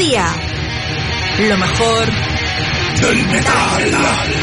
[0.00, 0.34] día.
[1.40, 2.10] Lo mejor
[3.02, 4.39] del metal.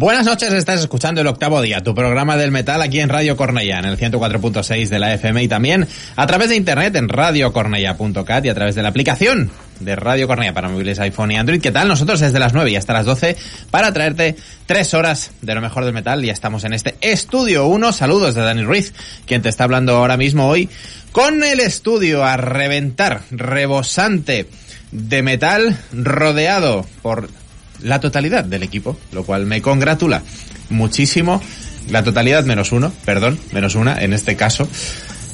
[0.00, 3.80] Buenas noches, estás escuchando el octavo día, tu programa del metal aquí en Radio Cornella,
[3.80, 5.86] en el 104.6 de la FM y también
[6.16, 10.54] a través de internet en radiocornella.cat y a través de la aplicación de Radio Cornella
[10.54, 11.60] para móviles iPhone y Android.
[11.60, 11.86] ¿Qué tal?
[11.86, 13.36] Nosotros desde las 9 y hasta las 12
[13.70, 16.24] para traerte tres horas de lo mejor del metal.
[16.24, 17.92] Ya estamos en este estudio 1.
[17.92, 18.94] Saludos de Dani Ruiz,
[19.26, 20.70] quien te está hablando ahora mismo hoy
[21.12, 24.48] con el estudio a reventar, rebosante
[24.92, 27.28] de metal, rodeado por
[27.82, 30.22] la totalidad del equipo, lo cual me congratula
[30.68, 31.42] muchísimo.
[31.90, 34.68] La totalidad menos uno, perdón, menos una en este caso.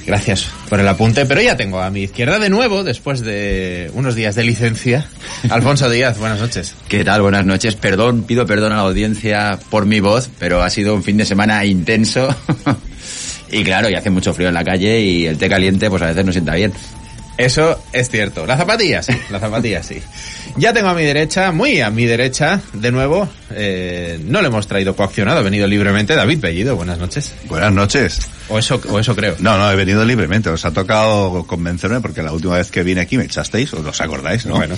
[0.07, 4.15] Gracias por el apunte, pero ya tengo a mi izquierda de nuevo, después de unos
[4.15, 5.05] días de licencia,
[5.51, 6.75] Alfonso Díaz, buenas noches.
[6.89, 7.23] ¿Qué tal?
[7.23, 7.75] Buenas noches.
[7.75, 11.25] Perdón, pido perdón a la audiencia por mi voz, pero ha sido un fin de
[11.25, 12.33] semana intenso.
[13.51, 16.07] y claro, y hace mucho frío en la calle y el té caliente pues a
[16.07, 16.73] veces no sienta bien.
[17.37, 18.47] Eso es cierto.
[18.47, 19.13] La zapatilla, sí.
[19.31, 20.01] La zapatilla, sí.
[20.57, 24.67] Ya tengo a mi derecha, muy a mi derecha, de nuevo, eh, no le hemos
[24.67, 26.77] traído coaccionado, ha venido libremente David Bellido.
[26.77, 27.35] Buenas noches.
[27.45, 28.21] Buenas noches.
[28.49, 29.37] O eso, o eso creo.
[29.41, 30.49] No, no, he venido libremente.
[30.49, 34.47] Os ha tocado convencerme porque la última vez que vine aquí me echasteis, os acordáis,
[34.47, 34.57] ¿no?
[34.57, 34.77] Bueno.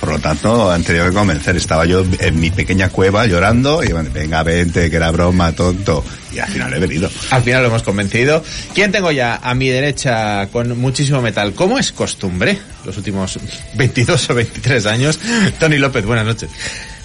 [0.00, 1.56] Por lo tanto, han tenido que convencer.
[1.56, 6.04] Estaba yo en mi pequeña cueva llorando y bueno, venga, vente, que era broma, tonto.
[6.32, 7.10] Y al final he venido.
[7.30, 8.44] Al final lo hemos convencido.
[8.74, 11.54] ¿Quién tengo ya a mi derecha con muchísimo metal?
[11.54, 12.58] ¿Cómo es costumbre?
[12.84, 13.38] Los últimos
[13.74, 15.18] 22 o 23 años.
[15.58, 16.50] Tony López, buenas noches.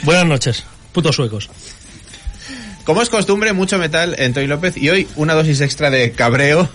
[0.04, 1.50] Buenas noches, putos suecos.
[2.84, 6.68] Como es costumbre, mucho metal en Tony López y hoy una dosis extra de cabreo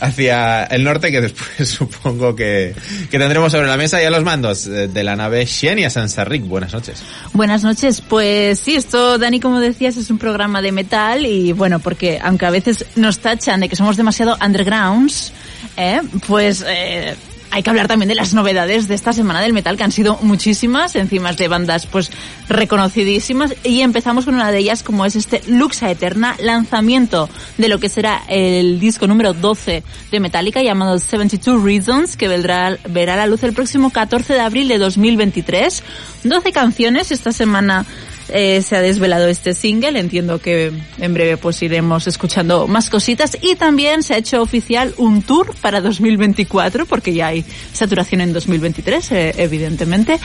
[0.00, 2.74] hacia el norte que después supongo que,
[3.10, 6.46] que tendremos sobre la mesa y a los mandos eh, de la nave Xenia Sansarric.
[6.46, 7.02] Buenas noches.
[7.32, 11.78] Buenas noches, pues sí, esto, Dani, como decías, es un programa de metal y bueno,
[11.80, 15.32] porque aunque a veces nos tachan de que somos demasiado undergrounds,
[15.76, 16.00] ¿eh?
[16.26, 17.16] pues eh,
[17.50, 20.18] hay que hablar también de las novedades de esta semana del metal, que han sido
[20.22, 22.10] muchísimas, encima de bandas pues
[22.48, 27.78] reconocidísimas, y empezamos con una de ellas como es este Luxa Eterna, lanzamiento de lo
[27.78, 33.42] que será el disco número 12 de Metallica llamado 72 Reasons, que verá la luz
[33.42, 35.82] el próximo 14 de abril de 2023.
[36.24, 37.86] 12 canciones esta semana
[38.32, 39.98] eh, se ha desvelado este single.
[39.98, 43.36] Entiendo que en breve pues iremos escuchando más cositas.
[43.40, 48.32] Y también se ha hecho oficial un tour para 2024, porque ya hay saturación en
[48.32, 50.18] 2023, eh, evidentemente.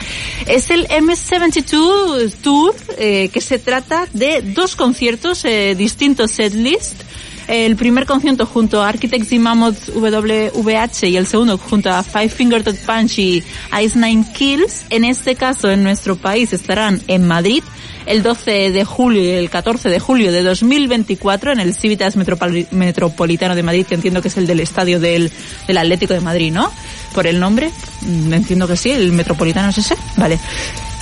[0.46, 5.44] Es el M72 Tour, eh, que se trata de dos conciertos,
[5.76, 7.02] distintos setlist.
[7.48, 12.28] El primer concierto junto a Architects y Mammoth WVH y el segundo junto a Five
[12.30, 13.42] Finger Death Punch y
[13.82, 14.84] Ice Nine Kills.
[14.90, 17.62] En este caso, en nuestro país estarán en Madrid
[18.06, 22.68] el 12 de julio y el 14 de julio de 2024 en el Civitas Metropoli-
[22.70, 25.30] Metropolitano de Madrid, que entiendo que es el del estadio del,
[25.66, 26.70] del Atlético de Madrid, ¿no?
[27.14, 27.70] Por el nombre,
[28.02, 30.38] Mm, entiendo que sí, el Metropolitano es ese, vale.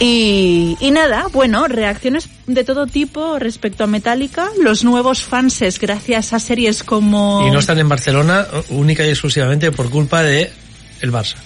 [0.01, 6.33] Y, y nada, bueno, reacciones de todo tipo respecto a Metallica, los nuevos fanses gracias
[6.33, 7.45] a series como...
[7.47, 10.51] Y no están en Barcelona única y exclusivamente por culpa de
[11.01, 11.37] el Barça.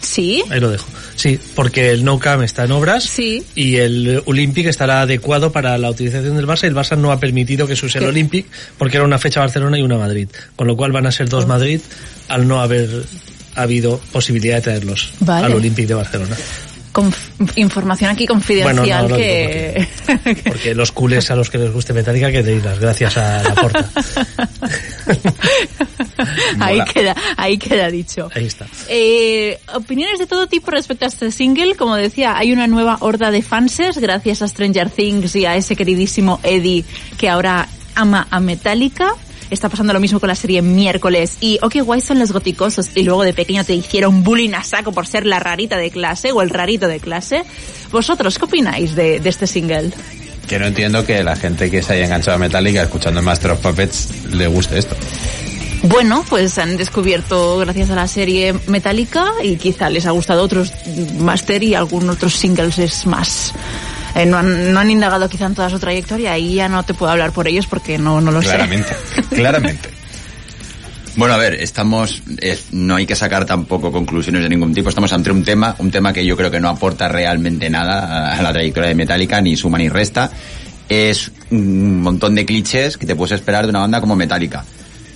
[0.00, 0.86] Sí, Ahí lo dejo.
[1.16, 3.42] Sí, porque el No Cam está en obras Sí.
[3.56, 7.18] y el Olympic estará adecuado para la utilización del Barça y el Barça no ha
[7.18, 8.04] permitido que se use el.
[8.04, 8.46] Olympic
[8.78, 10.28] porque era una fecha Barcelona y una Madrid.
[10.54, 11.80] Con lo cual van a ser dos Madrid
[12.28, 12.88] al no haber
[13.56, 15.46] habido posibilidad de traerlos Vale.
[15.46, 16.36] al Olympic de Barcelona.
[17.56, 19.88] Información aquí confidencial Bueno, no, no, que...
[20.44, 23.54] Porque los culés a los que les guste Metallica que te las gracias a la
[23.54, 23.88] porta.
[26.60, 28.28] ahí queda, ahí queda dicho.
[28.34, 28.66] Ahí está.
[28.88, 31.76] Eh, opiniones de todo tipo respecto a este single.
[31.76, 35.76] Como decía, hay una nueva horda de fanses gracias a Stranger Things y a ese
[35.76, 36.84] queridísimo Eddie
[37.16, 39.14] que ahora ama a Metallica.
[39.50, 41.38] Está pasando lo mismo con la serie Miércoles.
[41.40, 42.90] Y, oh, qué guay son los goticosos.
[42.94, 46.32] Y luego de pequeño te hicieron bullying a saco por ser la rarita de clase
[46.32, 47.44] o el rarito de clase.
[47.90, 49.90] ¿Vosotros qué opináis de, de este single?
[50.46, 53.60] Que no entiendo que la gente que se haya enganchado a Metallica escuchando Master of
[53.60, 54.96] Puppets le guste esto.
[55.82, 60.72] Bueno, pues han descubierto gracias a la serie Metallica y quizá les ha gustado otros
[61.20, 63.52] Master y algún otros singles es más.
[64.14, 66.94] Eh, no, han, no han indagado quizá en toda su trayectoria y ya no te
[66.94, 68.94] puedo hablar por ellos porque no, no lo Claramente,
[69.30, 69.88] claramente.
[71.16, 74.88] Bueno, a ver, estamos, es- no hay que sacar tampoco conclusiones de ningún tipo.
[74.88, 78.40] Estamos ante un tema, un tema que yo creo que no aporta realmente nada a
[78.42, 80.30] la trayectoria de Metallica, ni suma ni resta.
[80.88, 84.64] Es un montón de clichés que te puedes esperar de una banda como Metallica.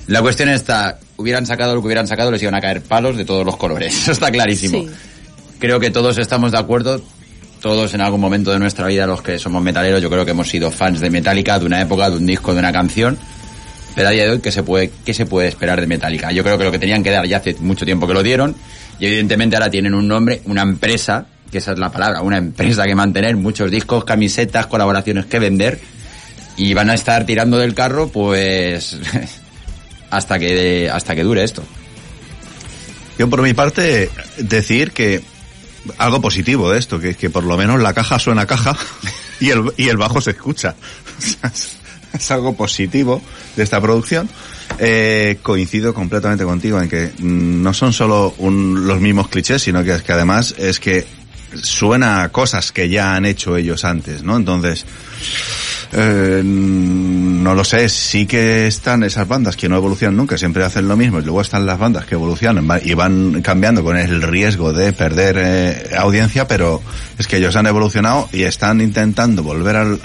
[0.08, 3.25] La cuestión está, hubieran sacado lo que hubieran sacado, les iban a caer palos de
[3.25, 3.96] todos los colores.
[4.02, 4.80] Eso está clarísimo.
[4.80, 4.90] Sí.
[5.61, 7.00] Creo que todos estamos de acuerdo,
[7.62, 10.49] todos en algún momento de nuestra vida, los que somos metaleros, yo creo que hemos
[10.49, 13.16] sido fans de Metallica, de una época, de un disco, de una canción.
[13.95, 16.33] Pero a día de hoy, ¿qué se puede, qué se puede esperar de Metallica?
[16.33, 18.54] Yo creo que lo que tenían que dar ya hace mucho tiempo que lo dieron.
[18.99, 22.85] Y evidentemente ahora tienen un nombre, una empresa que esa es la palabra, una empresa
[22.85, 25.78] que mantener, muchos discos, camisetas, colaboraciones que vender,
[26.57, 28.97] y van a estar tirando del carro, pues,
[30.11, 31.62] hasta que, hasta que dure esto.
[33.19, 35.21] Yo por mi parte decir que
[35.98, 38.76] algo positivo de esto, que, que por lo menos la caja suena caja
[39.40, 40.74] y el, y el bajo se escucha.
[41.18, 41.76] es,
[42.12, 43.20] es algo positivo
[43.56, 44.28] de esta producción.
[44.78, 49.94] Eh, coincido completamente contigo en que no son solo un- los mismos clichés, sino que,
[49.94, 51.06] es que además es que
[51.62, 54.36] suena cosas que ya han hecho ellos antes, ¿no?
[54.36, 54.86] Entonces,
[55.92, 60.88] eh, no lo sé, sí que están esas bandas que no evolucionan nunca, siempre hacen
[60.88, 64.72] lo mismo, y luego están las bandas que evolucionan y van cambiando con el riesgo
[64.72, 66.80] de perder eh, audiencia, pero
[67.18, 70.00] es que ellos han evolucionado y están intentando volver al,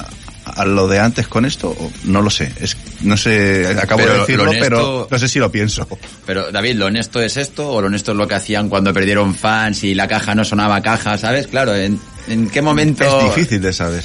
[0.45, 1.75] a lo de antes con esto,
[2.05, 5.27] no lo sé, es, no sé, acabo Pero de lo decirlo, honesto- pero no sé
[5.29, 5.87] si lo pienso.
[6.25, 9.35] Pero David, ¿lo honesto es esto o lo honesto es lo que hacían cuando perdieron
[9.35, 11.47] fans y la caja no sonaba caja, ¿sabes?
[11.47, 13.03] Claro, ¿en, en qué momento...
[13.05, 14.03] Es difícil de saber.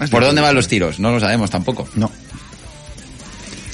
[0.00, 0.98] Es ¿Por dónde van los tiros?
[0.98, 1.88] No lo sabemos tampoco.
[1.94, 2.10] No.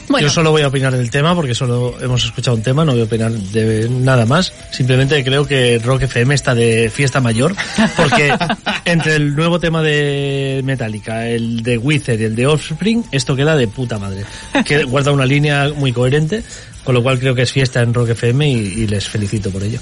[0.09, 2.93] Bueno, Yo solo voy a opinar del tema porque solo hemos escuchado un tema, no
[2.93, 4.52] voy a opinar de nada más.
[4.71, 7.55] Simplemente creo que Rock FM está de fiesta mayor
[7.97, 8.35] porque
[8.85, 13.57] entre el nuevo tema de Metallica, el de Wither y el de Offspring, esto queda
[13.57, 14.25] de puta madre.
[14.67, 16.43] Que guarda una línea muy coherente,
[16.85, 19.62] con lo cual creo que es fiesta en Rock FM y, y les felicito por
[19.62, 19.81] ello.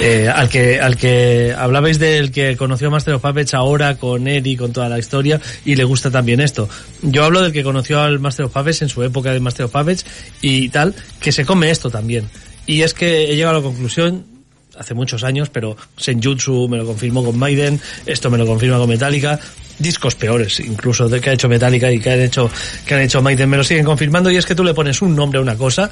[0.00, 4.56] Eh, al que al que hablabais del que conoció Master of Puppets ahora con Eddie,
[4.56, 6.68] con toda la historia y le gusta también esto.
[7.02, 9.72] Yo hablo del que conoció al Master of Puppets en su época de Master of
[9.72, 10.04] Puppets
[10.40, 12.28] y tal, que se come esto también.
[12.66, 14.24] Y es que he llegado a la conclusión
[14.78, 18.88] hace muchos años, pero Senjutsu me lo confirmó con Maiden, esto me lo confirma con
[18.88, 19.38] Metallica,
[19.78, 22.50] discos peores incluso de que ha hecho Metallica y que han hecho
[22.86, 25.16] que han hecho Maiden me lo siguen confirmando y es que tú le pones un
[25.16, 25.90] nombre a una cosa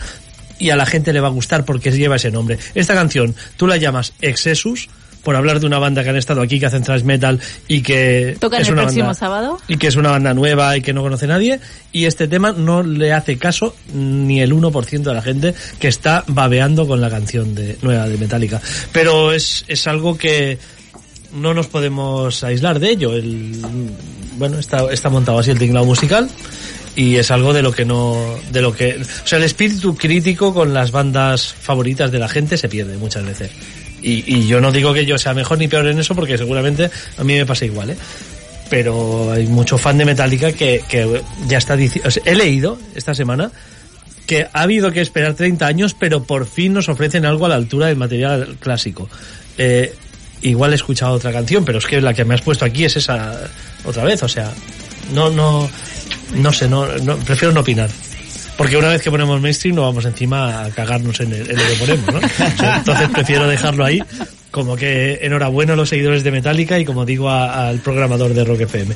[0.59, 2.59] y a la gente le va a gustar porque lleva ese nombre.
[2.75, 4.89] Esta canción tú la llamas Excessus
[5.23, 8.37] por hablar de una banda que han estado aquí que hacen thrash metal y que
[8.39, 9.59] ¿Tocan es el una próximo banda- sábado?
[9.67, 11.59] y que es una banda nueva y que no conoce nadie
[11.93, 16.23] y este tema no le hace caso ni el 1% de la gente que está
[16.29, 18.61] babeando con la canción de nueva de Metallica
[18.93, 20.57] pero es, es algo que
[21.35, 23.61] no nos podemos aislar de ello el,
[24.39, 26.31] bueno está, está montado así el tinglado musical
[26.99, 30.53] y es algo de lo que no de lo que o sea el espíritu crítico
[30.53, 33.53] con las bandas favoritas de la gente se pierde muchas veces
[34.03, 36.91] y, y yo no digo que yo sea mejor ni peor en eso porque seguramente
[37.17, 37.97] a mí me pasa igual ¿eh?
[38.69, 43.53] pero hay mucho fan de Metallica que, que ya está diciendo he leído esta semana
[44.27, 47.55] que ha habido que esperar 30 años pero por fin nos ofrecen algo a la
[47.55, 49.09] altura del material clásico
[49.57, 49.95] eh,
[50.43, 52.97] igual he escuchado otra canción pero es que la que me has puesto aquí es
[52.97, 53.39] esa
[53.85, 54.53] otra vez o sea
[55.13, 55.69] no no
[56.35, 57.91] no sé no, no prefiero no opinar
[58.57, 61.63] porque una vez que ponemos mainstream no vamos encima a cagarnos en, el- en lo
[61.63, 62.21] que ponemos, ¿no?
[62.77, 64.03] Entonces prefiero dejarlo ahí
[64.51, 68.45] como que enhorabuena a los seguidores de Metallica y como digo a- al programador de
[68.45, 68.95] Rock FM.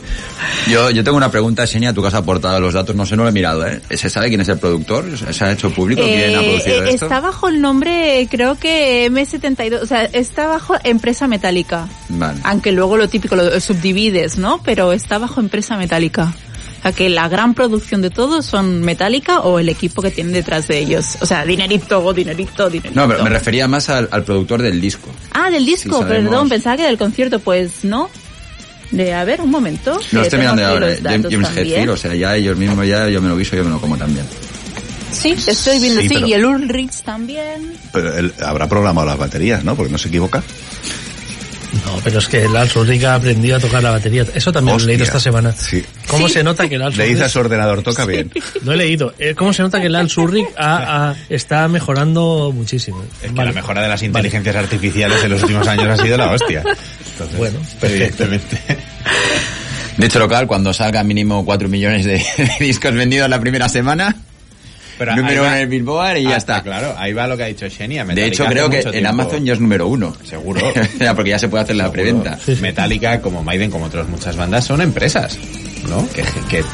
[0.71, 3.25] Yo, yo tengo una pregunta, Xenia, tú que has aportado los datos, no sé, no
[3.25, 3.81] lo he mirado, ¿eh?
[3.91, 5.05] ¿Se sabe quién es el productor?
[5.33, 7.05] ¿Se ha hecho público quién ha Eh, producido eh, esto?
[7.07, 11.87] está bajo el nombre, creo que M72, o sea, está bajo empresa metálica.
[12.09, 12.41] Vale.
[12.45, 14.63] Aunque luego lo típico lo subdivides, ¿no?
[14.65, 16.33] Pero está bajo empresa metálica.
[16.83, 20.33] O sea, que la gran producción de todo son Metallica o el equipo que tienen
[20.33, 21.17] detrás de ellos.
[21.21, 23.01] O sea, dinerito, dinerito, dinerito.
[23.01, 25.09] No, pero me refería más al, al productor del disco.
[25.33, 26.31] Ah, del disco, Sí, sabemos.
[26.31, 28.11] perdón, pensaba que del concierto, pues no.
[28.91, 29.99] De, a ver, un momento.
[30.11, 31.27] Que estoy mirando ahora, James.
[31.57, 33.97] Hetfield, o sea, ya ellos mismos, ya yo me lo guiso, yo me lo como
[33.97, 34.27] también.
[35.13, 37.75] Sí, estoy viendo, Sí, sí, pero- y el Ulrich también.
[37.93, 39.77] Pero él habrá programado las baterías, ¿no?
[39.77, 40.43] Porque no se equivoca.
[41.85, 44.25] No, pero es que Lars Ulrich ha aprendido a tocar la batería.
[44.35, 44.89] Eso también lo he Hostia.
[44.89, 45.53] leído esta semana.
[45.53, 45.85] Sí.
[46.07, 46.35] ¿Cómo Sí.
[46.35, 47.33] se nota que Lars Le dice a Ulrich...
[47.33, 48.31] su ordenador, toca bien.
[48.65, 49.13] Lo he leído.
[49.19, 53.03] Eh, ¿Cómo se nota que Lars Ulrich ha- ha- está mejorando muchísimo?
[53.23, 53.51] Es que Vale.
[53.51, 56.63] la mejora de las inteligencias artificiales en los últimos años ha sido la hostia.
[57.13, 58.25] Entonces, Bueno, perfecto.
[58.25, 58.61] evidentemente.
[59.97, 62.25] De hecho, local, cuando salga mínimo 4 millones de,
[62.61, 64.17] discos vendidos la primera semana,
[65.05, 66.63] Pero número uno en el Billboard y ya Ah, está.
[66.63, 68.03] Claro, ahí va lo que ha dicho Xenia.
[68.05, 70.15] De Metallica hecho, creo que en Amazon ya es número uno.
[70.25, 70.61] Seguro.
[71.17, 72.39] Porque ya se puede hacer la preventa.
[72.61, 75.37] Metallica, como Maiden, como otras muchas bandas, son empresas,
[75.89, 76.09] ¿no?
[76.11, 76.65] Que, que-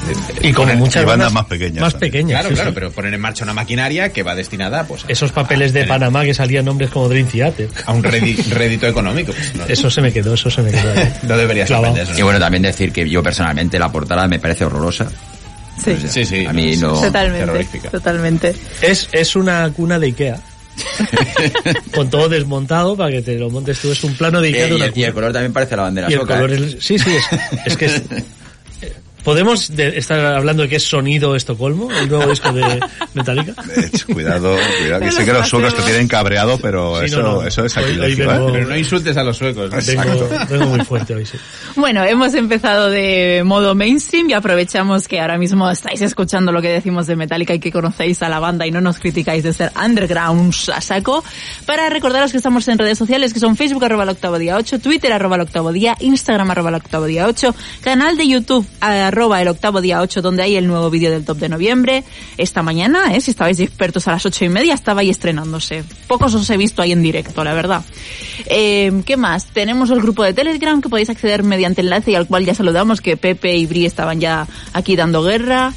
[0.49, 2.41] Y como ponen- muchas y bandas bandas más pequeñas Más pequeñas.
[2.41, 2.75] Claro, sí, claro, sí.
[2.75, 5.85] pero ponen en marcha una maquinaria que va destinada, pues, a- Esos papeles a de
[5.85, 7.69] Panamá que salían nombres como Dream Theater.
[7.87, 9.33] a un rédi- rédito económico.
[9.33, 10.93] pues, no, Eso se me quedó, eso se me quedó.
[11.23, 11.95] no debería Clavado.
[11.95, 15.09] sorprender Y bueno, también decir que yo personalmente la portada me parece horrorosa.
[15.83, 17.01] Sí, O sea, Sí, sí, A mí no,
[17.91, 18.55] totalmente.
[18.83, 20.41] Es, es una cuna de Ikea.
[21.95, 23.91] Con todo desmontado para que te lo montes tú.
[23.93, 25.77] Es un plano de Ikea Eh, de y, una el, y el color también parece
[25.77, 26.57] la bandera Y el soca, color ¿eh?
[26.67, 27.25] es- sí, sí, es,
[27.67, 28.03] es que es,
[29.25, 32.81] ¿Podemos de- estar hablando de que es Sonido Estocolmo, el nuevo disco de
[33.15, 33.53] Metallica?
[33.77, 37.33] Eh, cuidado, cuidado, que sé que los suecos te tienen cabreado, pero Sí, eso, no,
[37.35, 37.43] no.
[37.43, 37.99] eso es aquí.
[37.99, 39.71] hoy vengo- Pero no insultes a los suecos.
[39.71, 39.77] ¿no?
[40.03, 41.37] Vengo, vengo muy fuerte hoy, sí.
[41.77, 46.69] Bueno, hemos empezado de modo mainstream y aprovechamos que ahora mismo estáis escuchando lo que
[46.69, 49.73] decimos de Metallica y que conocéis a la banda y no nos criticáis de ser
[49.85, 51.23] undergrounds a saco,
[51.67, 54.79] para recordaros que estamos en redes sociales que son Facebook arroba el octavo día 8,
[54.79, 58.67] Twitter arroba el octavo día, Instagram arroba el octavo día 8, canal de YouTube
[59.09, 62.05] arroba el octavo día 8 donde hay el nuevo vídeo del top de noviembre.
[62.37, 65.85] Esta mañana, eh, si estabais expertos a las ocho y media, estaba ahí estrenándose.
[66.07, 67.83] Pocos os he visto ahí en directo, la verdad.
[68.47, 69.47] Eh, ¿Qué más?
[69.47, 73.01] Tenemos el grupo de Telegram que podéis acceder mediante enlace y al cual ya saludamos
[73.01, 75.73] que Pepe y Bri estaban ya aquí dando guerra.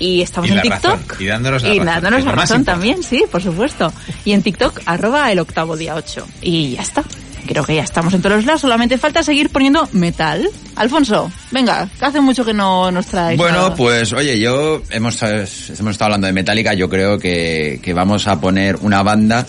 [0.00, 0.84] Y estamos Y en TikTok.
[0.84, 3.92] razón, y dándonos la Y razón, dándonos la razón también, sí, por supuesto.
[4.24, 6.24] Y en TikTok, arroba el octavo día 8.
[6.40, 7.02] Y ya está.
[7.46, 8.60] Creo que ya estamos en todos los lados.
[8.60, 10.48] Solamente falta seguir poniendo metal.
[10.76, 13.74] Alfonso, venga, que hace mucho que no nos traes Bueno, nada.
[13.74, 18.40] pues oye, yo hemos, hemos estado hablando de Metallica, yo creo que, que vamos a
[18.40, 19.46] poner una banda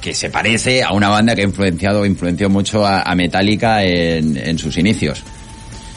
[0.00, 4.36] que se parece a una banda que ha influenciado, influenció mucho a, a Metallica en,
[4.36, 5.22] en sus inicios.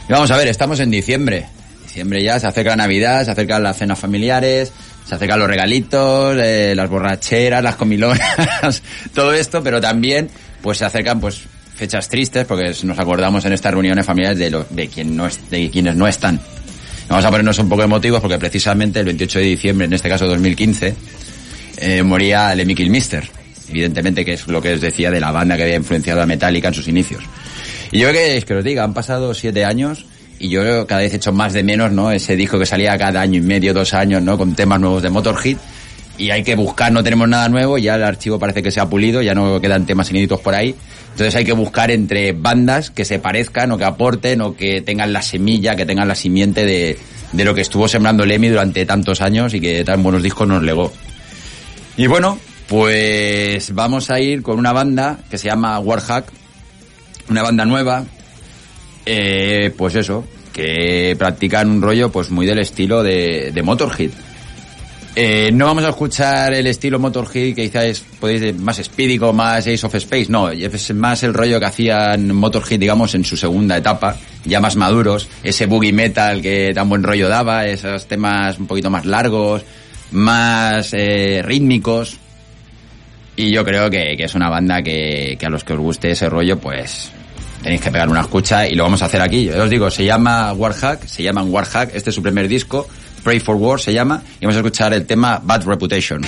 [0.08, 1.48] Y vamos a ver, estamos en diciembre.
[1.84, 4.72] Diciembre ya, se acerca Navidad, se acercan las cenas familiares,
[5.08, 8.82] se acercan los regalitos, eh, las borracheras, las comilonas,
[9.14, 10.30] todo esto, pero también
[10.64, 11.42] pues se acercan pues
[11.76, 15.96] fechas tristes porque nos acordamos en estas reuniones familiares de, lo, de, no de quienes
[15.96, 16.40] no están.
[17.10, 20.26] Vamos a ponernos un poco emotivos porque precisamente el 28 de diciembre, en este caso
[20.26, 20.96] 2015,
[21.78, 23.30] eh, moría Lemmy Kilmister.
[23.70, 26.70] Evidentemente que es lo que os decía de la banda que había influenciado a Metallica
[26.70, 27.24] en sus inicios.
[27.92, 30.06] Y yo que que os diga, han pasado siete años
[30.40, 32.10] y yo cada vez he hecho más de menos, ¿no?
[32.12, 34.38] Ese disco que salía cada año y medio, dos años, ¿no?
[34.38, 35.58] Con temas nuevos de Motorhead.
[36.18, 38.88] Y hay que buscar, no tenemos nada nuevo, ya el archivo parece que se ha
[38.88, 40.76] pulido, ya no quedan temas inéditos por ahí.
[41.12, 45.14] Entonces hay que buscar entre bandas que se parezcan o que aporten o que tengan
[45.14, 46.98] la semilla, que tengan la simiente de,
[47.32, 50.64] de lo que estuvo sembrando Lemmy durante tantos años y que tan buenos discos nos
[50.64, 50.92] legó.
[51.98, 56.26] Y bueno, pues vamos a ir con una banda que se llama Warhack,
[57.30, 58.06] una banda nueva,
[59.06, 64.12] eh, pues eso, que practican un rollo pues muy del estilo de, de Motorhead.
[65.16, 69.68] Eh, no vamos a escuchar el estilo Motorhead que quizás podéis de- más espídico, más
[69.68, 73.78] Ace of Space, no, es más el rollo que hacían Motorhead, digamos, en su segunda
[73.78, 78.66] etapa, ya más maduros, ese boogie metal que tan buen rollo daba, esos temas un
[78.66, 79.62] poquito más largos,
[80.12, 82.18] más eh, rítmicos,
[83.36, 86.10] y yo creo que, que es una banda que, que a los que os guste
[86.10, 87.12] ese rollo, pues
[87.62, 89.46] tenéis que pegar una escucha y lo vamos a hacer aquí.
[89.46, 92.88] Yo os digo, se llama Warhack, se llaman Warhack, este es su primer disco,
[93.24, 96.22] Pray for War se llama, y vamos a escuchar el tema Bad Reputation.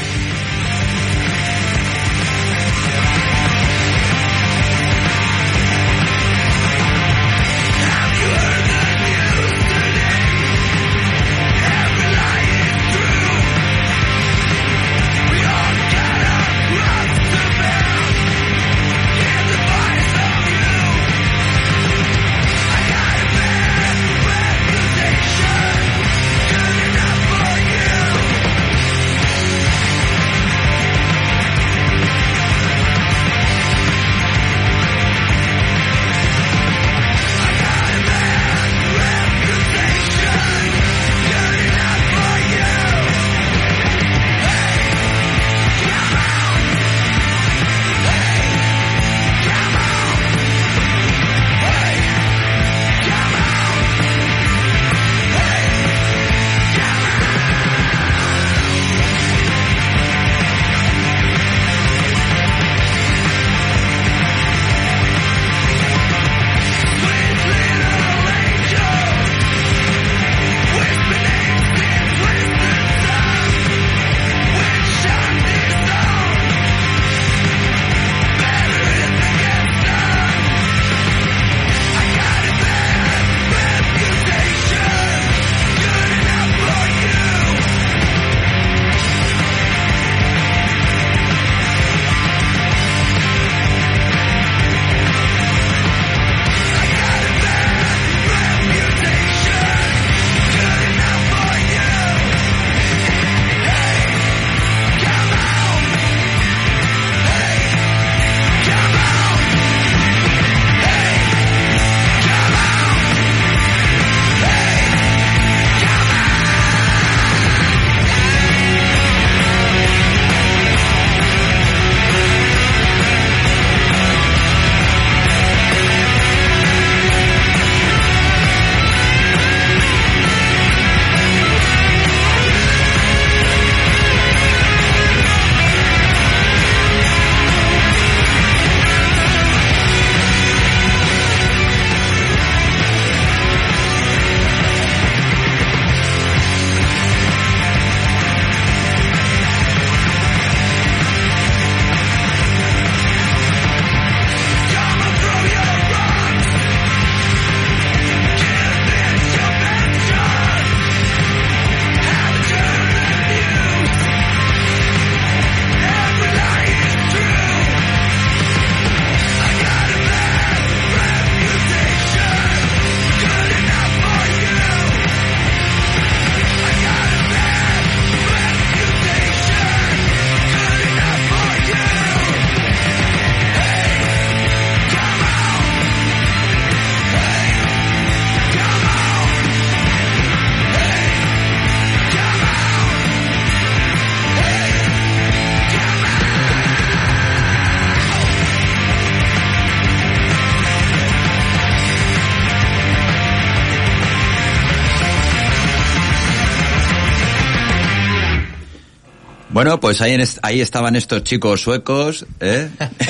[209.56, 212.68] Bueno, pues ahí, en est- ahí estaban estos chicos suecos, ¿eh?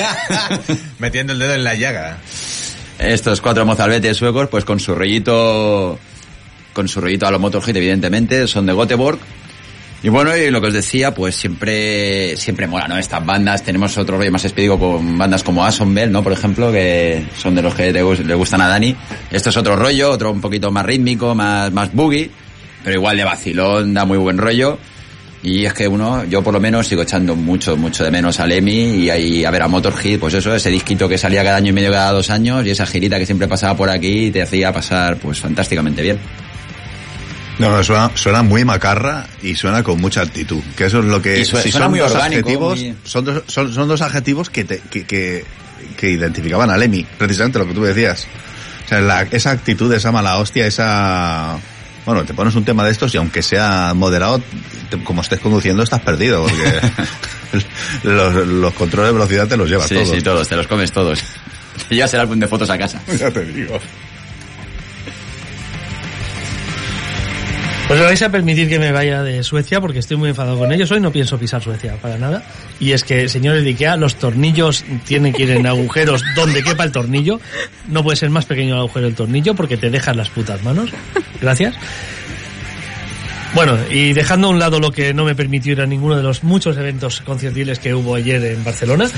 [1.00, 2.18] Metiendo el dedo en la llaga.
[3.00, 5.98] estos cuatro mozalbetes suecos, pues con su rollito,
[6.72, 9.18] con su rollito a los Motorhead, evidentemente, son de Göteborg.
[10.04, 12.96] Y bueno, y lo que os decía, pues siempre, siempre mola, ¿no?
[12.96, 16.22] Estas bandas, tenemos otro rollo más específico con bandas como Asonbel, ¿no?
[16.22, 18.94] Por ejemplo, que son de los que le, le gustan a Dani.
[19.32, 22.30] Esto es otro rollo, otro un poquito más rítmico, más, más boogie,
[22.84, 24.78] pero igual de vacilón, da muy buen rollo.
[25.48, 28.46] Y es que uno, yo por lo menos sigo echando mucho, mucho de menos a
[28.48, 31.68] Lemmy y ahí a ver a Motorhead, pues eso, ese disquito que salía cada año
[31.68, 34.42] y medio, cada dos años y esa girita que siempre pasaba por aquí y te
[34.42, 36.18] hacía pasar pues fantásticamente bien.
[37.60, 40.60] No, no, suena, suena muy macarra y suena con mucha actitud.
[40.76, 41.38] Que eso es lo que...
[41.38, 44.02] Y su- si suena son muy dos orgánico, adjetivos, muy- son, dos, son, son dos
[44.02, 45.44] adjetivos que, te- que, que,
[45.96, 48.26] que identificaban a Lemmy, precisamente lo que tú decías.
[48.84, 51.56] O sea, la- esa actitud, esa mala hostia, esa...
[52.06, 54.40] Bueno, te pones un tema de estos y aunque sea moderado,
[54.88, 56.80] te- como estés conduciendo estás perdido, porque
[58.04, 60.10] los, los controles de velocidad te los llevas sí, todos.
[60.10, 61.20] sí, todos, te los comes todos.
[61.88, 63.02] Te llevas el álbum de fotos a casa.
[63.18, 63.78] Ya te digo.
[67.88, 70.72] Pues me vais a permitir que me vaya de Suecia porque estoy muy enfadado con
[70.72, 70.90] ellos.
[70.90, 72.42] Hoy no pienso pisar Suecia para nada.
[72.80, 76.82] Y es que, señores de Ikea, los tornillos tienen que ir en agujeros donde quepa
[76.82, 77.40] el tornillo.
[77.86, 80.90] No puede ser más pequeño el agujero del tornillo porque te dejan las putas manos.
[81.40, 81.76] Gracias.
[83.54, 86.24] Bueno, y dejando a un lado lo que no me permitió ir a ninguno de
[86.24, 89.08] los muchos eventos conciertiles que hubo ayer en Barcelona,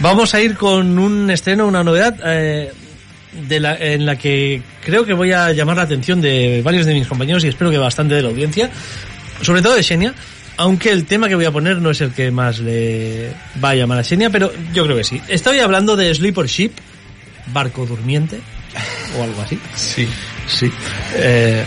[0.00, 2.72] vamos a ir con un estreno, una novedad, eh,
[3.48, 6.94] de la, en la que creo que voy a llamar la atención de varios de
[6.94, 8.70] mis compañeros y espero que bastante de la audiencia,
[9.42, 10.14] sobre todo de Xenia,
[10.56, 13.74] aunque el tema que voy a poner no es el que más le va a
[13.74, 15.20] llamar a Xenia, pero yo creo que sí.
[15.28, 16.72] Estoy hablando de Sleeper Ship,
[17.52, 18.40] barco durmiente,
[19.18, 19.58] o algo así.
[19.74, 20.08] Sí.
[20.46, 20.70] Sí.
[21.16, 21.64] Eh,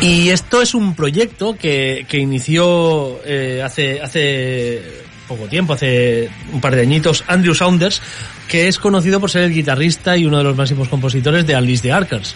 [0.00, 4.82] y esto es un proyecto que, que inició eh, hace, hace
[5.26, 8.00] poco tiempo, hace un par de añitos, Andrew Saunders,
[8.48, 11.82] que es conocido por ser el guitarrista y uno de los máximos compositores de Alice
[11.82, 12.34] the Archers.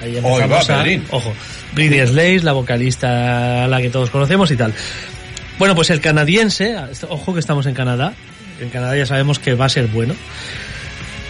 [0.00, 1.32] Ahí empezamos va, a- ojo,
[1.74, 4.72] Britney Slays, la vocalista a la que todos conocemos y tal.
[5.58, 6.76] Bueno, pues el canadiense,
[7.08, 8.12] ojo que estamos en Canadá,
[8.60, 10.14] en Canadá ya sabemos que va a ser bueno.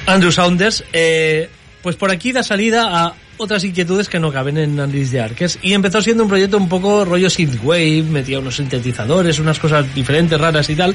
[0.07, 1.49] Andrew Saunders, eh,
[1.83, 5.59] pues por aquí da salida a otras inquietudes que no caben en Andris de Arques
[5.63, 10.39] y empezó siendo un proyecto un poco rollo synthwave, metía unos sintetizadores, unas cosas diferentes,
[10.41, 10.95] raras y tal.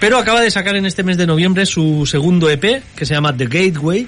[0.00, 3.36] Pero acaba de sacar en este mes de noviembre su segundo EP, que se llama
[3.36, 4.06] The Gateway,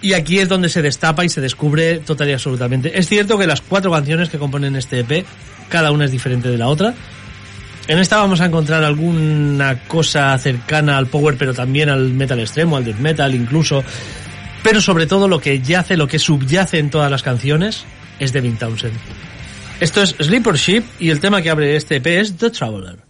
[0.00, 2.98] y aquí es donde se destapa y se descubre total y absolutamente.
[2.98, 5.24] Es cierto que las cuatro canciones que componen este EP,
[5.68, 6.94] cada una es diferente de la otra.
[7.88, 12.76] En esta vamos a encontrar alguna cosa cercana al power, pero también al metal extremo,
[12.76, 13.82] al death metal incluso.
[14.62, 17.84] Pero sobre todo lo que yace, lo que subyace en todas las canciones
[18.18, 18.94] es Devin Townsend.
[19.80, 23.07] Esto es Sleeper Ship y el tema que abre este EP es The Traveler.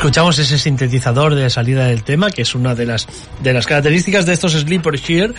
[0.00, 3.06] Escuchamos ese sintetizador de salida del tema, que es una de las
[3.42, 5.34] de las características de estos Sleeper Shear,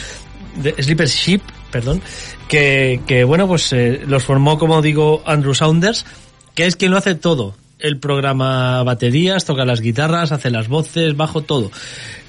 [0.57, 1.99] de Sleeper Sheep, perdón,
[2.47, 6.05] que, que bueno, pues eh, los formó, como digo, Andrew Saunders,
[6.53, 7.55] que es quien lo hace todo.
[7.79, 11.71] El programa baterías, toca las guitarras, hace las voces, bajo, todo.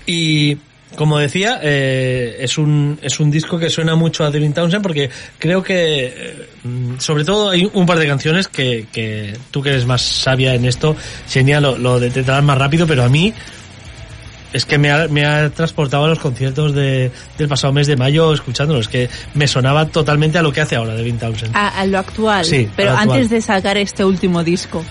[0.06, 0.56] Y
[0.96, 5.10] como decía, eh, es un es un disco que suena mucho a Devin Townsend porque
[5.38, 9.70] creo que eh, mm, sobre todo hay un par de canciones que, que tú que
[9.70, 10.96] eres más sabia en esto,
[11.28, 13.32] Xenia, lo, lo detectarás más rápido, pero a mí
[14.52, 17.96] es que me ha, me ha transportado a los conciertos de, del pasado mes de
[17.96, 18.80] mayo escuchándolo.
[18.80, 21.56] Es que me sonaba totalmente a lo que hace ahora Devin Townsend.
[21.56, 23.16] A, a lo actual, Sí, pero a lo actual.
[23.18, 24.84] antes de sacar este último disco.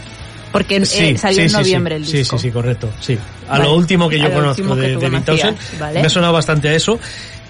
[0.52, 2.02] Porque eh, Sí, salió sí, en sí, noviembre sí.
[2.04, 2.38] el Sí, disco.
[2.38, 2.90] sí, sí, correcto.
[3.00, 3.18] Sí.
[3.48, 3.64] A Vale.
[3.66, 6.00] lo último que yo conozco de conocías, Townsend, ¿vale?
[6.02, 7.00] me ha sonado bastante a eso.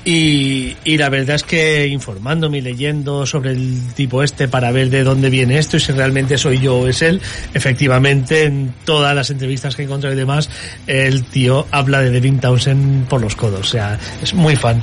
[0.04, 4.90] Y, y la verdad es que informándome y leyendo sobre el tipo este para ver
[4.90, 7.22] de dónde viene esto y si realmente soy yo o es él,
[7.54, 10.50] efectivamente en todas las entrevistas que he encontrado y demás,
[10.88, 14.82] el tío habla de Devin Townsend por los codos, o sea, es muy fan.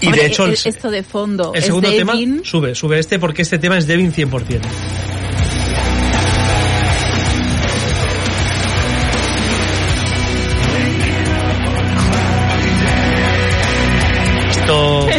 [0.00, 2.98] Y Hombre, de hecho, el- el, esto de fondo el es segundo tema sube, sube
[2.98, 4.60] este porque este tema es Devin 100%.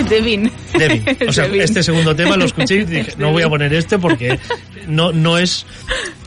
[0.09, 0.51] Devin.
[0.77, 1.03] Devin.
[1.27, 1.61] O sea, Devin.
[1.61, 4.39] este segundo tema lo escuché y dije, no voy a poner este porque
[4.87, 5.65] no, no es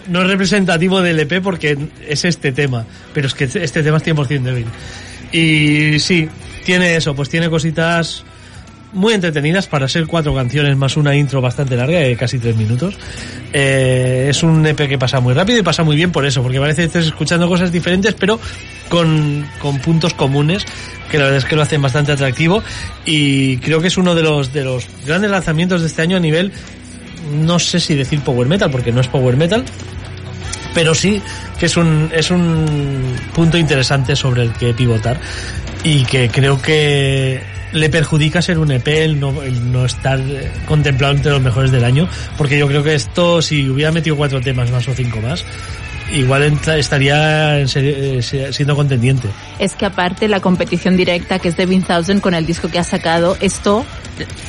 [0.08, 4.04] no es representativo del EP porque es este tema, pero es que este tema es
[4.04, 4.66] 100% Devin.
[5.32, 6.28] Y sí,
[6.64, 8.24] tiene eso, pues tiene cositas
[8.92, 12.94] muy entretenidas para ser cuatro canciones más una intro bastante larga, de casi tres minutos.
[13.52, 16.60] Eh, es un EP que pasa muy rápido y pasa muy bien por eso, porque
[16.60, 18.38] parece que estés escuchando cosas diferentes, pero
[18.88, 20.64] con, con puntos comunes,
[21.10, 22.62] que la verdad es que lo hacen bastante atractivo.
[23.04, 26.20] Y creo que es uno de los, de los grandes lanzamientos de este año a
[26.20, 26.52] nivel,
[27.32, 29.64] no sé si decir power metal, porque no es power metal,
[30.74, 31.22] pero sí
[31.58, 35.20] que es un, es un punto interesante sobre el que pivotar
[35.84, 37.40] y que creo que
[37.72, 41.70] le perjudica ser un EP el no, el no estar eh, contemplado entre los mejores
[41.72, 45.20] del año, porque yo creo que esto, si hubiera metido cuatro temas más o cinco
[45.20, 45.44] más,
[46.12, 46.42] igual
[46.76, 49.28] estaría en serio- eh, siendo contendiente.
[49.58, 52.84] Es que aparte la competición directa que es Devin Thousand con el disco que ha
[52.84, 53.86] sacado, esto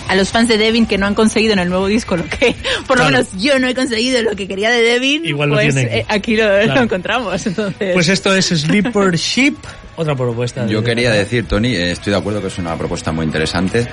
[0.10, 2.54] a los fans de Devin que no han conseguido en el nuevo disco lo que,
[2.88, 5.74] por lo menos yo no he conseguido lo que quería de Devin, Igual lo pues
[5.74, 6.00] tiene aquí.
[6.00, 6.76] eh, aquí lo, Claro.
[6.76, 7.46] lo encontramos.
[7.48, 9.56] Entonces, Pues esto es Sleeper Sheep,
[9.96, 10.66] otra propuesta.
[10.66, 13.88] de- Yo quería decir, Tony, eh, estoy de acuerdo que es una propuesta muy interesante,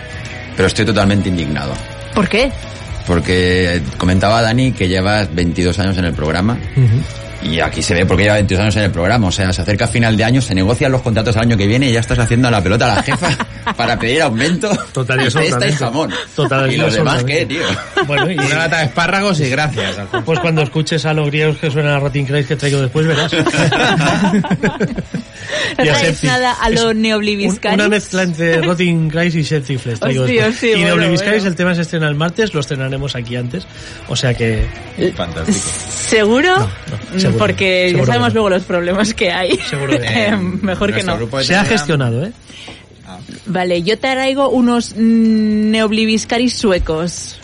[0.56, 1.72] pero estoy totalmente indignado.
[2.14, 2.50] ¿por qué?
[3.06, 6.58] Porque comentaba Dani que llevas 22 años en el programa.
[7.42, 9.28] Y aquí se ve porque lleva 22 años en el programa.
[9.28, 11.88] O sea, se acerca final de año, se negocian los contratos al año que viene
[11.88, 13.28] y ya estás haciendo a la pelota a la jefa
[13.76, 14.70] para pedir aumento.
[14.92, 16.10] Total y de esta y jamón.
[16.34, 17.24] Total y y los demás.
[17.24, 17.62] ¿qué, tío?
[18.06, 19.96] Bueno, y Una lata de espárragos y gracias.
[20.24, 23.32] Pues cuando escuches a los griegos que suenan a Rotten Christ que traigo después, verás.
[23.32, 23.38] No
[25.78, 27.74] Y a nada a lo un- Neobliviscaris.
[27.78, 29.98] Una mezcla entre Rotting Christ y Septic Flesh.
[29.98, 30.54] traigo Hostia, después.
[30.54, 31.48] hostia, y bueno, Neobliviscaris, bueno.
[31.50, 33.66] el tema se estrena el martes, lo estrenaremos aquí antes.
[34.08, 34.66] O sea que...
[35.16, 35.58] Fantástico.
[36.08, 36.56] ¿Seguro?
[36.58, 38.40] no, seguro Porque seguro ya sabemos que no.
[38.40, 39.58] luego los problemas que hay.
[39.68, 39.98] Seguro que
[40.30, 40.36] no.
[40.36, 41.18] Eh, Mejor que Nuestro no.
[41.18, 42.32] grupo de Se ha Telegram- gestionado, ¿eh?
[43.46, 47.36] Vale, yo te traigo unos mm, Neobliviscaris suecos.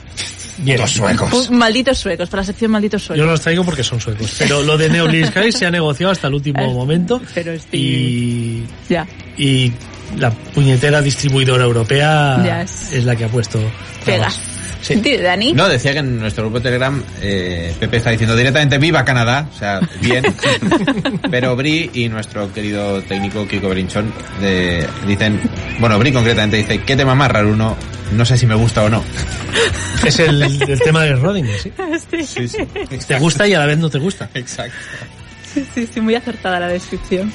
[0.58, 0.80] Bien.
[0.80, 3.26] Uh, malditos suecos, para la sección malditos Yo suecos.
[3.26, 4.34] los traigo porque son suecos.
[4.38, 7.20] Pero lo de Neobliviscaris se ha negociado hasta el último Eh, momento.
[7.34, 8.64] pero estoy- Y...
[8.88, 9.72] Ya, Y
[10.18, 13.58] la puñetera distribuidora europea Ya es- es la que ha puesto...
[14.06, 14.28] pega.
[14.28, 14.40] trabas.
[14.82, 15.00] Sí.
[15.22, 15.52] Dani.
[15.52, 19.48] No, decía que en nuestro grupo de Telegram eh, Pepe está diciendo directamente viva Canadá,
[19.54, 20.24] o sea, bien.
[21.30, 25.40] Pero Bri y nuestro querido técnico Kiko Brinchón de- dicen,
[25.80, 27.76] bueno, Bri concretamente dice, ¿qué tema más raro uno?
[28.12, 29.02] No sé si me gusta o no.
[30.04, 31.72] Es el, el tema de Rodinger, ¿sí?
[32.24, 32.58] Sí, sí.
[33.08, 34.28] Te gusta y a la vez no te gusta.
[34.34, 34.76] Exacto.
[35.74, 37.32] Sí, sí, muy acertada la descripción.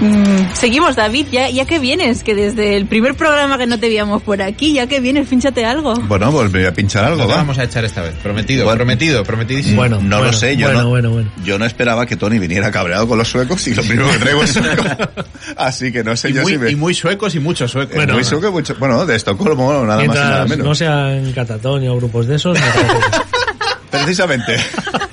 [0.00, 3.88] Mm, seguimos, David, ya, ya que vienes, que desde el primer programa que no te
[3.88, 5.94] veíamos por aquí, ya que vienes, fínchate algo.
[5.94, 7.36] Bueno, pues me voy a pinchar algo, va.
[7.36, 8.78] vamos a echar esta vez, prometido, Bueno.
[8.78, 9.76] prometido, prometidísimo.
[9.76, 11.30] Bueno, no bueno, lo sé, yo bueno, no, bueno, bueno.
[11.44, 14.42] yo no esperaba que Tony viniera cabreado con los suecos y lo primero que traigo
[14.42, 14.82] es sueco.
[15.56, 16.70] Así que no sé y, yo muy, si me...
[16.70, 17.94] y muy suecos y muchos suecos.
[17.96, 20.66] Bueno, muy sueco, mucho- bueno, de Estocolmo, nada más y nada Mientras menos.
[20.66, 22.72] no sean catatonia o grupos de esos, bien.
[23.90, 24.56] Precisamente.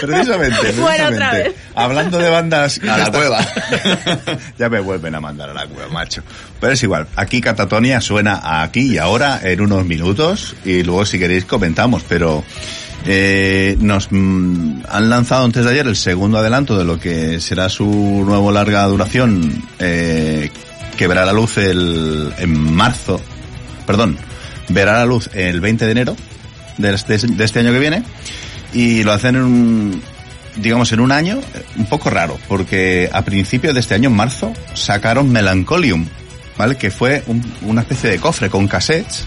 [0.00, 1.14] Precisamente, precisamente.
[1.14, 1.54] otra vez.
[1.74, 2.80] Hablando de bandas...
[2.82, 3.46] A la cueva.
[4.58, 6.22] ya me vuelven a mandar a la cueva, macho.
[6.60, 7.06] Pero es igual.
[7.16, 12.44] Aquí Catatonia suena aquí y ahora en unos minutos y luego si queréis comentamos, pero
[13.06, 17.68] eh, nos mm, han lanzado antes de ayer el segundo adelanto de lo que será
[17.68, 20.50] su nuevo larga duración eh,
[20.96, 23.20] que verá la luz el, en marzo,
[23.86, 24.18] perdón,
[24.68, 26.16] verá la luz el 20 de enero
[26.76, 28.02] de este, de este año que viene
[28.72, 30.02] y lo hacen en un-
[30.56, 34.16] digamos, en un año eh, un poco raro, porque a principios de este año, en
[34.16, 36.06] marzo, sacaron Melancholium,
[36.58, 36.76] ¿vale?
[36.76, 39.24] Que fue un- una especie de cofre con cassettes,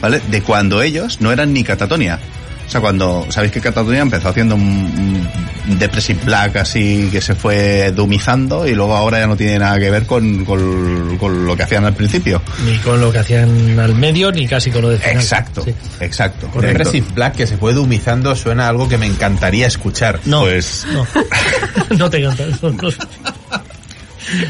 [0.00, 0.20] ¿vale?
[0.30, 2.18] De cuando ellos no eran ni Catatonia.
[2.66, 5.28] O sea, cuando, sabéis que Catatonia empezó haciendo un,
[5.68, 9.78] un Depressive Black así que se fue dumizando y luego ahora ya no tiene nada
[9.78, 12.42] que ver con, con, con lo que hacían al principio.
[12.64, 15.16] Ni con lo que hacían al medio, ni casi con lo de final.
[15.16, 15.74] Exacto, Sí.
[16.00, 16.48] exacto.
[16.48, 20.20] Con Depressive Black que se fue dumizando suena a algo que me encantaría escuchar.
[20.24, 21.06] No, Pues- no.
[21.98, 22.44] no te encanta.
[22.62, 22.76] No, no.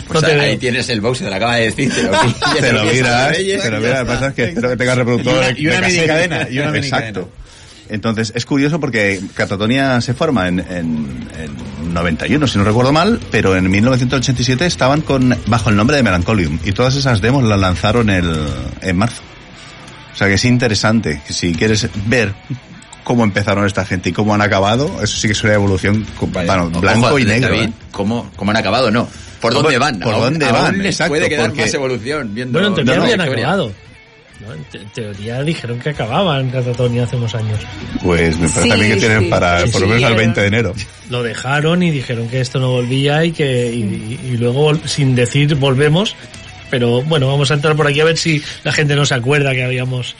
[0.06, 0.58] Pues No te ahí veo.
[0.58, 1.92] tienes el box, te lo acaba de decir.
[1.92, 4.04] Te lo, pillas, te lo miras, te lo miras, está.
[4.06, 5.96] pasa es que espero que tenga reproductor Y una- y una de cassette.
[5.96, 7.08] minicadena, y una minicadena.
[7.08, 7.30] Exacto.
[7.88, 13.20] Entonces, es curioso porque Catatonia se forma en, en, en 91, si no recuerdo mal,
[13.30, 17.58] pero en 1987 estaban con, bajo el nombre de Melancholium y todas esas demos las
[17.60, 18.32] lanzaron el,
[18.80, 19.22] en marzo.
[20.12, 22.34] O sea que es interesante, si quieres ver
[23.02, 26.46] cómo empezaron esta gente y cómo han acabado, eso sí que es una evolución, Vaya,
[26.56, 27.54] bueno, ojo, blanco y David, negro.
[27.64, 27.72] ¿eh?
[27.90, 28.90] ¿Cómo, ¿Cómo han acabado?
[28.90, 29.04] No.
[29.40, 29.98] ¿Por ¿Por- dónde van?
[30.00, 30.78] por Aún- dónde aún van?
[30.78, 32.52] les Exacto, puede quedar porque- más evolución viendo...
[32.58, 33.72] Bueno, en teoría no, no, habían acabado.
[34.40, 34.52] ¿No?
[34.52, 37.60] En te- teoría dijeron que acababan Catatonia hace unos años.
[38.02, 39.26] Pues me parece a mí Sí, que tienen sí.
[39.26, 40.18] para, Sí, por lo sí, menos al era.
[40.22, 40.74] 20 de enero.
[41.10, 45.54] Lo dejaron y dijeron que esto no volvía y que y, y luego sin decir
[45.54, 46.14] volvemos.
[46.70, 49.52] Pero bueno, vamos a entrar por aquí a ver si la gente no se acuerda
[49.52, 50.16] que habíamos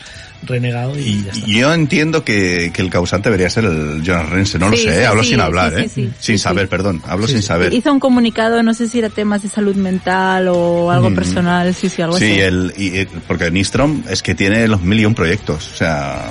[0.47, 1.47] renegado y ya está.
[1.47, 4.95] Yo entiendo que, que el causante debería ser el Jonas Rense, no lo Sí, sé,
[4.95, 5.07] sí, ¿eh?
[5.07, 5.89] hablo sí, sin hablar, sí, ¿eh?
[5.89, 6.03] sí, sí.
[6.21, 6.71] sin Sí, saber, sí.
[6.71, 7.73] perdón, hablo sin saber.
[7.73, 11.15] Hizo un comunicado, no sé si era temas de salud mental o algo Mm.
[11.15, 12.41] personal, sí, sí, algo Sí, así.
[12.41, 16.31] el, y, y- porque Nistrom es que tiene los mil y un proyectos, o sea,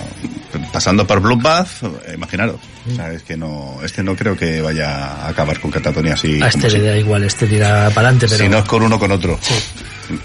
[0.71, 2.57] pasando por Bloodbath, eh, imaginaros.
[2.91, 6.41] O sea, es que no, este no creo que vaya a acabar con Catatonia así.
[6.41, 8.99] a este le da igual, este tira para adelante, pero Si no es con uno
[8.99, 9.39] con otro.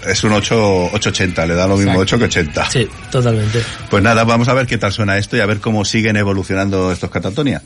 [0.07, 2.69] Es un 8, 880, le da lo mismo 8 que 80.
[2.69, 3.63] sí, totalmente.
[3.89, 6.91] Pues nada, vamos a ver qué tal suena esto y a ver cómo siguen evolucionando
[6.91, 7.61] estos Catatonia.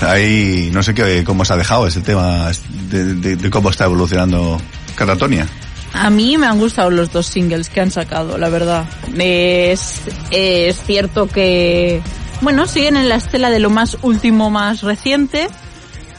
[0.00, 2.50] Pues ahí no sé qué, cómo se ha dejado ese tema
[2.90, 4.60] de, de- de cómo está evolucionando
[4.94, 5.46] Catatonia.
[5.92, 8.84] A mí me han gustado los dos singles que han sacado, la verdad.
[9.18, 12.00] Es, es cierto que,
[12.40, 15.48] bueno, siguen en la estela de lo más último, más reciente.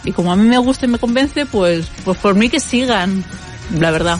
[0.04, 3.24] Y como a mí me gusta y me convence, pues, pues por mí que sigan,
[3.80, 4.20] la verdad.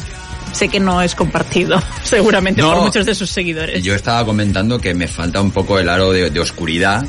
[0.54, 2.74] Sé que no es compartido, seguramente, No.
[2.74, 3.84] por muchos de sus seguidores.
[3.84, 7.06] Yo estaba comentando que me falta un poco el aro de, de oscuridad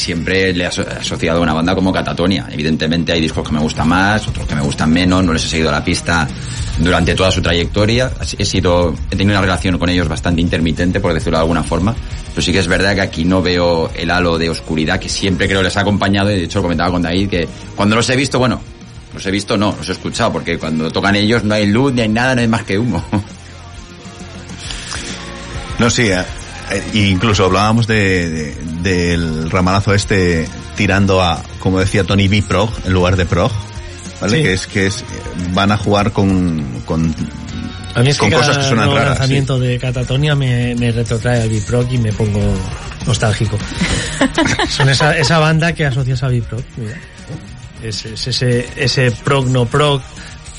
[0.00, 2.46] siempre le he aso- asociado a una banda como Catatonia.
[2.50, 5.48] Evidentemente hay discos que me gustan más, otros que me gustan menos, no les he
[5.48, 6.26] seguido la pista
[6.78, 8.10] durante toda su trayectoria.
[8.38, 11.94] He sido, he tenido una relación con ellos bastante intermitente, por decirlo de alguna forma.
[12.30, 15.46] Pero sí que es verdad que aquí no veo el halo de oscuridad que siempre
[15.48, 18.38] creo les ha acompañado y de hecho comentaba con David que cuando los he visto,
[18.38, 18.60] bueno,
[19.12, 22.02] los he visto no, los he escuchado porque cuando tocan ellos no hay luz ni
[22.02, 23.04] hay nada, no hay más que humo.
[25.78, 26.22] No, sí, eh,
[26.94, 32.42] incluso hablábamos de, de- del ramalazo este tirando a, como decía Tony B.
[32.42, 33.50] Prog en lugar de Prog,
[34.20, 34.36] ¿vale?
[34.38, 34.42] Sí.
[34.42, 35.04] Que es que es, eh,
[35.52, 37.14] van a jugar con, con,
[37.94, 39.02] A mí es con que cosas cada que suenan raras.
[39.02, 39.08] sí.
[39.18, 42.40] lanzamiento de Catatonia me, me retrotrae al Biproc y me pongo
[43.06, 43.58] nostálgico.
[44.68, 46.96] Son esa, esa banda que asocias a mira.
[47.82, 50.02] Es, es ese, ese prog no prog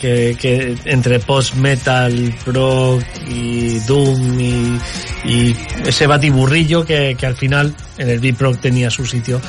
[0.01, 4.79] que, que entre post-metal, prog y doom y,
[5.25, 9.39] y ese batiburrillo que, que al final en el Biproc tenía su sitio.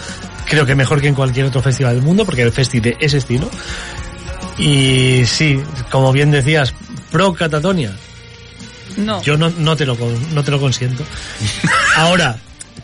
[0.46, 3.16] Creo que mejor que en cualquier otro festival del mundo porque el festi de ese
[3.18, 3.48] estilo.
[4.58, 5.58] Y sí,
[5.90, 6.74] como bien decías,
[7.10, 7.96] pro Catatonia,
[8.98, 9.22] No.
[9.22, 9.96] yo no, no te lo
[10.34, 11.04] no te lo consiento.
[11.96, 12.36] Ahora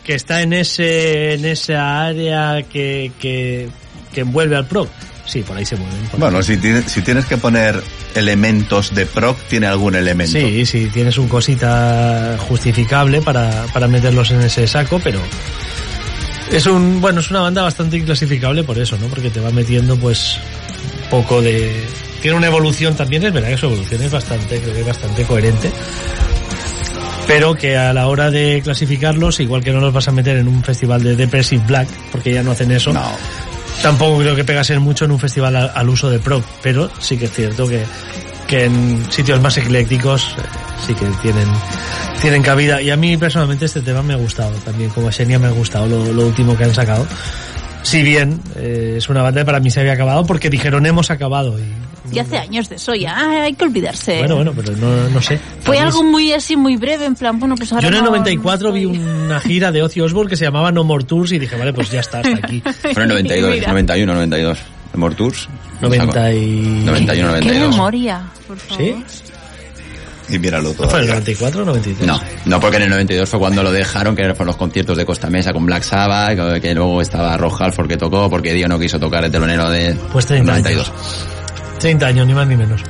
[0.03, 3.69] que está en ese en esa área que que,
[4.11, 4.87] que envuelve al pro,
[5.29, 5.97] sí, por ahí se mueven.
[6.17, 6.43] Bueno, ahí.
[6.43, 7.81] si, tiene- si tienes que poner
[8.15, 10.31] elementos de Prog, tiene algún elemento.
[10.39, 15.19] sí, sí, tienes un cosita justificable para, para meterlos en ese saco, pero
[16.51, 19.07] es un bueno es una banda bastante inclasificable por eso, ¿no?
[19.07, 20.37] Porque te va metiendo pues
[21.11, 21.85] poco de
[22.21, 25.23] tiene una evolución también, es verdad que su evolución es bastante, creo que es bastante
[25.23, 25.71] coherente.
[27.27, 30.47] Pero que a la hora de clasificarlos, igual que no los vas a meter en
[30.47, 33.03] un festival de Depressive Black, porque ya no hacen eso, No.
[33.81, 37.25] Tampoco creo que pegasen mucho en un festival al, uso de prog, pero sí que
[37.25, 37.83] es cierto que,
[38.47, 40.41] que en sitios más eclécticos eh,
[40.85, 41.47] sí que tienen,
[42.21, 42.81] tienen cabida.
[42.81, 45.87] Y a mí personalmente este tema me ha gustado también, como Xenia me ha gustado
[45.87, 47.05] lo último que han sacado.
[47.83, 51.09] Si bien eh, es una banda que para mí se había acabado porque dijeron hemos
[51.11, 51.57] acabado.
[51.59, 54.19] Y, Y hace años de eso ya, ah, hay que olvidarse.
[54.19, 55.39] bueno, bueno, pero no, no sé.
[55.61, 58.09] Fue algo muy así, muy breve, en plan, bueno, pues ahora Yo en el no-
[58.11, 58.97] 94 no vi estoy.
[58.99, 61.89] una gira de Ozzy Osbourne que se llamaba No More Tours y dije, vale, pues
[61.91, 62.61] ya está, hasta aquí.
[62.93, 63.67] Fueron 92, Mira.
[63.69, 64.59] 91, 92.
[64.95, 65.47] Mortours.
[65.81, 66.83] 90 y...
[66.85, 67.69] 91, Qué 92.
[67.69, 68.83] memoria, por favor.
[68.83, 68.95] ¿Sí?
[70.29, 71.13] Y míralo ¿No fue en el todavía.
[71.15, 72.07] 94 o 93?
[72.07, 75.05] No, no porque en el 92 fue cuando lo dejaron, que fueron los conciertos de
[75.05, 78.79] Costa Mesa con Black Sabbath, que- luego estaba Rock Halford que tocó, porque Dio no
[78.79, 80.87] quiso tocar el telonero de Pues 30 92.
[80.89, 81.25] años.
[81.79, 82.81] 30 años, ni más ni menos.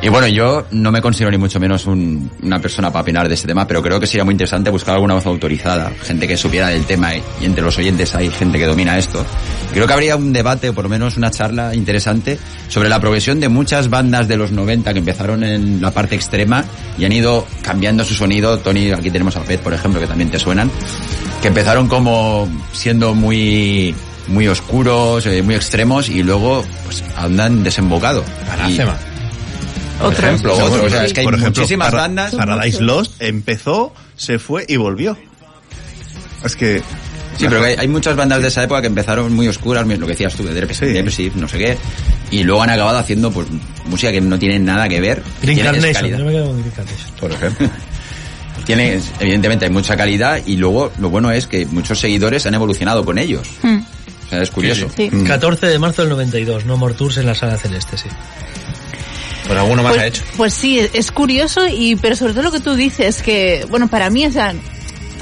[0.00, 3.34] Y bueno, yo no me considero ni mucho menos un- una persona para opinar de
[3.34, 6.68] este tema, pero creo que sería muy interesante buscar alguna voz autorizada, gente que supiera
[6.68, 9.26] del tema y, entre los oyentes hay gente que domina esto.
[9.72, 12.38] Creo que habría un debate o por lo menos una charla interesante
[12.68, 16.64] sobre la progresión de muchas bandas de los 90 que empezaron en la parte extrema
[16.96, 18.56] y han ido cambiando su sonido.
[18.60, 20.70] Tony, aquí tenemos a Fed, por ejemplo, que también te suenan,
[21.42, 23.96] que empezaron como siendo muy
[24.28, 28.22] muy oscuros, eh, muy extremos y luego pues andan desembocado.
[30.00, 32.02] Por ejemplo, O sea, otro, o sea, por- es que hay por ejemplo, muchísimas Para-
[32.02, 32.34] bandas.
[32.34, 35.16] Paradise Lost empezó, se fue y volvió.
[36.44, 36.82] Es que...
[37.36, 40.12] Sí, pero hay, hay muchas bandas de esa época que empezaron muy oscuras, lo que
[40.12, 41.30] decías tú, de Depressive, Sí.
[41.36, 41.78] No sé qué,
[42.32, 43.46] y luego han acabado haciendo pues
[43.86, 45.22] música que no tiene nada que ver.
[45.42, 46.18] Green tiene es Carnation, calidad.
[46.18, 47.10] yo me quedo con Green Carnation.
[47.20, 47.70] Por ejemplo.
[48.66, 53.02] Tiene, evidentemente hay mucha calidad y luego lo bueno es que muchos seguidores han evolucionado
[53.04, 53.48] con ellos.
[53.62, 53.78] Hmm,
[54.26, 54.88] O sea, es curioso.
[54.94, 55.08] sí.
[55.10, 55.24] Mm.
[55.24, 58.08] 14 de marzo del 92, No More Tours en la Sala Celeste, sí.
[59.48, 60.22] Pues alguno más Pues, ha hecho.
[60.36, 64.10] pues sí, es curioso y pero sobre todo lo que tú dices que bueno para
[64.10, 64.54] mí o sea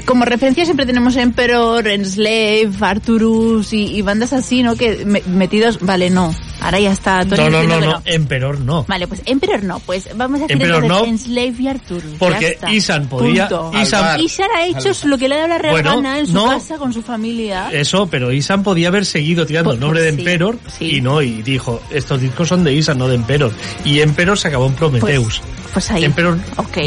[0.05, 4.75] como referencia siempre tenemos Emperor, Enslave, Arturus y, y bandas así, ¿no?
[4.77, 6.33] Que me- metidos, vale, no.
[6.61, 8.83] Ahora ya está Tony No, no, no, no, Emperor no.
[8.87, 12.13] Vale, pues Emperor no, pues vamos a decir Emperor no, Enslave y Arturus.
[12.17, 12.57] Porque.
[12.71, 13.47] Isan podía...
[13.81, 16.47] Isan, ha hecho lo que le da la real gana en su no.
[16.47, 17.69] casa con su familia.
[17.71, 20.95] Eso, pero Isan podía haber seguido tirando Pues- el nombre pues de sí, Emperor sí.
[20.97, 23.51] y no, y dijo, estos discos son de Isan, no de Emperor.
[23.85, 25.41] Y Emperor se acabó en Prometheus.
[25.73, 26.05] Pues ahí.
[26.05, 26.37] Emperor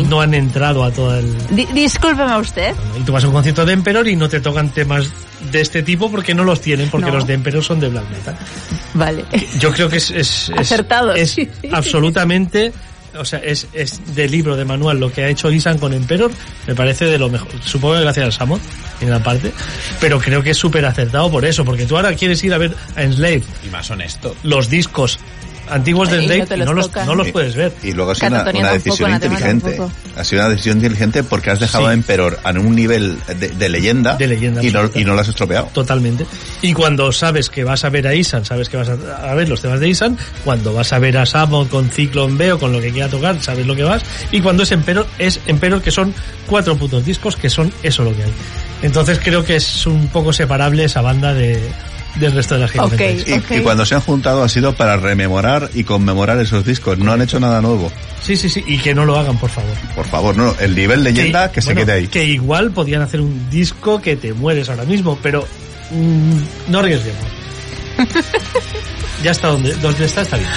[0.09, 1.33] no han entrado a todo el...
[1.55, 2.75] Di- discúlpeme a usted.
[3.01, 5.13] Y tú vas a un concierto de Emperor y no te tocan temas
[5.51, 7.15] de este tipo porque no los tienen, porque No.
[7.17, 8.37] los de Emperor son de black metal.
[8.95, 9.25] Vale.
[9.59, 11.69] Yo creo que es, es, es- Acertado, es sí, sí.
[11.73, 12.73] absolutamente,
[13.17, 16.31] o sea, es, es de libro, de manual, lo que ha hecho Isan con Emperor,
[16.67, 17.49] me parece de lo mejor.
[17.65, 18.61] Supongo que gracias a Samot.
[18.99, 19.53] primera parte,
[20.01, 22.75] pero creo que es súper acertado por eso, porque tú ahora quieres ir a ver
[22.97, 24.35] a Enslave, Y más honesto.
[24.43, 25.19] los discos
[25.71, 27.07] antiguos de Ahí no los no los, tocan.
[27.07, 27.73] no los puedes ver.
[27.83, 29.79] Y luego ha sido una, decisión inteligente.
[30.17, 31.91] Ha sido una decisión inteligente porque has dejado Sí.
[31.91, 35.21] a Emperor en un nivel de, de leyenda, De leyenda y, no, y no lo
[35.21, 35.67] has estropeado.
[35.73, 36.27] Totalmente.
[36.63, 39.49] Y cuando sabes que vas a ver a Isan, sabes que vas a, a ver
[39.49, 42.73] los temas de Isan, cuando vas a ver a Samo con Ciclone B o con
[42.73, 45.91] lo que quiera tocar, sabes lo que vas, y cuando es Emperor, es Emperor que
[45.91, 46.13] son
[46.47, 48.33] cuatro putos discos que son eso lo que hay.
[48.83, 51.61] Entonces creo que es un poco separable esa banda de,
[52.17, 52.95] del resto de la gente.
[52.95, 53.29] Ok.
[53.29, 53.51] Y, Ok.
[53.59, 56.99] y cuando se han juntado ha sido para rememorar y conmemorar esos discos.
[56.99, 57.91] No han hecho nada nuevo.
[58.23, 59.73] Sí, sí, sí, y que no lo hagan, por favor.
[59.95, 60.55] Por favor, no.
[60.61, 62.09] El nivel leyenda que, se bueno, quede ahí.
[62.09, 65.47] Que igual podían hacer un disco que te mueres ahora mismo, pero
[65.91, 67.25] mm, no arriesguemos.
[69.23, 70.49] ya está donde, donde está, está bien.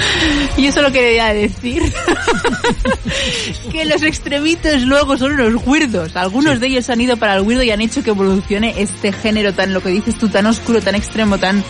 [0.57, 1.81] Y eso lo quería decir.
[3.71, 6.15] que los extremitos luego son unos weirdos.
[6.15, 9.53] Algunos de ellos han ido para el weirdo y han hecho que evolucione este género
[9.53, 11.63] tan, lo que dices tú, tan oscuro, tan extremo, tan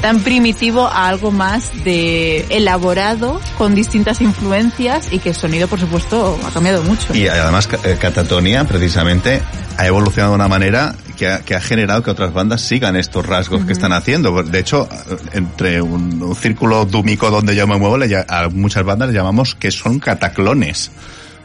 [0.00, 5.80] tan primitivo a algo más de elaborado con distintas influencias y que el sonido por
[5.80, 7.14] supuesto ha cambiado mucho.
[7.14, 9.42] Y además eh, Catatonia precisamente
[9.76, 13.26] ha evolucionado de una manera que ha, que ha generado que otras bandas sigan estos
[13.26, 14.42] rasgos que están haciendo.
[14.42, 14.88] De hecho,
[15.32, 19.54] entre un, un círculo dúmico donde yo me muevo, le a muchas bandas le llamamos
[19.54, 20.90] que son cataclones.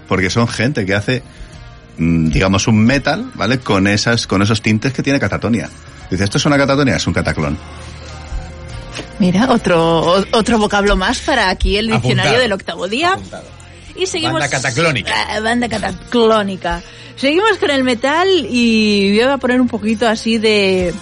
[0.08, 1.24] Porque son gente que hace,
[1.98, 3.60] mm, digamos, un metal, ¿vale?
[3.60, 5.70] Con esas, con esos tintes que tiene Catatonia.
[6.12, 6.98] Dice, ¿esto es una catatonia?
[6.98, 7.58] Es un cataclón.
[9.20, 12.42] Mira, otro otro vocablo más para aquí el diccionario Apuntado.
[12.42, 13.14] del octavo día.
[13.14, 13.61] Apuntado.
[13.96, 14.34] Y seguimos.
[14.40, 15.14] Banda cataclónica.
[15.30, 16.82] Ah, banda cataclónica.
[17.16, 20.94] Seguimos con el metal y voy a poner un poquito así de.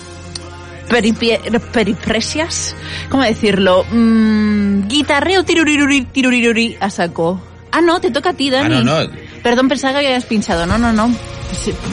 [0.90, 1.40] peripie-
[1.72, 2.76] peripresias.
[3.10, 3.86] ¿Cómo decirlo?
[3.92, 7.42] Mm, guitarreo tiruriruri, tiruriruri a saco.
[7.72, 8.76] Ah, no, te toca a ti, Dani.
[8.76, 9.12] Ah, no, no.
[9.44, 10.66] Perdón, pensaba que habías pinchado.
[10.66, 11.14] No, no, no.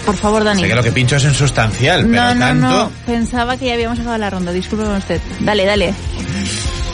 [0.05, 0.61] Por favor, Dani.
[0.63, 2.67] Sé que lo que pincho es insustancial, pero no, no, tanto...
[2.69, 2.91] no.
[3.07, 4.53] Pensaba que ya habíamos acabado la ronda.
[4.53, 5.21] Discúlpeme usted.
[5.41, 5.95] Dale, dale.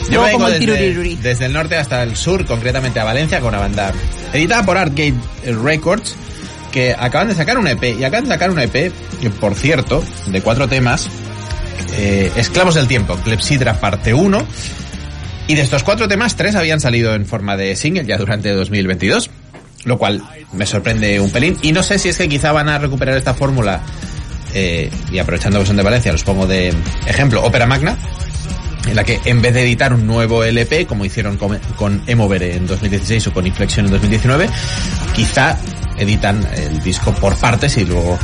[0.09, 3.59] Yo vengo como el desde, el norte hasta el sur, concretamente a Valencia, con una
[3.59, 3.93] banda
[4.33, 5.15] editada por Artgate
[5.63, 6.15] Records,
[6.71, 7.99] que acaban de sacar un EP.
[7.99, 8.91] Y acaban de sacar un EP,
[9.21, 11.07] que, por cierto, de cuatro temas,
[11.97, 14.45] eh, Esclavos del Tiempo, Clepsidra parte 1.
[15.47, 19.29] Y de estos cuatro temas, tres habían salido en forma de single ya durante 2022.
[19.85, 20.23] Lo cual
[20.53, 21.57] me sorprende un pelín.
[21.61, 23.81] Y no sé si es que quizá van a recuperar esta fórmula,
[24.53, 26.73] eh, y aprovechando que son de Valencia, los pongo de
[27.05, 27.97] ejemplo, Ópera Magna,
[28.93, 32.43] en la que en vez de editar un nuevo LP, como hicieron con, con Emover
[32.43, 34.47] en 2016 o con Inflexion en 2019,
[35.15, 35.57] quizá
[35.97, 38.19] editan el disco por partes y luego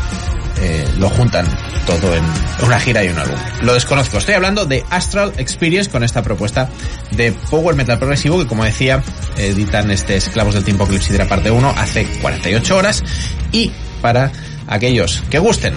[0.61, 1.47] eh, lo juntan
[1.87, 2.23] todo en
[2.63, 3.35] una gira y un álbum.
[3.63, 4.19] Lo desconozco.
[4.19, 6.69] Estoy hablando de Astral Experience con esta propuesta
[7.17, 9.01] de Power Metal Progresivo que, como decía,
[9.37, 13.03] editan este Esclavos del Tiempo Clepsidra parte 1 hace 48 horas
[13.51, 13.71] y
[14.03, 14.31] para
[14.67, 15.73] aquellos que gusten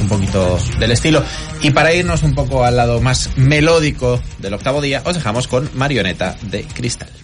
[0.00, 1.22] un poquito del estilo
[1.62, 5.70] y para irnos un poco al lado más melódico del octavo día os dejamos con
[5.74, 7.23] Marioneta de Cristal.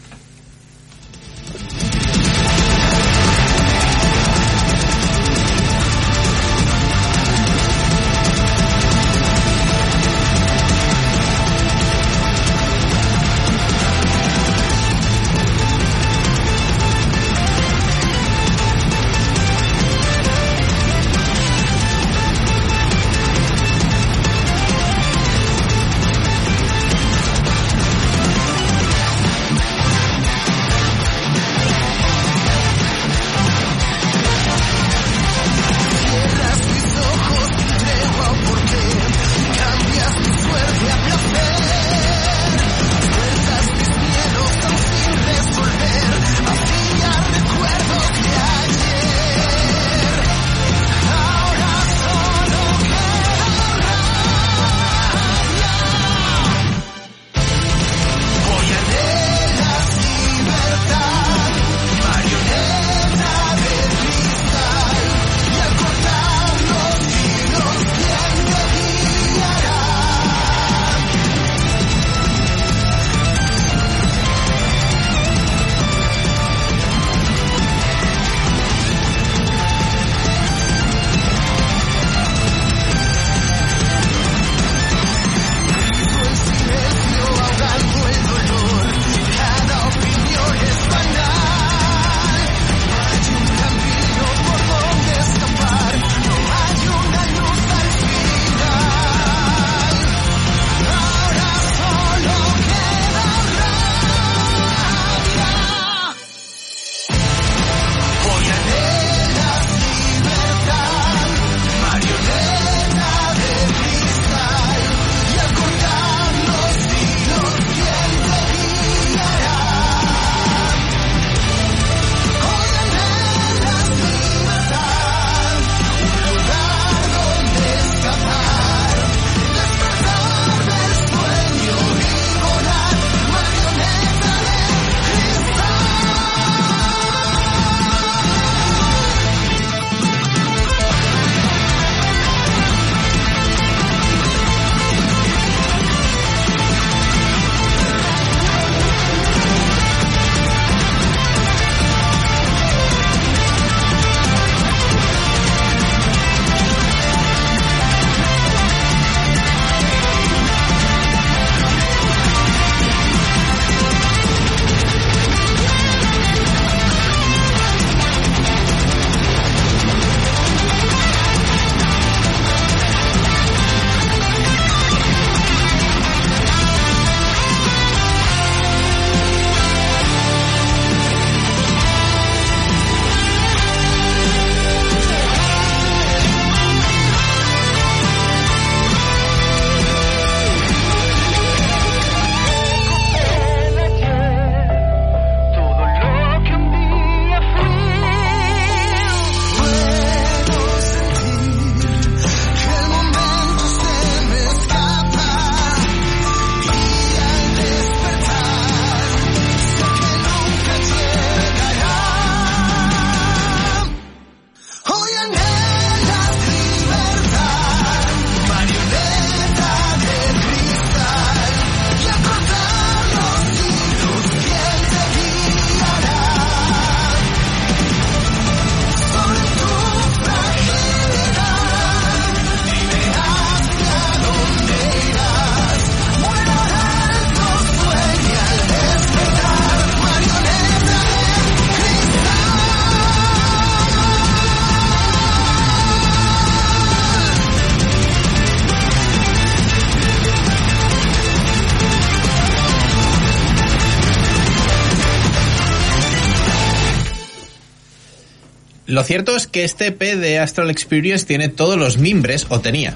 [259.01, 262.93] Lo cierto es que este EP de Astral Experience tiene todos los mimbres, o tenía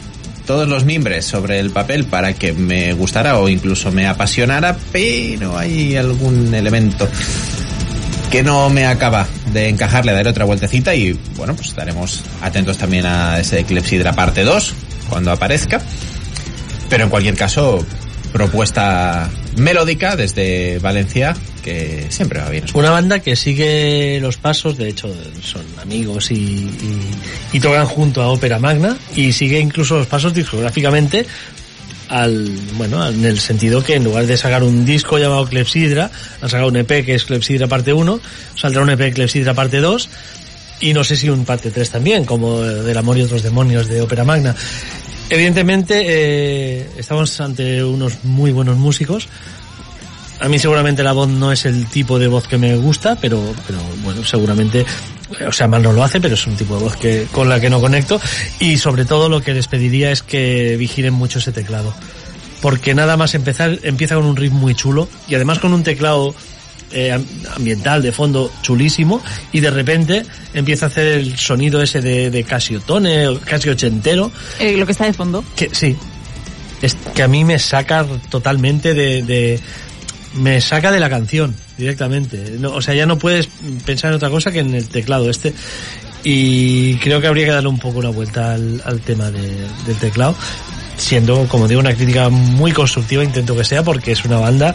[0.46, 5.56] todos los mimbres sobre el papel para que me gustara o incluso me apasionara, pero
[5.56, 7.08] hay algún elemento
[8.30, 12.76] que no me acaba de encajar, le daré otra vueltecita y bueno, pues estaremos atentos
[12.76, 14.74] también a ese Clepsidra parte 2
[15.08, 15.80] cuando aparezca.
[16.90, 17.82] Pero en cualquier caso,
[18.30, 21.34] propuesta melódica desde Valencia
[21.64, 22.64] que siempre va bien.
[22.74, 25.12] Una banda que sigue los pasos, de hecho
[25.42, 26.70] son amigos y,
[27.60, 31.26] tocan junto a Ópera Magna y sigue incluso los pasos discográficamente
[32.10, 36.10] al, bueno, en el sentido que en lugar de sacar un disco llamado Clepsidra,
[36.42, 38.20] han sacado un EP que es Clepsidra parte 1,
[38.54, 40.08] saldrá un EP Clepsidra parte 2
[40.80, 44.02] y no sé si un parte 3 también, como del amor y otros demonios de
[44.02, 44.54] Ópera Magna.
[45.30, 49.28] Evidentemente, eh, estamos ante unos muy buenos músicos.
[50.40, 53.40] A mí seguramente la voz no es el tipo de voz que me gusta, pero,
[53.66, 54.84] pero bueno, seguramente,
[55.46, 57.60] o sea, mal no lo hace, pero es un tipo de voz que, con la
[57.60, 58.20] que no conecto.
[58.58, 61.94] Y sobre todo lo que les pediría es que vigilen mucho ese teclado.
[62.60, 66.34] Porque nada más empezar, empieza con un riff muy chulo y además con un teclado
[66.92, 67.18] eh,
[67.56, 69.22] ambiental de fondo chulísimo
[69.52, 70.22] y de repente
[70.54, 74.30] empieza a hacer el sonido ese de, de casi otone, casi ochentero.
[74.58, 75.44] Eh, lo que está de fondo.
[75.56, 75.96] Que sí,
[76.80, 79.60] es que a mí me saca totalmente de, de
[80.34, 82.56] me saca de la canción directamente.
[82.58, 83.48] No, o sea, ya no puedes
[83.84, 85.54] pensar en otra cosa que en el teclado este.
[86.22, 90.34] Y creo que habría que darle un poco una vuelta al, tema de, del teclado,
[90.96, 94.74] siendo, como digo, una crítica muy constructiva, intento que sea, porque es una banda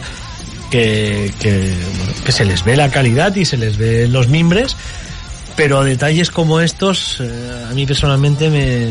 [0.70, 1.32] que
[2.28, 4.76] se les ve la calidad y se les ve los mimbres,
[5.56, 8.88] pero detalles como estos, eh, a mí personalmente me,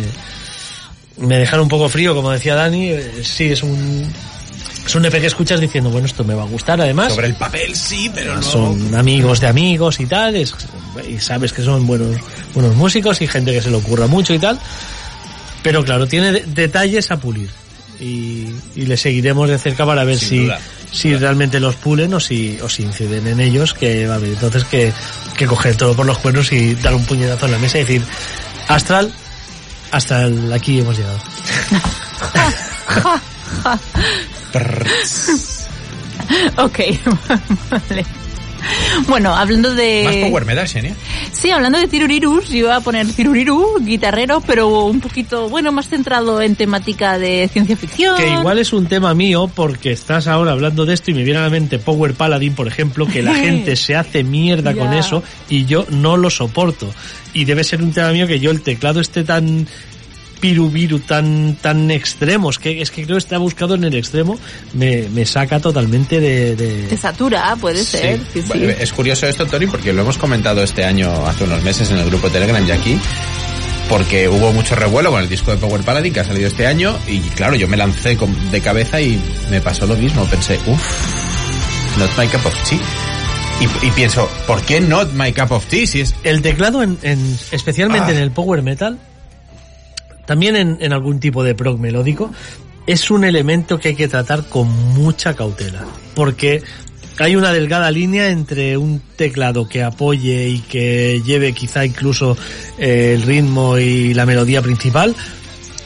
[1.26, 4.12] me dejaron un poco frío, como decía Dani, eh, sí, es un,
[4.86, 7.14] es un EP que escuchas diciendo, bueno, esto me va a gustar además.
[7.14, 8.42] Sobre el papel sí, pero no.
[8.42, 10.54] Son amigos de amigos y tal, es-
[11.08, 12.16] y sabes que son buenos,
[12.54, 14.60] buenos músicos y gente que se le ocurra mucho y tal.
[15.62, 17.50] Pero claro, tiene de- detalles a pulir.
[18.00, 20.60] Y, y le seguiremos de cerca para ver Sin si, duda,
[20.92, 24.30] si realmente los pulen o si, o si inciden en ellos, que va a haber
[24.30, 24.94] entonces que,
[25.38, 28.02] que coger todo por los cuernos y dar un puñetazo en la mesa y decir,
[28.70, 29.12] Astral,
[29.92, 31.20] hasta el- aquí hemos llegado.
[36.58, 36.80] ok,
[37.70, 38.06] vale.
[39.08, 40.04] Bueno, hablando de...
[40.04, 40.96] Más power metal, Xenia.
[41.32, 45.88] Sí, hablando de tirurirus, yo iba a poner tiruriru, guitarrero, pero un poquito, bueno, más
[45.88, 48.18] centrado en temática de ciencia ficción.
[48.18, 51.40] Que igual es un tema mío porque estás ahora hablando de esto y me viene
[51.40, 55.24] a la mente Power Paladin, por ejemplo, que la gente se hace mierda con eso
[55.50, 56.94] y yo no lo soporto.
[57.34, 59.68] Y debe ser un tema mío que yo el teclado esté tan
[60.40, 64.40] pirubiru, tan, tan extremos, que es que creo que está buscado en el extremo,
[64.74, 66.56] me, me saca totalmente de...
[66.56, 68.18] de- Te satura, puede ser.
[68.34, 68.48] Sí, sí.
[68.48, 71.98] Bueno, Es curioso esto, Tony, porque lo hemos comentado este año, hace unos meses, en
[71.98, 73.00] el grupo Telegram y aquí,
[73.90, 76.96] porque hubo mucho revuelo con el disco de Power Paladin que ha salido este año,
[77.08, 78.18] y claro, yo me lancé
[78.52, 79.20] de cabeza y
[79.50, 80.26] me pasó lo mismo.
[80.26, 82.80] Pensé, uff, not my cup of tea.
[83.62, 85.86] Y, y pienso, ¿por qué not my cup of tea?
[85.86, 88.16] Si es El teclado, en, en- especialmente Ah.
[88.16, 88.98] en el power metal,
[90.30, 92.32] también en, algún tipo de prog melódico,
[92.86, 95.84] es un elemento que hay que tratar con mucha cautela.
[96.14, 96.62] Porque
[97.18, 102.38] hay una delgada línea entre un teclado que apoye y que lleve quizá incluso
[102.78, 105.16] eh, el ritmo y la melodía principal.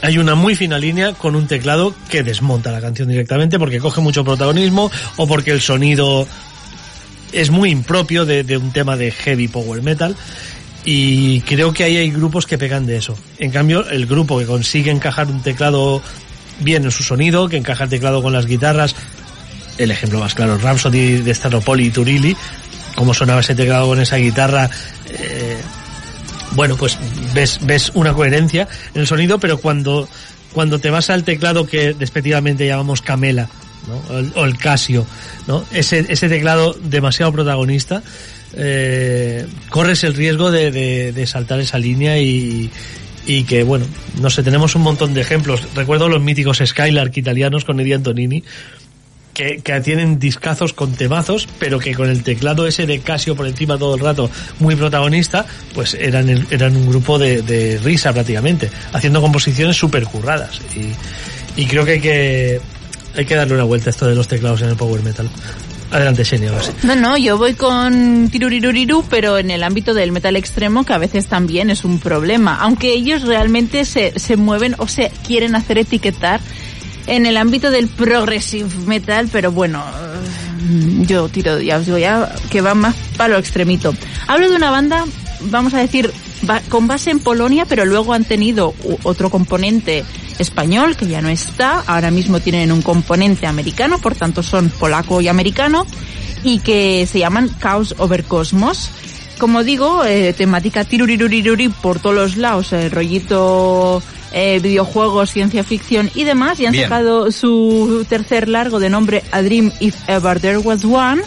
[0.02, 4.02] Hay una muy fina línea con un teclado que desmonta la canción directamente porque coge
[4.02, 6.28] mucho protagonismo o porque el sonido
[7.32, 10.18] es muy impropio de un tema de heavy power metal
[10.86, 13.18] y creo que ahí hay grupos que pegan de eso.
[13.40, 16.02] En cambio, el grupo que consigue encajar un teclado
[16.60, 18.96] bien en su sonido, que encaja el teclado con las guitarras,
[19.78, 22.36] el ejemplo más claro, Rhapsody de Staropoli y Turilli,
[22.96, 24.70] cómo sonaba ese teclado con esa guitarra,
[25.10, 25.58] eh,
[26.52, 26.98] bueno, pues
[27.34, 30.08] ves, ves una coherencia en el sonido, pero cuando,
[30.52, 33.50] cuando te vas al teclado que despectivamente llamamos Camela,
[33.88, 34.16] ¿no?
[34.16, 35.06] o, el, o el Casio,
[35.48, 35.66] ¿no?
[35.72, 38.04] ese, ese teclado demasiado protagonista,
[38.56, 42.70] eh, corres el riesgo de, de, saltar esa línea y,
[43.26, 43.86] y que, bueno,
[44.22, 45.62] no sé, tenemos un montón de ejemplos.
[45.76, 48.44] Recuerdo los míticos Skylark italianos con Eddie Antonini,
[49.34, 53.48] que, que tienen discazos con temazos, pero que con el teclado ese de Casio por
[53.48, 54.30] encima todo el rato,
[54.60, 60.04] muy protagonista, pues eran, el- eran un grupo de, de risa prácticamente, haciendo composiciones súper
[60.04, 60.62] curradas.
[60.76, 62.62] Y, y creo que hay que
[63.16, 65.30] hay que darle una vuelta a esto de los teclados en el power metal.
[65.94, 66.38] Adelante, sí.
[66.82, 70.98] No, no, yo voy con tiruriruriru, pero en el ámbito del metal extremo, que a
[70.98, 72.58] veces también es un problema.
[72.60, 76.42] Aunque ellos realmente se, se mueven o se quieren hacer etiquetar
[77.06, 82.34] en el ámbito del progressive metal, pero bueno, eh, yo tiro, ya os digo ya,
[82.50, 83.94] que va más para lo extremito.
[84.28, 85.06] Hablo de una banda,
[85.42, 86.12] vamos a decir,
[86.70, 88.74] con base en Polonia, pero luego han tenido
[89.04, 90.04] otro componente
[90.40, 91.84] español que ya no está.
[91.88, 95.86] Ahora mismo tienen un componente americano, por tanto son polaco y americano,
[96.44, 98.90] y que se llaman Chaos Over Cosmos.
[99.40, 106.10] Como digo, eh, temática tiruriruriruri por todos los lados, el rollito eh, videojuegos, ciencia ficción
[106.16, 106.86] y demás, y han Bien.
[106.86, 111.22] sacado su tercer largo de nombre A Dream If Ever There Was One.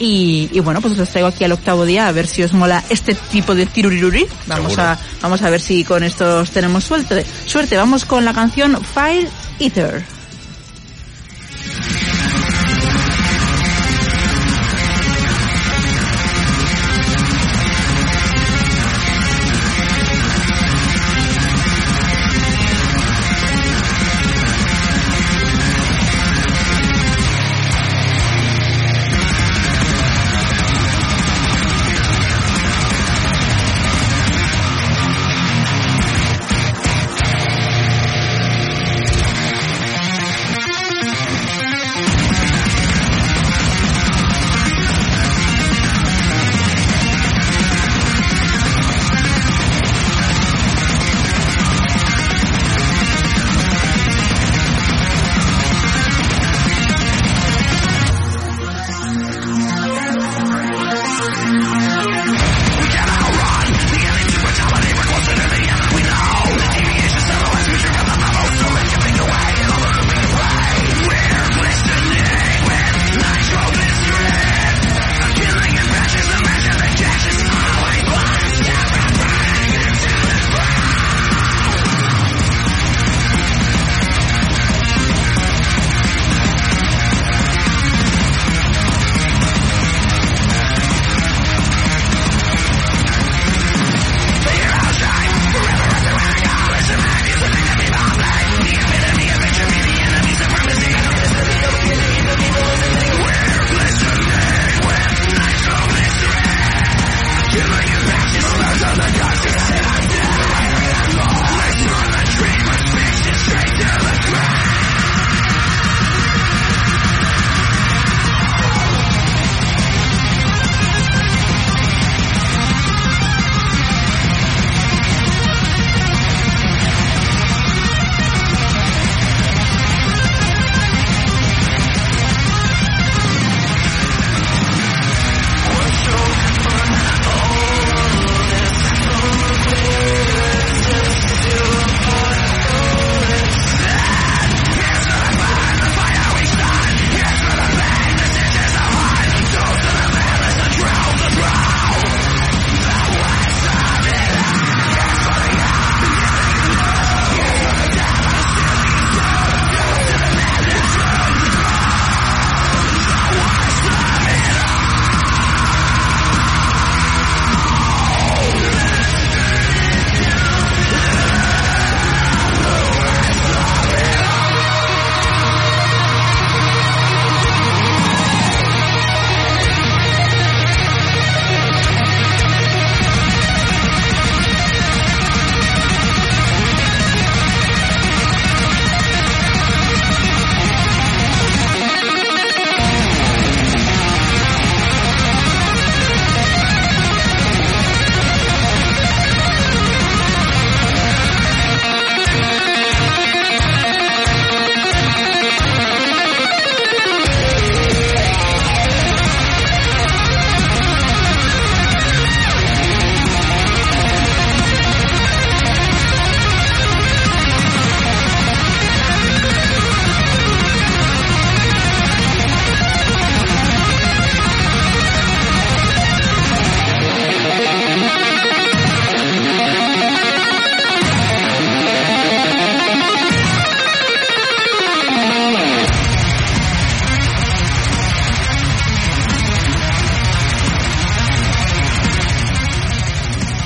[0.00, 2.82] Y, y bueno, pues os traigo aquí al octavo día a ver si os mola
[2.88, 4.26] este tipo de tiruriruri.
[4.46, 4.88] Vamos Seguro.
[4.88, 7.24] a, vamos a ver si con estos tenemos suerte.
[7.46, 9.28] Suerte, vamos con la canción Fire
[9.58, 10.02] Eater.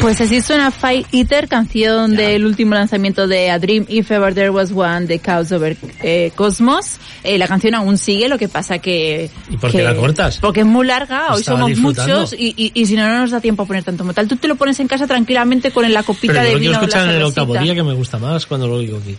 [0.05, 4.51] Pues así suena Fight Eater, canción del último lanzamiento de A Dream If Ever There
[4.51, 6.99] Was One de Chaos Over eh, Cosmos.
[7.23, 9.31] Eh, la canción aún sigue, lo que pasa que...
[9.49, 10.41] ¿Y por qué que- la cortas?
[10.41, 13.31] Porque es muy larga, hoy Estaba somos muchos y, y, y si no, no nos
[13.31, 14.29] da tiempo a poner tanto metal.
[14.29, 16.73] Tú te lo pones en casa tranquilamente con la copita Pero yo de vino.
[16.73, 19.17] la escuchar en el octavo día que me gusta más cuando lo digo aquí.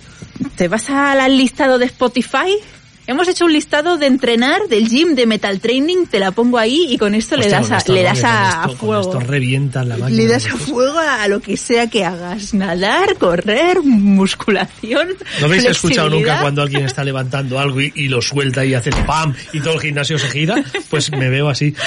[0.56, 2.60] ¿Te vas al listado de Spotify?
[3.08, 6.88] Hemos hecho un listado de entrenar del gym de Metal Training, te la pongo ahí
[6.90, 9.02] y con esto le das a, esto le das a, esto- a con fuego.
[9.02, 10.18] esto revientas la máquina.
[10.24, 12.56] Le das a fuego a, lo que sea que hagas.
[12.56, 15.10] Nadar, correr, musculación.
[15.40, 18.90] ¿No habéis escuchado nunca cuando alguien está levantando algo y, y lo suelta y hace
[19.06, 19.36] ¡pam!
[19.54, 20.56] y todo el gimnasio se gira?
[20.90, 21.76] Pues me veo así.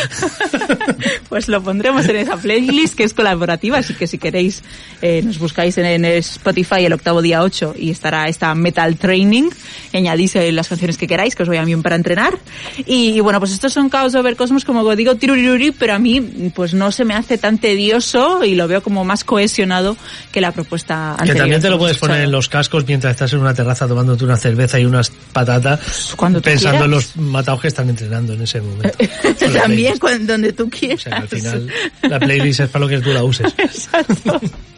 [1.28, 4.62] Pues lo pondremos en esa playlist que es colaborativa, así que si queréis
[5.02, 9.50] eh, nos buscáis en, en Spotify el octavo día 8 y estará esta Metal Training
[9.92, 12.38] y añadís eh, las canciones que queráis, que os vayan bien para entrenar.
[12.86, 16.20] Y, y bueno, pues estos son Chaos Over Cosmos, como digo, tiruriruri, pero a mí
[16.54, 19.96] pues no se me hace tan tedioso y lo veo como más cohesionado
[20.30, 21.38] que la propuesta Que anterior.
[21.38, 22.38] también te lo puedes poner en escuchado.
[22.38, 26.44] los cascos mientras estás en una terraza tomándote una cerveza y unas patatas, Cuando tú
[26.44, 28.96] pensando en los matados que están entrenando en ese momento.
[29.58, 31.02] También cuando, donde tú O quieras.
[31.02, 31.68] sea, que al final
[32.02, 33.52] la playlist es para lo que tú la uses.
[33.58, 34.40] Exacto.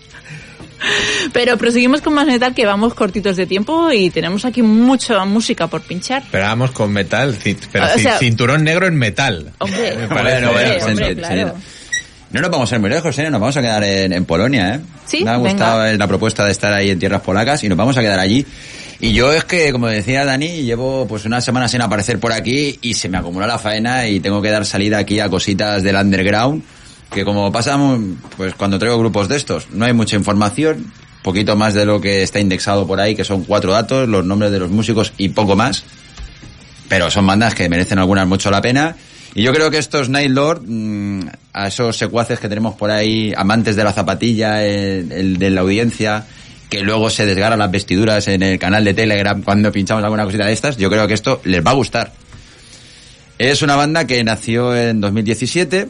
[1.32, 5.66] Pero proseguimos con más metal que vamos cortitos de tiempo y tenemos aquí mucha música
[5.66, 6.22] por pinchar.
[6.30, 7.36] Pero vamos con metal,
[7.72, 9.52] pero O ci- sea- cinturón negro en metal.
[9.58, 9.96] Hombre,
[10.90, 11.52] entiende.
[12.32, 13.28] No nos vamos a ir muy lejos, ¿eh?
[13.28, 14.80] Nos vamos a quedar en, en Polonia, ¿eh?
[15.04, 17.96] Sí, Me ha gustado la propuesta de estar ahí en tierras polacas y nos vamos
[17.96, 18.46] a quedar allí.
[19.00, 22.78] Y yo es que, como decía Dani, llevo pues una semana sin aparecer por aquí
[22.82, 25.96] y se me acumula la faena y tengo que dar salida aquí a cositas del
[25.96, 26.62] underground,
[27.12, 27.78] que como pasa
[28.36, 30.92] pues cuando traigo grupos de estos, no hay mucha información,
[31.22, 34.50] poquito más de lo que está indexado por ahí, que son cuatro datos, los nombres
[34.52, 35.84] de los músicos y poco más
[36.90, 38.96] pero son bandas que merecen algunas mucho la pena.
[39.32, 41.20] Y yo creo que estos Night Lord, mm,
[41.52, 45.60] a esos secuaces que tenemos por ahí, amantes de la zapatilla, el, el de la
[45.60, 46.26] audiencia,
[46.68, 50.46] que luego se desgarran las vestiduras en el canal de Telegram cuando pinchamos alguna cosita
[50.46, 52.12] de estas, yo creo que esto les va a gustar.
[53.38, 55.88] Es una banda que nació en 2017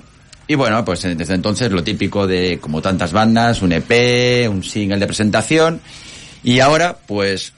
[0.51, 4.65] y bueno, pues eh, desde entonces lo típico de como tantas bandas, un EP, un
[4.65, 5.81] single de presentación
[6.43, 7.53] y ahora pues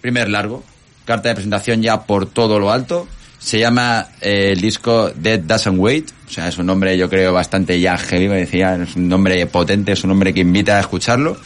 [0.00, 0.64] primer largo,
[1.04, 3.06] carta de presentación ya por todo lo alto.
[3.38, 7.34] Se llama eh, el disco Dead Doesn't Wait, o sea, es un nombre yo creo
[7.34, 10.80] bastante ya heavy, me decía, es un nombre potente, es un nombre que invita a
[10.80, 11.36] escucharlo.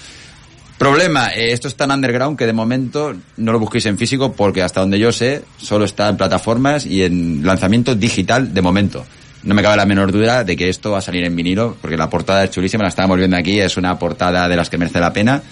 [0.79, 4.62] Problema, eh, esto es tan underground que de momento no lo busquéis en físico porque
[4.62, 9.05] hasta donde yo sé solo está en plataformas y en lanzamiento digital de momento.
[9.43, 11.97] No me cabe la menor duda de que esto va a salir en vinilo porque
[11.97, 15.01] la portada es chulísima, la estábamos viendo aquí, es una portada de las que merece
[15.01, 15.43] la pena.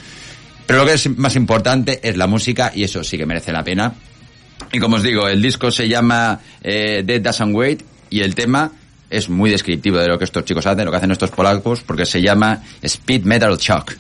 [0.67, 3.65] Pero lo que es más importante es la música y eso sí que merece la
[3.65, 3.95] pena.
[4.73, 8.71] Y como os digo, el disco se llama eh, Dead Doesn't Wait y el tema
[9.09, 12.05] es muy descriptivo de lo que estos chicos hacen, lo que hacen estos polacos, porque
[12.05, 13.95] se llama Speed Metal Shock.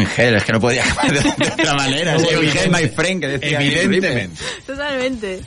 [0.00, 2.16] In hell, es que no podía acabar de, de otra manera.
[2.16, 2.24] In
[2.56, 4.42] hell, my friend, que decía Evidentemente.
[4.66, 5.40] Totalmente.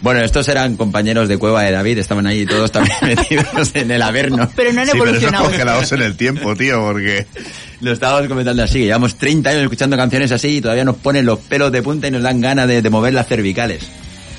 [0.00, 4.02] Bueno, estos eran compañeros de cueva de David, estaban ahí todos también metidos en el
[4.02, 4.50] Averno.
[4.56, 5.44] Pero no han Sí, pero evolucionado.
[5.44, 7.26] congelados en el tiempo, tío, porque...
[7.80, 11.26] Lo estábamos comentando así, que llevamos 30 años escuchando canciones así y todavía nos ponen
[11.26, 13.82] los pelos de punta y nos dan ganas de, de mover las cervicales.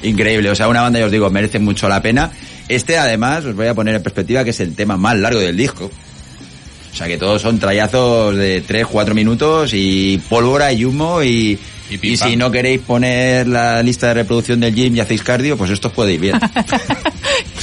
[0.01, 2.31] Increíble, o sea, una banda, ya os digo, merece mucho la pena.
[2.69, 5.57] Este, además, os voy a poner en perspectiva que es el tema más largo del
[5.57, 5.91] disco.
[6.93, 11.59] O sea, que todos son trayazos de 3, 4 minutos y pólvora y humo y...
[12.01, 15.69] Y si no queréis poner la lista de reproducción del gym y hacéis cardio, pues
[15.69, 16.39] esto os puede ir bien.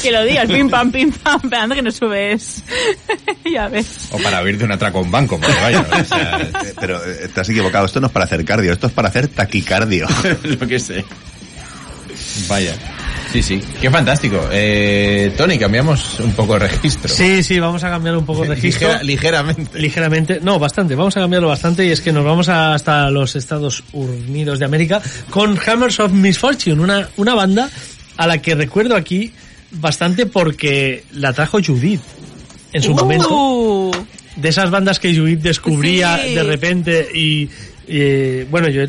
[0.02, 2.62] Que lo digas, pim pam, pim pam, esperando que no subes.
[3.52, 4.09] ya ves.
[4.11, 7.28] O para abrirte un atraco a un banco, porque vaya, o sea, Eh, Pero eh,
[7.32, 10.07] te has equivocado, esto no es para hacer cardio, esto es para hacer taquicardio.
[10.43, 11.05] Lo que sé.
[12.48, 12.74] vaya.
[13.32, 13.61] Sí, sí.
[13.81, 14.48] Qué fantástico.
[14.51, 17.09] Eh, Tony, cambiamos un poco el registro.
[17.09, 18.89] Sí, sí, vamos a cambiar un poco el registro.
[18.89, 19.78] Ligera- ligeramente.
[19.78, 23.36] Ligeramente, no, bastante, vamos a cambiarlo bastante y es que nos vamos a- hasta los
[23.36, 25.01] Estados Unidos de América
[25.31, 27.70] con Hammers of Misfortune, una, una banda
[28.16, 29.32] a la que recuerdo aquí
[29.73, 32.01] bastante porque la trajo Judith
[32.73, 33.28] en su momento.
[33.31, 33.93] Uh,
[34.36, 36.35] De esas bandas que Judith descubría Sí.
[36.35, 37.48] de repente y,
[37.86, 38.82] y, bueno, yo,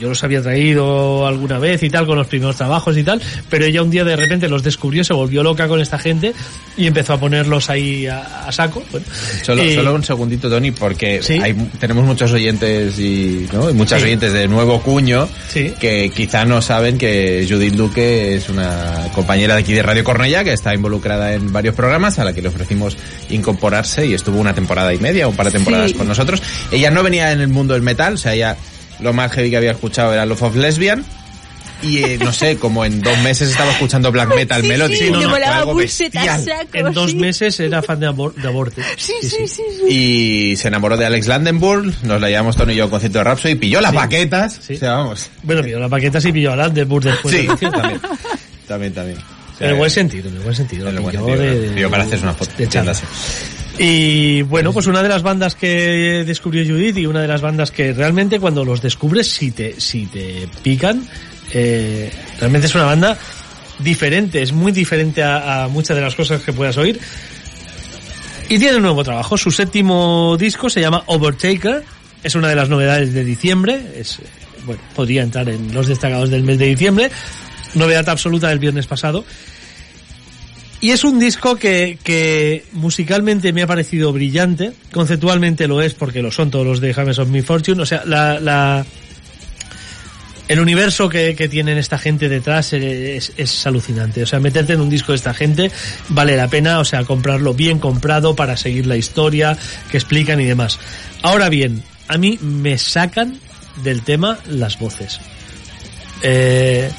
[0.00, 3.64] yo los había traído alguna vez y tal con los primeros trabajos y tal, pero
[3.64, 6.32] ella un día de repente los descubrió, se volvió loca con esta gente
[6.76, 8.82] y empezó a ponerlos ahí a, a saco.
[8.90, 9.06] Bueno,
[9.42, 11.38] Solo, Eh, solo un segundito, Tony, porque Sí.
[11.42, 13.70] hay, tenemos muchos oyentes y, ¿no?
[13.70, 14.06] y muchas Sí.
[14.06, 15.72] oyentes de nuevo cuño Sí.
[15.80, 20.44] que quizá no saben que Judith Duque es una compañera de aquí de Radio Cornella
[20.44, 22.96] que está involucrada en varios programas a la que le ofrecimos
[23.30, 26.42] incorporarse y estuvo una temporada y media, un par de temporadas con nosotros.
[26.72, 28.56] Ella no venía en el mundo del metal, o sea, ella
[29.00, 31.04] lo más heavy que había escuchado era Love of Lesbian.
[31.82, 34.96] Y eh, no sé, como en dos meses estaba escuchando black metal sí, melody.
[34.96, 36.44] sí, no, le no, fue volaba algo bullshit a bestial.
[36.44, 37.16] saco, en dos sí.
[37.16, 38.80] meses era fan de, abor- de aborto.
[38.96, 39.46] Sí, sí, sí.
[39.48, 39.62] sí.
[40.52, 43.24] y se enamoró de Alex Landenburg, nos la llevamos Tony y yo al concierto de
[43.24, 44.74] Rhapsody, pilló las paquetas, Sí.
[44.74, 45.28] o sea, vamos.
[45.42, 47.34] Bueno, pilló la paqueta sí pilló a Landenburg después.
[47.36, 47.78] Sí, concierto.
[47.78, 48.00] también,
[48.66, 49.18] también, también.
[49.18, 50.88] O sea, En el buen sentido, en el buen sentido.
[50.88, 52.52] en el buen sentido, de- de- para hacerse una foto.
[52.56, 52.66] de.
[53.78, 57.70] Y bueno, pues una de las bandas que descubrió Judith y una de las bandas
[57.72, 61.06] que realmente cuando los descubres, si te, si te pican,
[61.52, 63.18] eh, realmente es una banda
[63.80, 67.00] diferente, es muy diferente a, a muchas de las cosas que puedas oír.
[68.48, 71.82] Y tiene un nuevo trabajo, su séptimo disco se llama Overtaker,
[72.22, 74.20] es una de las novedades de diciembre, es,
[74.66, 77.10] bueno, podría entrar en los destacados del mes de diciembre,
[77.74, 79.24] novedad absoluta del viernes pasado.
[80.80, 86.20] Y es un disco que, que musicalmente me ha parecido brillante, conceptualmente lo es porque
[86.20, 88.84] lo son todos los de James of Me Fortune, o sea, la, la,
[90.48, 94.22] el universo que, que tienen esta gente detrás es, es alucinante.
[94.22, 95.70] O sea, meterte en un disco de esta gente
[96.10, 99.56] vale la pena, o sea, comprarlo bien comprado para seguir la historia
[99.90, 100.78] que explican y demás.
[101.22, 103.38] Ahora bien, a mí me sacan
[103.82, 105.18] del tema las voces.
[106.22, 106.90] Eh,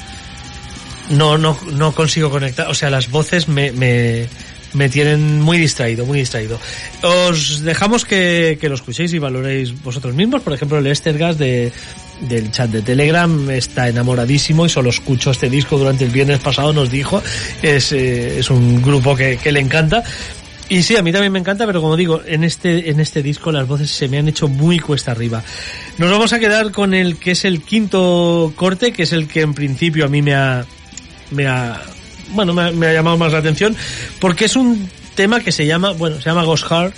[1.10, 4.26] no, no, no consigo conectar, o sea, las voces me, me,
[4.72, 6.58] me tienen muy distraído, muy distraído.
[7.02, 10.42] Os dejamos que, que lo escuchéis y valoréis vosotros mismos.
[10.42, 11.72] Por ejemplo, el Estergas de,
[12.20, 16.72] del chat de Telegram está enamoradísimo y solo escucho este disco durante el viernes pasado,
[16.72, 17.22] nos dijo.
[17.62, 20.02] Es, eh, es un grupo que, que le encanta.
[20.68, 23.52] Y sí, a mí también me encanta, pero como digo, en este, en este disco
[23.52, 25.44] las voces se me han hecho muy cuesta arriba.
[25.96, 29.42] Nos vamos a quedar con el que es el quinto corte, que es el que
[29.42, 30.66] en principio a mí me ha,
[31.30, 31.80] me ha,
[32.30, 33.76] bueno, me ha, me ha llamado más la atención,
[34.20, 36.94] porque es un tema que se llama, bueno, se llama Ghost Heart,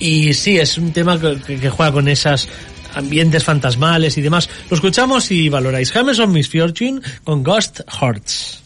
[0.00, 2.48] y sí, es un tema que, juega con esas
[2.94, 4.48] ambientes fantasmales y demás.
[4.70, 5.90] Lo escuchamos y valoráis.
[5.90, 8.62] James on Misfortune con Ghost Hearts.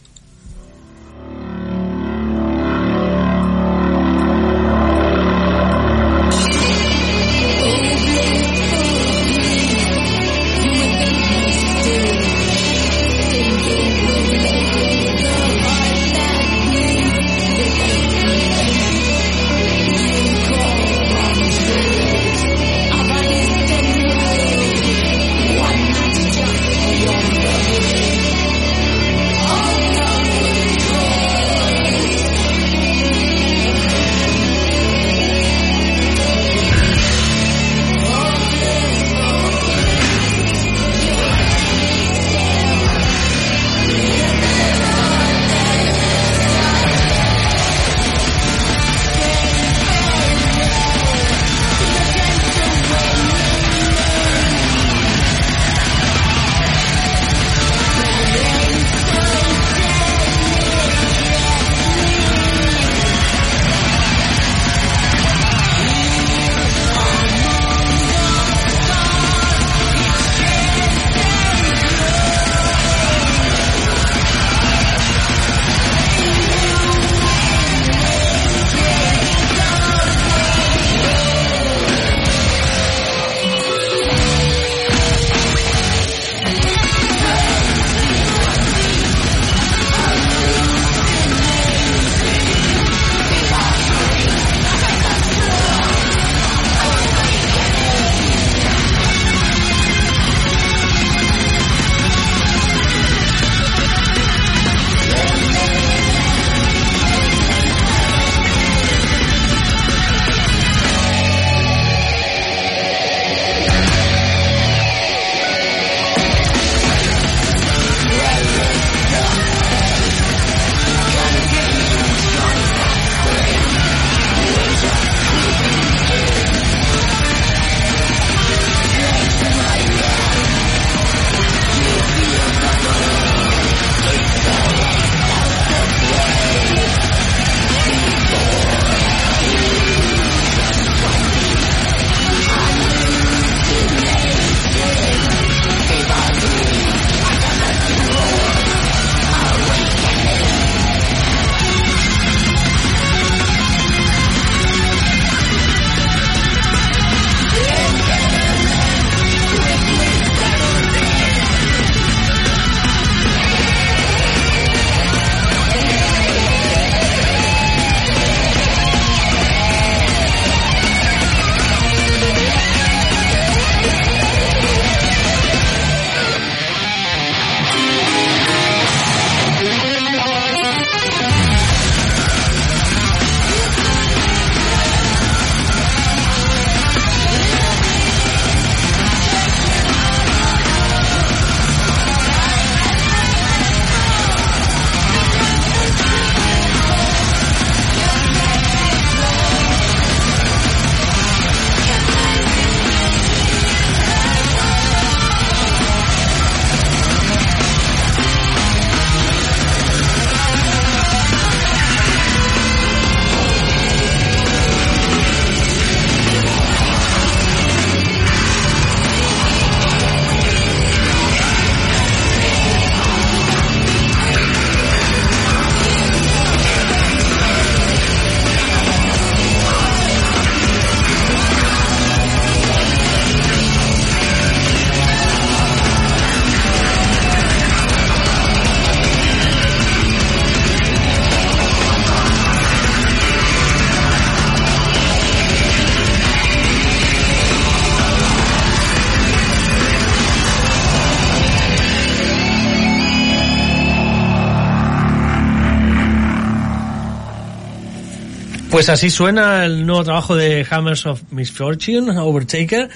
[258.83, 262.89] Pues así suena el nuevo trabajo de Hammers of Misfortune, Overtaker.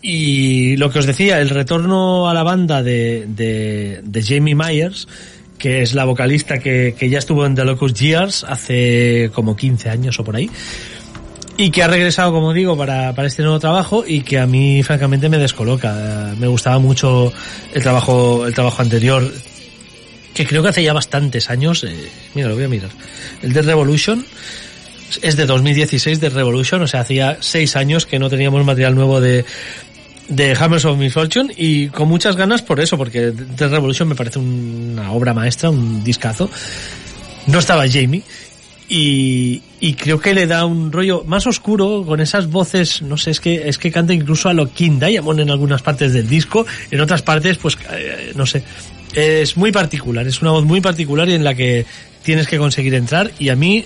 [0.00, 5.08] Y lo que os decía, el retorno a la banda de, de, de Jamie Myers,
[5.58, 10.16] que es la vocalista que, ya estuvo en The Locust Years hace como 15 años
[10.20, 10.48] o por ahí.
[11.56, 15.28] Y que ha regresado, como digo, para, este nuevo trabajo y que a mí, francamente,
[15.28, 16.36] me descoloca.
[16.38, 17.32] Me gustaba mucho
[17.74, 19.28] el trabajo, el trabajo anterior,
[20.32, 21.82] que creo que hace ya bastantes años.
[21.82, 21.96] eh,
[22.36, 22.90] mira, lo voy a mirar.
[23.42, 24.24] El de Revolution
[25.22, 29.20] es de 2016 de Revolution, o sea, hacía seis años que no teníamos material nuevo
[29.20, 29.44] de,
[30.28, 34.38] de Hammers of Misfortune y con muchas ganas por eso, porque The Revolution me parece
[34.38, 36.50] una obra maestra, un discazo.
[37.46, 38.22] No estaba Jamie
[38.88, 43.30] y, y creo que le da un rollo más oscuro con esas voces, no sé,
[43.30, 46.66] es que es que canta incluso a lo King Diamond en algunas partes del disco,
[46.90, 48.62] en otras partes pues eh, no sé,
[49.14, 51.84] es muy particular, es una voz muy particular y en la que
[52.26, 53.84] tienes que conseguir entrar y a mí eh,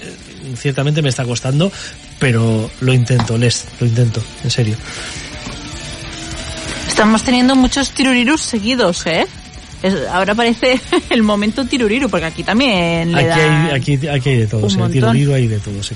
[0.56, 1.70] ciertamente me está costando,
[2.18, 4.76] pero lo intento, Les, lo intento, en serio.
[6.88, 9.26] Estamos teniendo muchos tirurirus seguidos, ¿eh?
[9.82, 10.80] Es- ahora parece
[11.10, 14.90] el momento tiruriru, porque aquí también le Aquí hay, aquí, aquí hay de todo, montón.
[14.92, 15.94] tiroliro hay de todo, sí.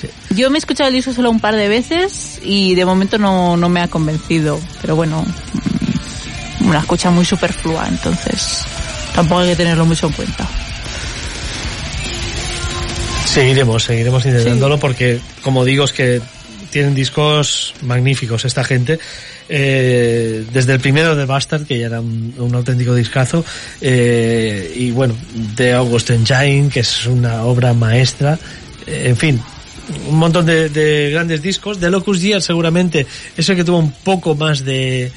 [0.00, 0.08] Sí.
[0.34, 3.56] Yo me he escuchado el disco solo un par de veces y de momento no,
[3.56, 4.60] no me ha convencido.
[4.82, 5.24] Pero bueno,
[6.60, 8.60] mm, una escucha muy superflua, entonces
[9.14, 10.46] tampoco hay que tenerlo mucho en cuenta.
[13.36, 16.22] Seguiremos, seguiremos intentándolo porque, como digo, es que
[16.70, 18.98] tienen discos magníficos esta gente.
[19.50, 23.44] Eh, desde el primero de Bastard, que ya era un, un auténtico discazo,
[23.82, 25.14] eh, y bueno,
[25.54, 28.38] de August Engine, que es una obra maestra.
[28.86, 29.38] Eh, en fin,
[30.08, 31.78] un montón de, de grandes discos.
[31.78, 33.06] De Locus Gear seguramente
[33.36, 35.12] es el que tuvo un poco más de,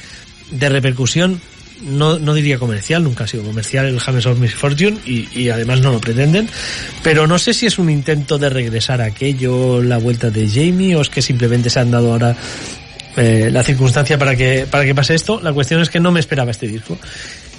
[0.51, 1.39] de repercusión.
[1.81, 5.79] No, no diría comercial, nunca ha sido comercial el James of Misfortune y, y además
[5.79, 6.49] no lo pretenden.
[7.03, 10.95] Pero no sé si es un intento de regresar a aquello, la vuelta de Jamie,
[10.95, 12.35] o es que simplemente se han dado ahora
[13.17, 15.39] eh, la circunstancia para que, para que pase esto.
[15.41, 16.97] La cuestión es que no me esperaba este disco.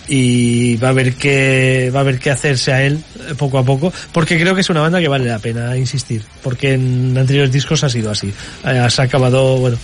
[0.08, 2.98] Y va a haber que, va a haber que hacerse a él
[3.38, 6.72] poco a poco, porque creo que es una banda que vale la pena insistir, porque
[6.72, 8.32] en anteriores discos ha sido así.
[8.64, 9.78] Eh, se ha acabado, bueno,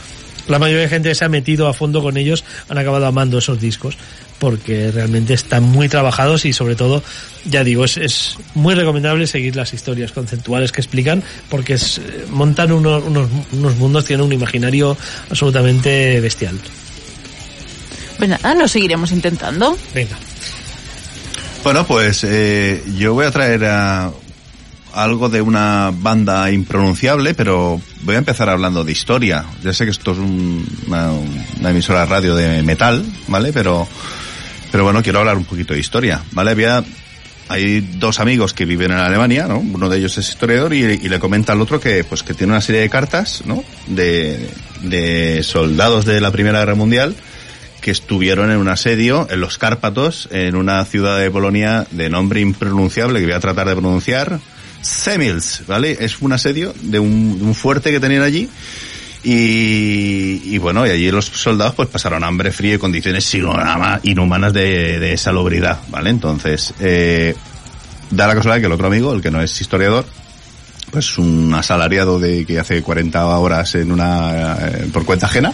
[0.49, 3.61] la mayoría de gente se ha metido a fondo con ellos han acabado amando esos
[3.61, 3.97] discos
[4.39, 7.03] porque realmente están muy trabajados y sobre todo,
[7.45, 12.27] ya digo, es, es muy recomendable seguir las historias conceptuales que explican porque es, eh,
[12.31, 14.97] montan unos, unos, unos mundos, tienen un imaginario
[15.31, 16.59] absolutamente bestial.
[18.19, 19.77] Pues nada, lo seguiremos intentando.
[19.95, 20.17] Venga.
[21.63, 24.11] Bueno, pues eh, yo voy a traer a
[24.95, 29.45] algo de una banda impronunciable, pero voy a empezar hablando de historia.
[29.63, 31.11] Ya sé que esto es un- una,
[31.61, 33.53] una emisora de radio de metal, ¿vale?
[33.53, 33.87] Pero,
[34.71, 36.51] pero bueno, quiero hablar un poquito de historia, ¿vale?
[36.51, 36.85] Había,
[37.49, 39.59] hay dos amigos que viven en Alemania, ¿no?
[39.59, 42.61] Uno de ellos es historiador y, le comenta al otro que, pues, que tiene una
[42.61, 43.65] serie de cartas, ¿no?
[43.87, 44.51] De,
[44.83, 47.15] de soldados de la Primera Guerra Mundial
[47.81, 52.41] que estuvieron en un asedio en los Cárpatos, en una ciudad de Polonia de nombre
[52.41, 54.41] impronunciable que voy a tratar de pronunciar,
[54.83, 55.97] Semils, ¿vale?
[56.01, 58.49] Es un asedio de un, de un fuerte que tenían allí
[59.29, 65.15] y, bueno, y allí los soldados pues pasaron hambre, frío y condiciones inhuma- inhumanas de,
[65.17, 66.11] salubridad, ¿vale?
[66.11, 67.35] Entonces, eh,
[68.11, 70.05] da la casualidad que el otro amigo, el que no es historiador,
[70.91, 75.53] pues un asalariado de que hace 40 horas en una eh, por cuenta ajena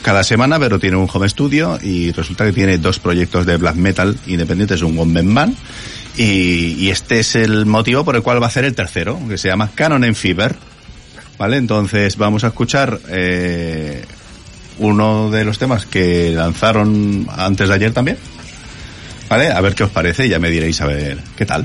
[0.00, 3.76] cada semana, pero tiene un home studio y resulta que tiene dos proyectos de black
[3.76, 5.56] metal independientes, un one man band
[6.16, 9.36] y, y este es el motivo por el cual va a hacer el tercero, que
[9.38, 10.56] se llama Canon en Fever.
[11.38, 11.56] ¿Vale?
[11.56, 14.04] Entonces vamos a escuchar eh,
[14.78, 18.18] uno de los temas que lanzaron antes de ayer también.
[19.28, 19.50] ¿Vale?
[19.50, 21.64] A ver qué os parece y ya me diréis a ver qué tal.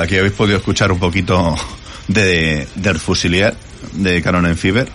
[0.00, 1.56] Aquí, habéis podido escuchar un poquito
[2.08, 2.66] de
[2.98, 3.54] Fusilier
[3.92, 4.88] de Canon Fever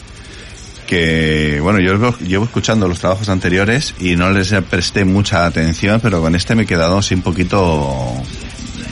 [0.88, 6.00] que bueno, yo llevo, llevo escuchando los trabajos anteriores y no les presté mucha atención,
[6.02, 8.14] pero con este me he quedado así un poquito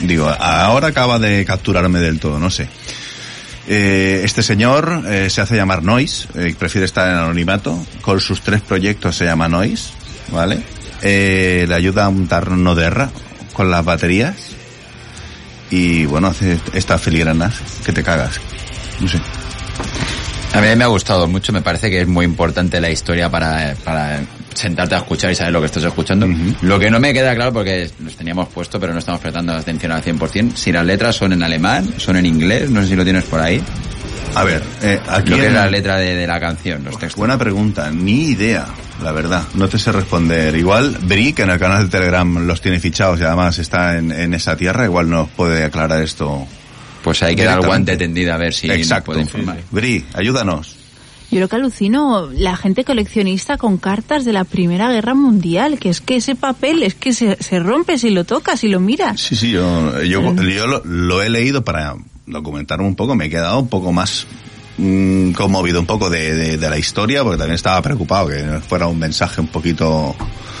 [0.02, 2.68] digo, ahora acaba de capturarme del todo, no sé.
[3.68, 8.40] Eh, este señor eh, se hace llamar Noise, eh, prefiere estar en anonimato, con sus
[8.40, 9.90] tres proyectos se llama Noise,
[10.32, 10.62] ¿vale?
[11.02, 13.10] Le ayuda a montar Noderra
[13.52, 14.41] con las baterías
[15.72, 17.54] y bueno, hace estas filigranas
[17.84, 18.38] que te cagas.
[19.00, 19.18] No sé.
[20.52, 23.74] A mí me ha gustado mucho, me parece que es muy importante la historia para,
[23.82, 24.20] para
[24.52, 26.28] sentarte a escuchar y saber lo que estás escuchando.
[26.60, 29.92] Lo que no me queda claro, porque los teníamos puesto, pero no estamos prestando atención
[29.92, 33.04] al 100%, si las letras son en alemán, son en inglés, no sé si lo
[33.04, 33.62] tienes por ahí.
[34.34, 37.16] A ver, eh, aquí Lo que es la letra de, de la canción, los textos.
[37.16, 38.66] Buena pregunta, ni idea,
[39.02, 39.42] la verdad.
[39.54, 40.54] No te sé responder.
[40.56, 44.12] Igual Bri, que en el canal de Telegram los tiene fichados y además está en,
[44.12, 46.46] en esa tierra, igual nos puede aclarar esto.
[47.02, 47.66] Pues queda el directamente.
[47.66, 49.06] guante tendido a ver si nos Exacto.
[49.06, 49.58] puede informar.
[49.70, 50.76] Bri, ayúdanos.
[51.32, 55.88] Yo lo que alucino, la gente coleccionista con cartas de la Primera Guerra Mundial, que
[55.88, 59.18] es que ese papel es que se, se rompe si lo tocas, si lo miras.
[59.18, 61.96] Sí, sí, yo, yo, yo lo, lo he leído para
[62.26, 64.26] documentarme un poco, me he quedado un poco más
[64.82, 68.86] mm, conmovido un poco de, de, de la historia, porque también estaba preocupado que fuera
[68.86, 70.14] un mensaje un poquito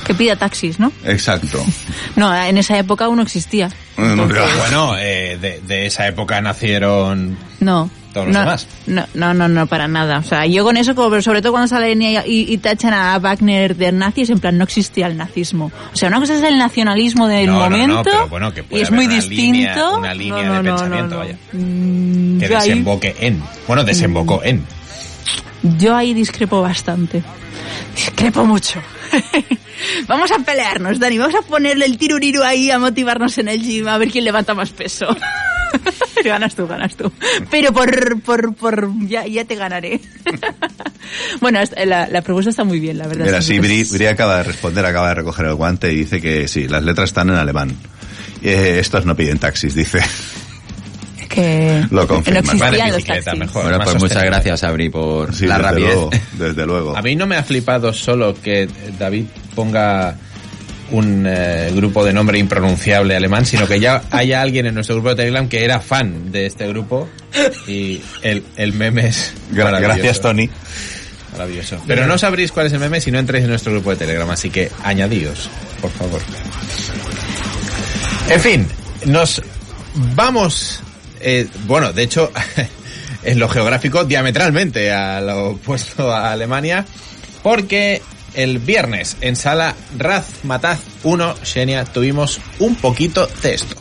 [0.06, 0.92] Que pida taxis, ¿no?
[1.04, 1.64] exacto.
[2.16, 3.70] No, en esa época aún no existía.
[3.96, 7.90] Pero bueno, eh, de, de esa época nacieron No.
[8.12, 8.66] Todos los no, demás.
[8.86, 10.18] No, no, no, no, para nada.
[10.18, 13.18] O sea, yo con eso, como- sobre todo cuando salen y, y- y tachan a
[13.18, 15.72] Wagner de nazis, en plan, no existía el nazismo.
[15.92, 18.62] O sea, una cosa es el nacionalismo del No, no, no, momento pero bueno, que
[18.62, 19.42] puede y es haber muy una distinto.
[19.42, 21.18] línea- una línea No, de pensamiento, no, no.
[21.18, 21.36] vaya.
[21.52, 23.42] Mm, que ahí- desemboque en.
[23.66, 24.64] Bueno, desembocó en.
[25.78, 27.22] Yo ahí discrepo bastante.
[27.94, 28.80] Discrepo mucho.
[30.08, 31.18] vamos a pelearnos, Dani.
[31.18, 34.54] Vamos a ponerle el tiruriru ahí a motivarnos en el gym a ver quién levanta
[34.54, 35.06] más peso.
[36.28, 37.10] ganas tú, ganas tú.
[37.50, 40.00] Pero por, por, por, ya, ya te ganaré.
[41.40, 43.24] bueno, la, la propuesta está muy bien, la verdad.
[43.26, 46.48] Mira, Sí, Bri, Bri acaba de responder, acaba de recoger el guante y dice que
[46.48, 47.76] sí, las letras están en alemán.
[48.42, 50.00] Eh, estos no piden taxis, dice.
[51.28, 52.40] que Lo confirma.
[52.40, 53.38] no existían los taxis.
[53.38, 53.62] mejor.
[53.64, 55.94] Bueno, pues muchas gracias, Abri, por Sí, la desde rapidez.
[55.94, 56.96] luego, desde luego.
[56.96, 58.68] A mí no me ha flipado solo que
[58.98, 60.16] David ponga
[60.92, 65.10] un eh, grupo de nombre impronunciable alemán, sino que ya haya alguien en nuestro grupo
[65.10, 67.08] de Telegram que era fan de este grupo
[67.66, 69.32] y el, el meme es.
[69.50, 70.48] Gracias, Tony.
[71.32, 71.82] Maravilloso.
[71.86, 74.28] Pero no sabréis cuál es el meme si no entráis en nuestro grupo de Telegram,
[74.30, 75.48] así que añadíos,
[75.80, 76.20] por favor.
[78.28, 78.68] En fin,
[79.06, 79.42] nos
[80.14, 80.80] vamos,
[81.20, 82.30] eh, bueno, de hecho,
[83.22, 86.84] en lo geográfico, diametralmente a lo opuesto a Alemania,
[87.42, 88.02] porque
[88.34, 93.76] el viernes en sala Razmataz 1, Xenia, tuvimos un poquito de esto.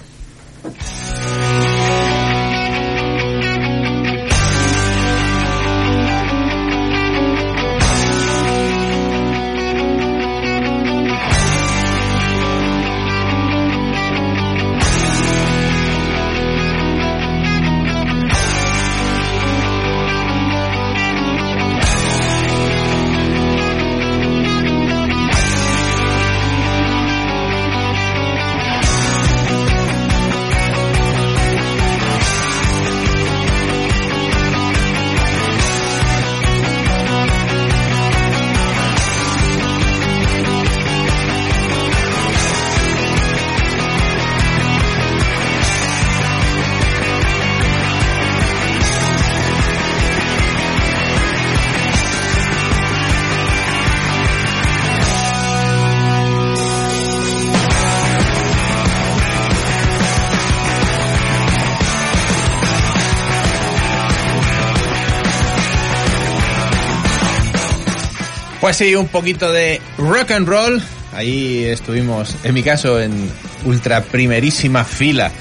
[68.81, 70.81] Un poquito de rock and roll.
[71.13, 73.29] Ahí estuvimos, en mi caso, en
[73.63, 75.31] ultra primerísima fila,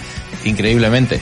[0.44, 1.20] increíblemente,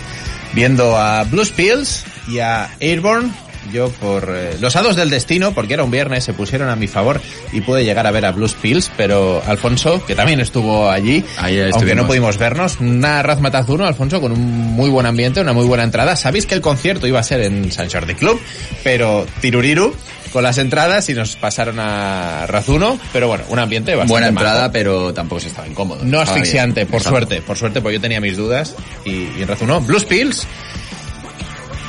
[0.52, 3.30] viendo a Blues Pills y a Airborne.
[3.72, 6.86] Yo por eh, los hados del destino, porque era un viernes, se pusieron a mi
[6.86, 7.20] favor
[7.52, 11.24] y pude llegar a ver a Blues Pills, pero Alfonso, que también estuvo allí,
[11.72, 15.66] aunque no pudimos vernos, una Razmataz 1, Alfonso, con un muy buen ambiente, una muy
[15.66, 16.16] buena entrada.
[16.16, 18.40] Sabéis que el concierto iba a ser en San Jordi Club,
[18.82, 19.94] pero Tiruriru
[20.32, 24.70] con las entradas y nos pasaron a Razuno, pero bueno, un ambiente bastante Buena entrada,
[24.70, 26.04] pero tampoco se estaba incómodo.
[26.04, 26.88] No asfixiante, bien.
[26.88, 27.18] por Exacto.
[27.18, 28.74] suerte, por suerte, porque yo tenía mis dudas
[29.04, 29.80] y, y en Razuno.
[29.80, 30.46] Blues Pills,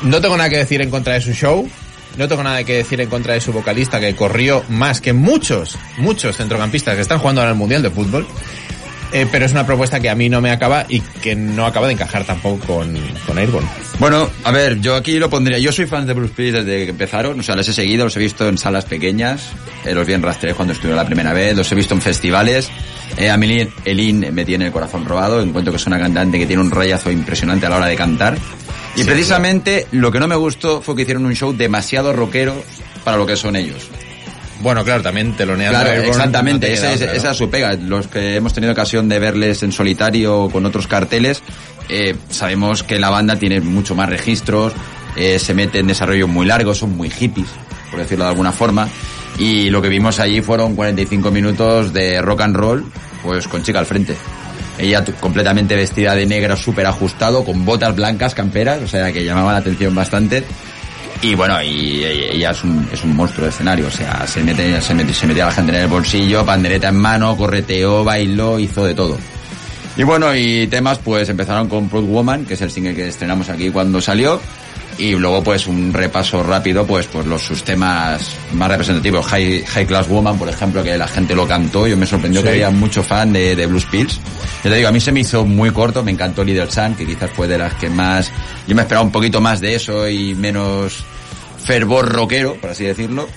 [0.03, 1.69] no tengo nada que decir en contra de su show.
[2.17, 5.77] No tengo nada que decir en contra de su vocalista, que corrió más que muchos,
[5.97, 8.27] muchos centrocampistas que están jugando ahora el Mundial de Fútbol.
[9.11, 11.87] Eh, pero es una propuesta que a mí no me acaba y que no acaba
[11.87, 12.95] de encajar tampoco con,
[13.25, 13.67] con Airborne.
[13.97, 15.57] Bueno, a ver, yo aquí lo pondría.
[15.57, 17.39] Yo soy fan de Bruce Pills desde que empezaron.
[17.39, 19.49] O sea, les he seguido, los he visto en salas pequeñas.
[19.83, 21.57] eh, los vi en Rastres cuando estuve la primera vez.
[21.57, 22.69] Los he visto en festivales.
[23.17, 25.41] Eh, a mí Elin me tiene el corazón robado.
[25.41, 28.37] Encuentro que es una cantante que tiene un rayazo impresionante a la hora de cantar.
[28.95, 32.53] Y Sí, precisamente lo que no me gustó fue que hicieron un show demasiado rockero
[33.03, 33.89] para lo que son ellos.
[34.61, 37.13] Bueno, claro, también teloneando Claro, Airborne, exactamente, no esa, es, otra, ¿no?
[37.13, 37.73] esa es su pega.
[37.73, 41.41] Los que hemos tenido ocasión de verles en solitario o con otros carteles,
[41.87, 44.73] eh, sabemos que la banda tiene mucho más registros,
[45.15, 47.49] eh, se mete en desarrollos muy largos, son muy hippies,
[47.89, 48.87] por decirlo de alguna forma.
[49.37, 52.85] Y lo que vimos allí fueron 45 minutos de rock and roll,
[53.23, 54.15] pues con chica al frente.
[54.77, 59.53] Ella completamente vestida de negro, súper ajustado, con botas blancas, camperas, o sea que llamaba
[59.53, 60.43] la atención bastante.
[61.21, 64.81] Y bueno, y ella es un, es un monstruo de escenario, o sea, se mete,
[64.81, 68.57] se mete, se metía a la gente en el bolsillo, pandereta en mano, correteó, bailó,
[68.57, 69.17] hizo de todo.
[69.97, 73.49] Y bueno, y temas pues empezaron con Proud Woman, que es el single que estrenamos
[73.49, 74.39] aquí cuando salió,
[74.97, 78.21] y luego pues un repaso rápido pues por los sus temas
[78.53, 82.05] más representativos, High, High Class Woman, por ejemplo, que la gente lo cantó, yo me
[82.05, 82.45] sorprendió Sí.
[82.45, 84.17] que había mucho fan de, de Blues Pills.
[84.63, 87.05] Yo te digo, a mí se me hizo muy corto, me encantó Little Sun, que
[87.05, 88.31] quizás fue de las que más,
[88.67, 91.03] yo me esperaba un poquito más de eso y menos
[91.63, 93.27] fervor rockero, por así decirlo.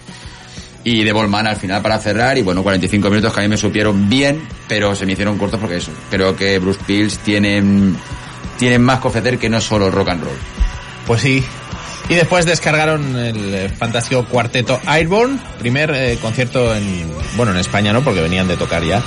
[0.85, 3.57] Y de Volman al final para cerrar, y bueno, 45 minutos que a mí me
[3.57, 5.93] supieron bien, pero se me hicieron cortos porque eso.
[6.11, 7.97] Creo que Bruce Pills tienen,
[8.59, 10.37] tienen más que ofrecer que no solo rock and roll.
[11.07, 11.45] Pues sí.
[12.09, 18.03] Y después descargaron el fantástico cuarteto Airborne, primer eh, concierto en, bueno, en España no,
[18.03, 19.01] porque venían de tocar ya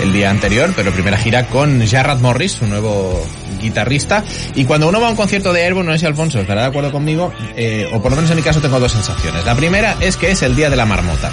[0.00, 3.22] el día anterior, pero primera gira con Jarrad Morris, su nuevo
[3.60, 4.24] guitarrista.
[4.54, 6.66] Y cuando uno va a un concierto de Airborne, no sé si Alfonso estará de
[6.68, 9.44] acuerdo conmigo, eh, o por lo menos en mi caso tengo dos sensaciones.
[9.44, 11.30] La primera es que es el día de la marmota,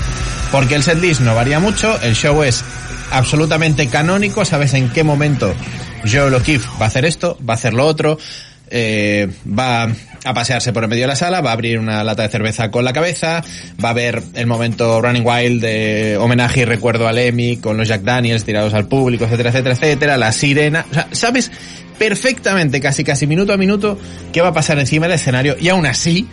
[0.52, 2.64] porque el setlist no varía mucho, el show es
[3.12, 5.54] absolutamente canónico, sabes en qué momento
[6.12, 8.18] Joe O'Keefe va a hacer esto, va a hacer lo otro,
[8.70, 9.88] eh, va
[10.24, 12.72] a pasearse por el medio de la sala, va a abrir una lata de cerveza
[12.72, 13.44] con la cabeza,
[13.84, 17.88] va a ver el momento Running Wild de homenaje y recuerdo a Lemmy con los
[17.88, 21.52] Jack Daniels tirados al público, etcétera, etcétera, etcétera, la sirena, o sea, sabes
[21.98, 23.98] perfectamente, casi casi minuto a minuto,
[24.32, 26.28] qué va a pasar encima del escenario y aún así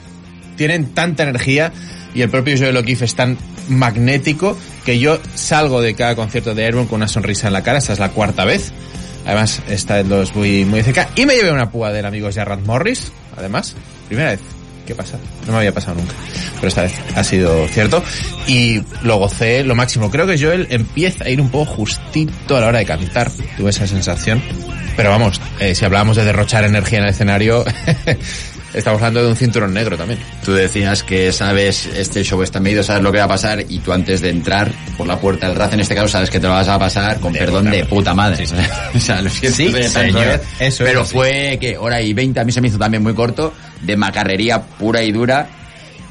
[0.56, 1.72] tienen tanta energía
[2.14, 6.64] y el propio Joel O'Keefe es tan magnético que yo salgo de cada concierto de
[6.64, 8.72] Airborne con una sonrisa en la cara, esta es la cuarta vez.
[9.24, 11.08] Además, esta los muy cerca.
[11.14, 13.76] Y me llevé una púa del amigo Jarrad Morris, además.
[14.08, 14.61] Primera vez.
[14.86, 15.16] ¿Qué pasa?
[15.46, 16.14] No me había pasado nunca.
[16.56, 18.02] Pero esta vez ha sido cierto.
[18.46, 20.10] Y lo gocé lo máximo.
[20.10, 23.30] Creo que Joel empieza a ir un poco justito a la hora de cantar.
[23.56, 24.42] Tuve esa sensación.
[24.96, 27.64] Pero vamos, eh, si hablábamos de derrochar energía en el escenario,
[28.74, 30.20] estamos hablando de un cinturón negro también.
[30.44, 33.78] Tú decías que sabes, este show está medido, sabes lo que va a pasar, y
[33.78, 36.46] tú antes de entrar por la puerta del RAZ, en este caso, sabes que te
[36.46, 38.46] lo vas a pasar con De perdón puta de puta madre.
[38.46, 38.54] Sí,
[38.94, 40.42] o sea, lo siento Sí, señor.
[40.58, 43.14] Eso es Pero fue, que Hora y 20, a mí se me hizo también muy
[43.14, 45.48] corto, de macarrería pura y dura,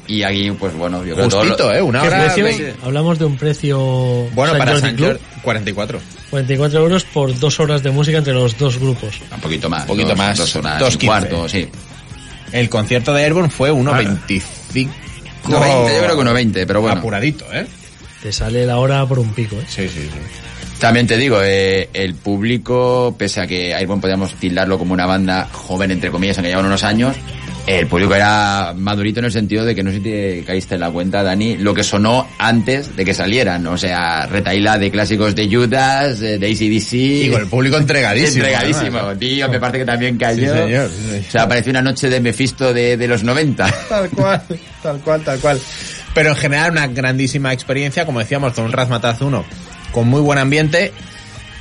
[0.06, 1.82] y aquí, pues bueno, yo creo que todo Justito, lo- ¿eh?
[1.82, 2.34] Una ¿Qué hora...
[2.34, 2.74] precio?
[2.82, 3.78] Hablamos de un precio
[4.34, 6.00] Bueno, San para Jordi San Club, Jordi, 44.
[6.30, 9.20] 44 euros por dos horas de música entre los dos grupos.
[9.34, 9.82] Un poquito más.
[9.82, 11.68] Un poquito dos- más, Dos horas, dos cuarto, sí.
[12.52, 14.42] El concierto de Airborne fue 1.25.
[15.44, 15.58] 1.20, yo
[16.04, 16.98] creo que 1.20, pero bueno.
[16.98, 17.66] Apuradito, ¿eh?
[18.22, 19.64] Te sale la hora por un pico, ¿eh?
[19.68, 20.78] Sí, sí, sí.
[20.78, 25.48] También te digo, eh, el público, pese a que Airborne podríamos tildarlo como una banda
[25.52, 27.16] joven, entre comillas, aunque llevan unos años,
[27.66, 30.80] el público era madurito en el sentido de que no sé si te caíste en
[30.80, 33.66] la cuenta, Dani, lo que sonó antes de que salieran.
[33.66, 36.92] O sea, retaila de clásicos de Judas, de, de ACDC.
[36.92, 38.44] Y con el público entregadísimo.
[38.44, 39.18] Entregadísimo, además.
[39.18, 40.52] tío, me parece que también cayó.
[40.52, 41.24] Sí, señor, sí, señor.
[41.28, 43.70] O sea, pareció una noche de Mephisto de, de los 90.
[43.88, 44.42] Tal cual,
[44.82, 45.60] tal cual, tal cual.
[46.14, 49.44] Pero en general una grandísima experiencia, como decíamos, con un Razmataz 1
[49.92, 50.92] con muy buen ambiente.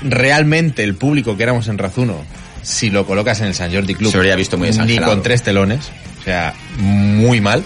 [0.01, 2.25] Realmente el público que éramos en Razuno,
[2.61, 5.43] si lo colocas en el San Jordi Club, Se habría visto muy ni con tres
[5.43, 7.63] telones, o sea, muy mal,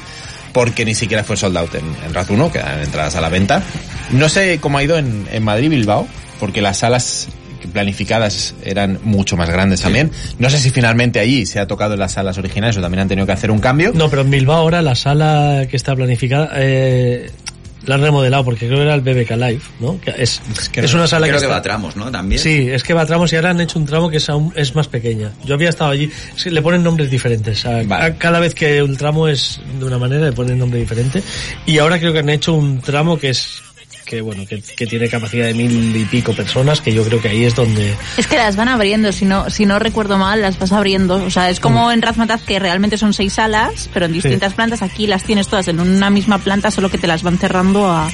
[0.54, 3.62] porque ni siquiera fue sold out en, en Razuno, quedan entradas a la venta.
[4.12, 6.08] No sé cómo ha ido en, en Madrid y Bilbao,
[6.40, 7.28] porque las salas
[7.66, 10.12] planificadas eran mucho más grandes también.
[10.40, 13.08] No sé si finalmente allí se ha tocado en las salas originales o también han
[13.08, 13.92] tenido que hacer un cambio.
[13.94, 17.32] No, pero en Bilbao ahora la sala que está planificada eh,
[17.86, 20.00] la han remodelado porque creo que era el BBK Live, ¿no?
[20.02, 20.42] Que es,
[20.72, 22.12] que es no- una sala Creo que, que va está- a tramos, ¿no?
[22.12, 22.40] También.
[22.42, 24.52] Sí, es que va a tramos y ahora han hecho un tramo que es, aún,
[24.56, 25.32] es más pequeña.
[25.46, 27.66] Yo había estado allí, es que le ponen nombres diferentes.
[27.66, 28.06] A, Vale.
[28.06, 31.22] a cada vez que un tramo es de una manera, le ponen nombre diferente.
[31.66, 33.62] Y ahora creo que han hecho un tramo que es
[34.06, 37.30] que bueno, que, que tiene capacidad de mil y pico personas, que yo creo que
[37.30, 40.58] ahí es donde Es que las van abriendo, si no, si no recuerdo mal, las
[40.60, 41.16] vas abriendo.
[41.16, 44.82] O sea, es como en Razmataz que realmente son seis salas, pero en distintas plantas.
[44.82, 48.10] Aquí las tienes todas en una misma planta, solo que te las van cerrando a,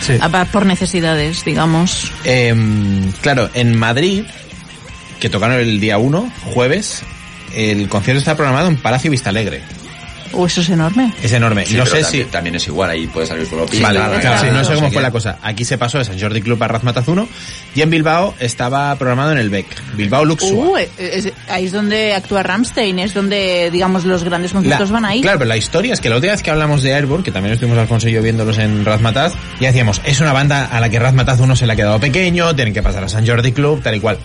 [0.00, 0.14] Sí.
[0.20, 2.10] a- por necesidades, digamos.
[2.24, 4.24] Em, claro, en Madrid,
[5.20, 7.02] que tocaron el día 1, jueves,
[7.54, 9.62] el concierto está programado en Palacio Vistalegre.
[10.32, 11.12] Uh, eso es enorme.
[11.22, 11.64] Es enorme.
[11.66, 12.30] Sí, no sé también, si...
[12.30, 14.86] también es igual, ahí puede salir solo Vale, pista, claro, claro, sí, no sé cómo
[14.88, 15.02] fue qué.
[15.02, 15.38] la cosa.
[15.42, 17.28] Aquí se pasó de San Jordi Club a Razmataz 1
[17.74, 19.66] y en Bilbao estaba programado en el BEC,
[19.96, 20.50] Bilbao Luxua.
[20.50, 25.20] Uh, es- ahí es donde actúa Ramstein, es donde, digamos, los grandes conciertos van ahí.
[25.20, 27.52] Claro, pero la historia es que la última vez que hablamos de Airborne, que también
[27.54, 30.98] estuvimos Alfonso y yo viéndolos en Razmataz, ya decíamos, es una banda a la que
[30.98, 33.94] Razmataz 1 se le ha quedado pequeño, tienen que pasar a San Jordi Club, tal
[33.94, 34.18] y cual.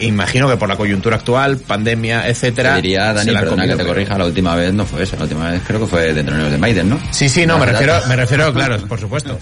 [0.00, 2.76] Imagino que por la coyuntura actual, pandemia, etcétera.
[2.76, 5.22] Te diría, Dani, perdona que te pero- corrija, la última vez no fue eso, la
[5.24, 7.00] última vez creo que fue de Troneros de Maiden, ¿no?
[7.10, 9.38] Sí, sí, no, me refiero, me refiero, claro, por supuesto.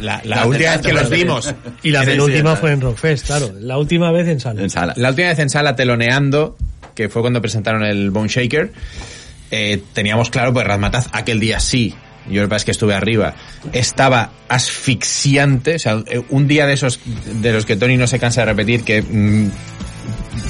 [0.00, 1.54] La, última vez que los vimos.
[1.82, 2.12] Y la sí.
[2.58, 3.52] fue en Rockfest, claro.
[3.60, 4.62] La última vez en sala.
[4.62, 4.94] En sala.
[4.96, 6.56] La última vez en sala teloneando,
[6.94, 8.72] que fue cuando presentaron el Bone Shaker,
[9.50, 11.94] eh, teníamos claro, pues Razmataz aquel día sí.
[12.28, 13.34] Yo lo que pasa es que estuve arriba.
[13.72, 17.00] Estaba asfixiante, o sea, eh, un día de esos
[17.40, 19.50] de los que Tony no se cansa de repetir que mm,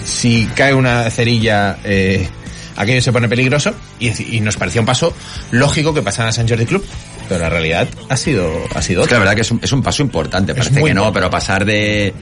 [0.04, 2.28] si cae una cerilla eh,
[2.76, 5.14] aquello se pone peligroso y, y nos parecía un paso
[5.50, 6.84] lógico que pasaran a San Jordi Club,
[7.28, 9.18] pero la realidad ha sido ha sido Es que otra.
[9.18, 12.12] la verdad que es un, es un paso importante, parece que no, pero pasar de,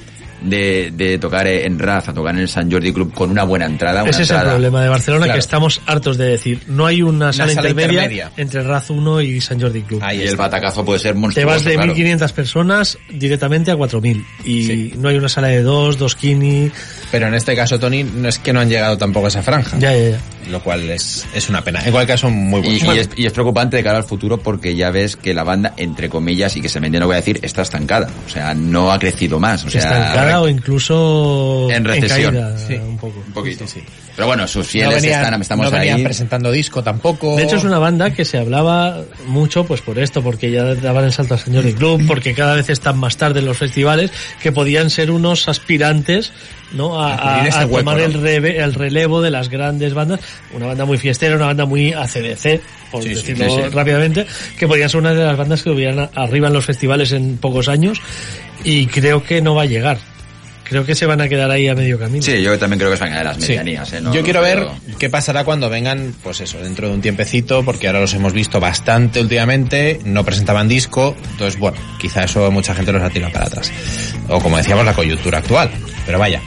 [0.42, 3.66] de, de tocar en Raz a tocar en el San Jordi Club con una buena
[3.66, 5.36] entrada, una Ese es el problema de Barcelona, Claro.
[5.36, 6.62] que estamos hartos de decir.
[6.66, 8.32] No hay una sala, sala intermedia, intermedia.
[8.38, 10.00] entre Raz 1 y San Jordi Club.
[10.02, 11.94] Ahí Y el batacazo puede ser Te monstruoso, vas de claro.
[11.94, 14.24] 1.500 personas directamente a 4.000.
[14.44, 14.92] Y Sí.
[14.96, 16.70] no hay una sala de dos, dos kini.
[17.10, 19.78] Pero en este caso, Tony, no es que no han llegado tampoco a esa franja.
[19.78, 20.18] Ya, ya, ya.
[20.50, 21.80] Lo cual es, es una pena.
[21.84, 22.94] En cualquier caso, muy bueno.
[22.94, 25.72] y es, y es preocupante de cara al futuro porque ya ves que la banda,
[25.76, 28.08] entre comillas, y que se me entiende que voy a decir, está estancada.
[28.26, 29.64] O sea, no ha crecido más.
[29.64, 32.34] O sea, Estancada o incluso En recesión.
[32.34, 32.74] caída, Sí.
[32.74, 33.22] un poco.
[33.26, 33.66] un poquito.
[33.66, 33.86] Sí, sí.
[34.16, 36.04] Pero bueno, sus no fieles venían, están, estamos no venían ahí.
[36.04, 37.36] presentando disco tampoco.
[37.36, 41.04] De hecho es una banda que se hablaba mucho pues por esto, porque ya daban
[41.04, 44.10] el salto al señor y club, porque cada vez están más tarde en los festivales,
[44.42, 46.32] que podían ser unos aspirantes
[46.72, 47.00] ¿no?
[47.00, 48.04] a, A cubrir a- este hueco, tomar ¿no?
[48.04, 50.20] el, reve- el relevo de las grandes bandas,
[50.52, 52.60] una banda muy fiestera, una banda muy ACDC,
[52.90, 53.68] por Sí, decirlo sí, sí.
[53.70, 54.26] rápidamente,
[54.58, 57.36] que podían ser una de las bandas que hubieran a- arriba en los festivales en
[57.38, 58.00] pocos años,
[58.64, 59.98] y creo que no va a llegar.
[60.64, 62.22] Creo que se van a quedar ahí a medio camino.
[62.22, 63.48] Sí, yo también creo que es una de las Sí.
[63.48, 63.92] medianías.
[63.92, 64.00] ¿eh?
[64.00, 64.68] No- Yo no quiero ver
[65.00, 68.60] qué pasará cuando vengan, pues eso, dentro de un tiempecito, porque ahora los hemos visto
[68.60, 73.46] bastante últimamente, no presentaban disco, entonces bueno, quizá eso mucha gente los ha tirado para
[73.46, 73.72] atrás.
[74.28, 75.70] O como decíamos, la coyuntura actual.
[76.06, 76.40] Pero vaya.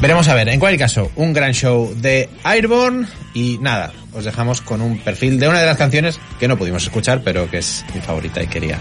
[0.00, 4.60] Veremos a ver, en cualquier caso, un gran show de Airborne y nada, os dejamos
[4.60, 7.84] con un perfil de una de las canciones que no pudimos escuchar, pero que es
[7.94, 8.78] mi favorita y quería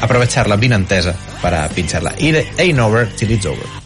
[0.00, 2.14] aprovecharla, bien antesa, para pincharla.
[2.18, 3.81] Y de Ain't Over Till It's Over.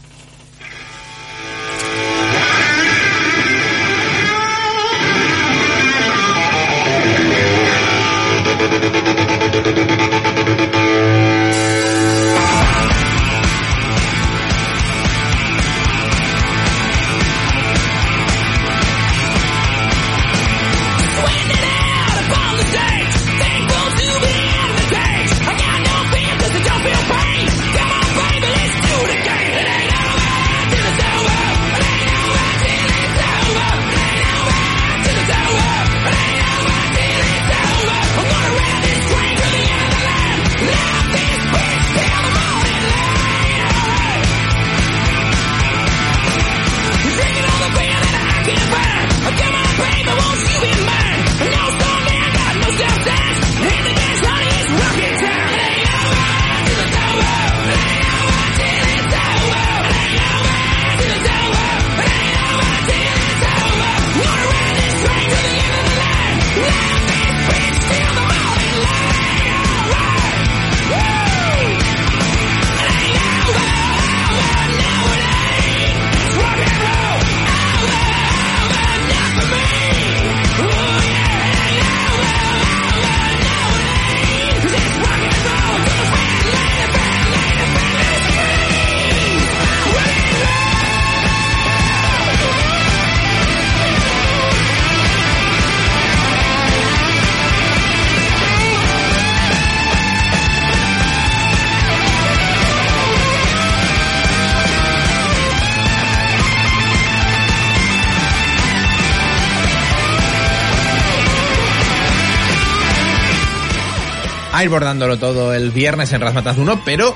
[114.66, 117.14] Airborne dándolo todo el viernes en Razmataz 1, pero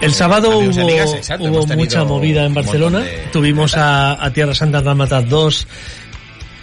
[0.00, 2.98] El sábado amigos y hubo, amigas, exacto, hubo hemos tenido mucha movida en Barcelona.
[3.00, 5.66] de- Tuvimos a, a Tierra Santa Dálmatas 2,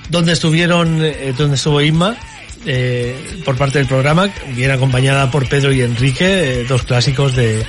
[0.10, 2.18] donde estuvieron, eh, donde estuvo Inma,
[2.66, 3.16] eh,
[3.46, 6.26] por parte del programa, bien acompañada por Pedro y Enrique,
[6.62, 7.64] eh, dos clásicos de,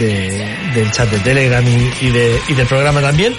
[0.00, 3.34] de- del chat de Telegram y, y de, y del programa también.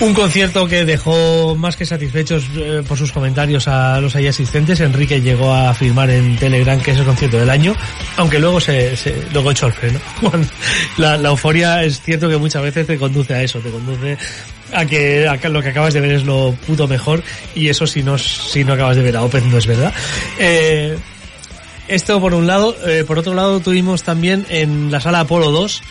[0.00, 4.80] Un concierto que dejó más que satisfechos eh, por sus comentarios a los ahí asistentes.
[4.80, 7.74] Enrique llegó a afirmar en Telegram que es el concierto del año,
[8.16, 10.00] aunque luego se, se luego echó el freno.
[10.96, 14.16] La, la euforia es cierto que muchas veces te conduce a eso, te conduce
[14.72, 17.22] a que, lo que acabas de ver es lo puto mejor
[17.54, 19.92] y eso si no, si no acabas de ver a Open no es verdad.
[20.38, 20.96] Eh,
[21.88, 25.82] esto por un lado, eh, por otro lado tuvimos también en la sala Apolo 2,
[25.82, 25.84] ta-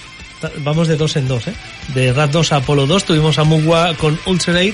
[0.58, 1.54] vamos de dos en dos, ¿eh?
[1.94, 4.74] de Rat 2 a Apolo 2, tuvimos a Mugwa con Ulcerate,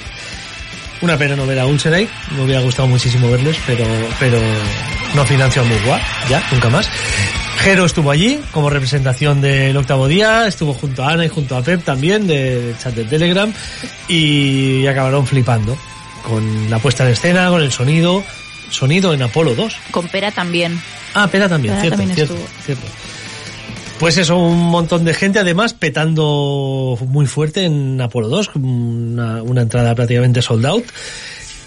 [1.01, 3.85] una pena no ver a Ulcerate, me hubiera gustado muchísimo verles, pero,
[4.19, 4.39] pero
[5.13, 6.89] no financió a Mugwa, ya, nunca más.
[7.59, 11.63] Jero estuvo allí como representación del octavo día, estuvo junto a Ana y junto a
[11.63, 13.51] Pep también del chat de Telegram
[14.07, 15.77] y acabaron flipando
[16.23, 18.23] con la puesta en escena, con el sonido,
[18.69, 19.77] sonido en Apolo 2.
[19.91, 20.79] Con Pera también.
[21.13, 22.87] Ah, Pera también, Pera cierto, también cierto, cierto.
[23.99, 29.61] Pues eso, un montón de gente, además petando muy fuerte en Apolo 2, una, una
[29.61, 30.85] entrada prácticamente sold out.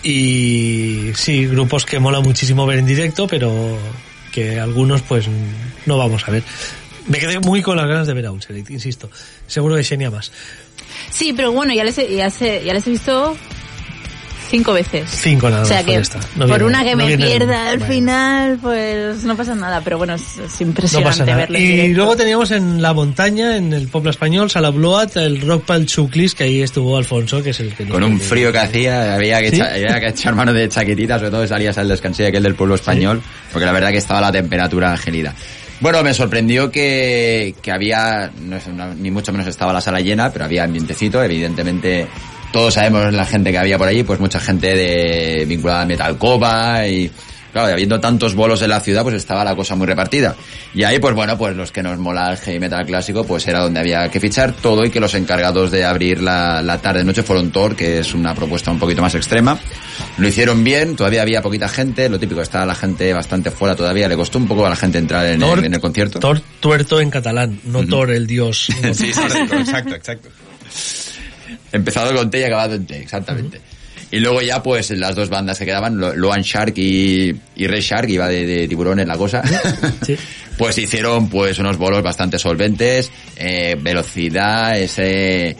[0.02, 3.78] Y sí, grupos que mola muchísimo ver en directo, pero
[4.30, 5.26] que algunos pues
[5.86, 6.42] no vamos a ver.
[7.06, 9.10] Me quedé muy con las ganas de ver a Ulcerate, insisto.
[9.46, 10.30] Seguro que Xenia más.
[11.10, 13.36] Sí, pero bueno, ya les he, ya se- ya les he visto
[14.48, 15.08] cinco veces.
[15.10, 16.18] Cinco nada O sea más, que.
[16.36, 17.94] No por viene- una que no me pierda al bueno.
[17.94, 19.80] final, pues no pasa nada.
[19.82, 21.36] Pero bueno, es, es No impresionante pasa nada.
[21.38, 21.96] verles Y directo.
[21.96, 26.34] luego teníamos en la montaña, en el pueblo español, Sala Bloat, el Rock Pal Chuclis,
[26.34, 29.40] que ahí estuvo Alfonso, que es el que Con un que- frío que hacía, había
[29.40, 29.56] que, ¿Sí?
[29.56, 32.74] echar, había que echar mano de chaquetitas, sobre todo salías al descanso aquel del pueblo
[32.74, 33.22] español,
[33.52, 35.34] porque la verdad que estaba la temperatura gelida.
[35.80, 40.00] Bueno, me sorprendió que, que había, no es- no- ni mucho menos estaba la sala
[40.00, 42.08] llena, pero había ambientecito, evidentemente
[42.52, 46.86] todos sabemos la gente que había por allí, pues mucha gente de vinculada a Metalcoba
[46.86, 47.10] y
[47.52, 50.36] claro, y habiendo tantos bolos en la ciudad, pues estaba la cosa muy repartida.
[50.74, 53.60] Y ahí, pues bueno, pues los que nos mola el heavy metal clásico, pues era
[53.60, 57.50] donde había que fichar todo y que los encargados de abrir la, la tarde-noche fueron
[57.50, 59.58] Thor, que es una propuesta un poquito más extrema.
[60.18, 64.08] Lo hicieron bien, todavía había poquita gente, lo típico, estaba la gente bastante fuera todavía,
[64.08, 66.20] le costó un poco a la gente entrar en, Thor- el, en el concierto.
[66.20, 68.68] Thor tuerto en catalán, no Thor el dios.
[68.92, 69.20] Sí, sí,
[69.56, 70.28] exacto, exacto.
[71.72, 73.60] Empezado con T y acabado en T, exactamente.
[74.10, 77.80] Y luego ya, pues, las dos bandas que quedaban, Lo- Loan Shark y, y Red
[77.82, 79.42] Shark, iba de, de tiburones la cosa,
[80.06, 80.16] Sí.
[80.56, 85.56] pues hicieron, pues, unos bolos bastante solventes, eh, velocidad, ese, eh,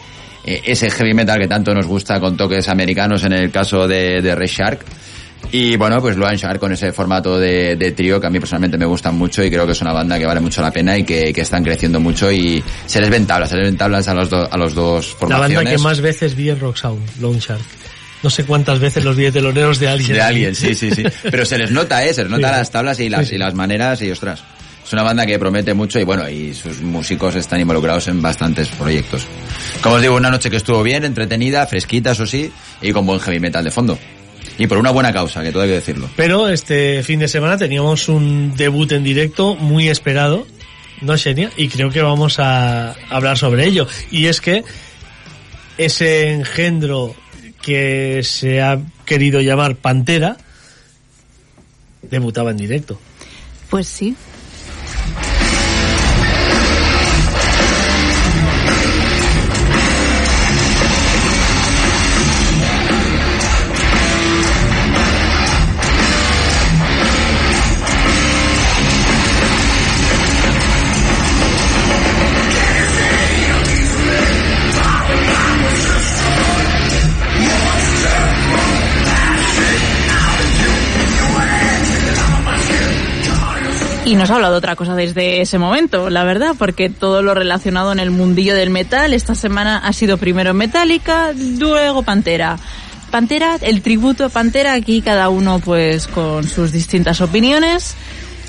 [0.65, 4.33] ese heavy metal que tanto nos gusta con toques americanos en el caso de, de
[4.33, 4.85] Red Shark.
[5.51, 8.77] Y bueno, pues Loan Shark con ese formato de, de trío que a mí personalmente
[8.77, 11.03] me gusta mucho y creo que es una banda que vale mucho la pena y
[11.03, 14.13] que, que están creciendo mucho y se les ven tablas, se les ven tablas a
[14.13, 15.55] los, do- a los dos La formaciones.
[15.55, 17.61] banda que más veces vi en Rock Sound, Lone Shark.
[18.21, 20.13] No sé cuántas veces los vi de teloneros de alguien.
[20.13, 21.03] De alguien, sí, sí, sí.
[21.23, 22.13] Pero se les nota, ¿eh?
[22.13, 24.43] Se les nota las tablas y las, y las maneras y ostras.
[24.85, 28.67] Es una banda que promete mucho y bueno, y sus músicos están involucrados en bastantes
[28.69, 29.25] proyectos.
[29.81, 32.51] Como os digo, una noche que estuvo bien, entretenida, fresquita, eso sí,
[32.81, 33.97] y con buen heavy metal de fondo.
[34.59, 36.09] Y por una buena causa, que todo hay que decirlo.
[36.17, 40.45] Pero este fin de semana teníamos un debut en directo muy esperado,
[40.99, 41.49] ¿no, Xenia?
[41.55, 43.87] Y creo que vamos a hablar sobre ello.
[44.11, 44.65] Y es que
[45.77, 47.15] ese engendro
[47.61, 50.35] que se ha querido llamar Pantera
[52.01, 52.99] debutaba en directo.
[53.69, 54.13] Pues sí.
[84.09, 87.91] Y nos ha hablado otra cosa desde ese momento, la verdad, porque todo lo relacionado
[87.91, 92.57] en el mundillo del metal, esta semana ha sido primero Metallica, luego Pantera.
[93.11, 97.95] Pantera, el tributo a Pantera, aquí cada uno pues con sus distintas opiniones.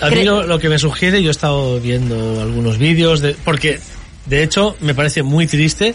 [0.00, 3.80] A mí lo, lo que me sugiere, yo he estado viendo algunos vídeos, de, porque
[4.24, 5.94] de hecho me parece muy triste.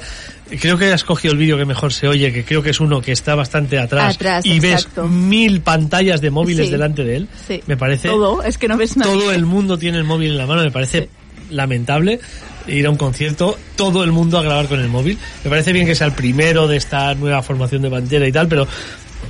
[0.60, 3.02] Creo que has cogido el vídeo que mejor se oye, que creo que es uno
[3.02, 5.04] que está bastante atrás, Atrás, y exacto.
[5.04, 6.72] ves mil pantallas de móviles Sí.
[6.72, 7.28] delante de él.
[7.48, 7.64] Sí.
[7.66, 10.46] Me parece Todo, es que no ves todo el mundo tiene el móvil en la
[10.46, 11.10] mano, me parece
[11.50, 12.20] lamentable
[12.68, 15.18] ir a un concierto, todo el mundo a grabar con el móvil.
[15.44, 18.48] Me parece bien que sea el primero de esta nueva formación de Pantera y tal,
[18.48, 18.68] pero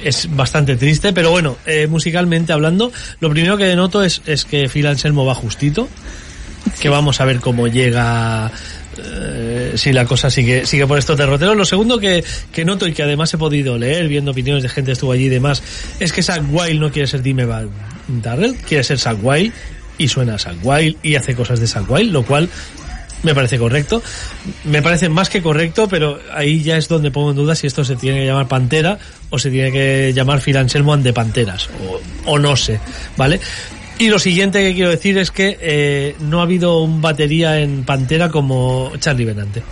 [0.03, 1.13] es bastante triste.
[1.13, 5.35] Pero bueno, eh, musicalmente hablando, lo primero que noto es, es que Phil Anselmo va
[5.35, 5.87] justito,
[6.79, 8.51] que vamos a ver cómo llega
[8.97, 11.55] eh, si la cosa sigue sigue por estos derroteros.
[11.55, 12.23] Lo segundo que,
[12.65, 15.29] noto y que además he podido leer viendo opiniones de gente que estuvo allí y
[15.29, 15.61] demás
[15.99, 17.69] es que Zack no quiere ser Dime Van
[18.07, 19.19] Darrell, quiere ser Zack
[19.97, 20.57] y suena a Zack
[21.03, 22.49] y hace cosas de Zack lo cual
[23.23, 24.01] me parece correcto.
[24.65, 27.83] Me parece más que correcto, pero ahí ya es donde pongo en duda si esto
[27.83, 28.99] se tiene que llamar Pantera
[29.29, 32.79] o se tiene que llamar Phil Anselmo the Panteras, o, o no sé,
[33.17, 33.39] ¿vale?
[33.97, 37.83] Y lo siguiente que quiero decir es que eh, no ha habido un batería en
[37.85, 39.63] Pantera como Charlie Benante.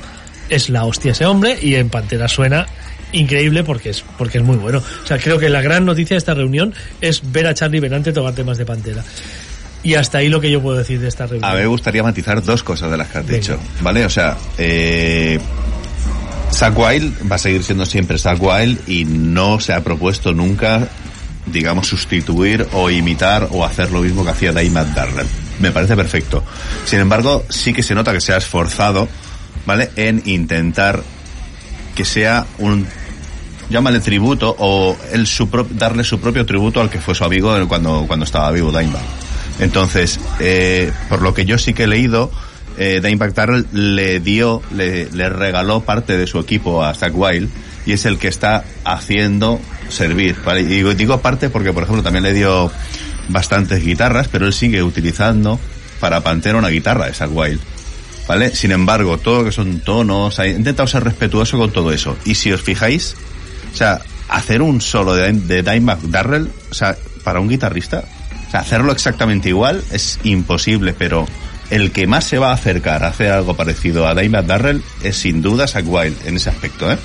[0.50, 2.66] Es la hostia ese hombre y en Pantera suena
[3.12, 4.80] increíble porque es porque es muy bueno.
[4.80, 8.14] O sea, creo que la gran noticia de esta reunión es ver a Charlie Benante
[8.14, 9.04] tocar temas de Pantera.
[9.84, 11.50] Y hasta ahí lo que yo puedo decir de esta reunión.
[11.50, 13.40] A mí me gustaría matizar dos cosas de las que has Venga.
[13.40, 14.06] dicho, ¿vale?
[14.06, 15.38] O sea, eh,
[16.54, 20.88] Zack Wild va a seguir siendo siempre Zack Wild y no se ha propuesto nunca,
[21.46, 25.28] digamos, sustituir o imitar o hacer lo mismo que hacía Dave Darrell.
[25.60, 26.44] Me parece perfecto.
[26.86, 29.08] Sin embargo, sí que se nota que se ha esforzado,
[29.66, 29.92] ¿vale?
[29.96, 31.04] En intentar
[31.96, 32.88] que sea un
[33.70, 38.06] llámale tributo o él su darle su propio tributo al que fue su amigo cuando,
[38.08, 39.02] cuando estaba vivo Dimebag.
[39.60, 42.32] Entonces, eh, por lo que yo sí que he leído,
[42.78, 47.50] eh, Darrell le dio, le, le regaló parte de su equipo a Zack Wild
[47.86, 49.60] y es el que está haciendo
[49.94, 50.36] servir.
[50.44, 50.62] ¿vale?
[50.62, 52.72] Y digo, digo parte porque, por ejemplo, también le dio
[53.30, 55.60] bastantes guitarras, pero él sigue utilizando
[56.00, 57.62] para Pantera una guitarra de Zack Wild.
[58.28, 58.56] ¿Vale?
[58.56, 62.18] Sin embargo, todo lo que son tonos, ha intentado ser respetuoso con todo eso.
[62.24, 63.16] Y si os fijáis,
[63.74, 64.00] o sea,
[64.30, 68.04] hacer un solo de, de Dimebag Darrell, o sea, para un guitarrista,
[68.54, 71.28] hacerlo exactamente igual es imposible, pero
[71.70, 75.18] el que más se va a acercar a hacer algo parecido a Dimebag Darrell es
[75.18, 76.98] sin duda Zack Wild en ese aspecto, ¿eh?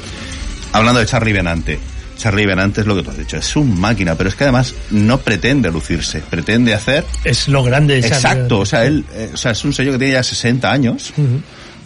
[0.73, 1.81] Hablando de Charlie Benante.
[2.19, 4.75] Charlie Benante es lo que tú has dicho, es un máquina, pero es que además
[4.91, 9.37] no pretende lucirse, pretende hacer Es lo grande de Exacto, o sea, él, eh, o
[9.37, 11.15] sea, es un sello que tiene ya 60 años.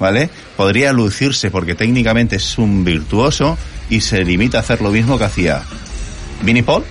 [0.02, 0.28] ¿vale?
[0.56, 3.56] Podría lucirse porque técnicamente es un virtuoso
[3.88, 5.62] y se limita a hacer lo mismo que hacía
[6.42, 6.82] Vinnie Paul,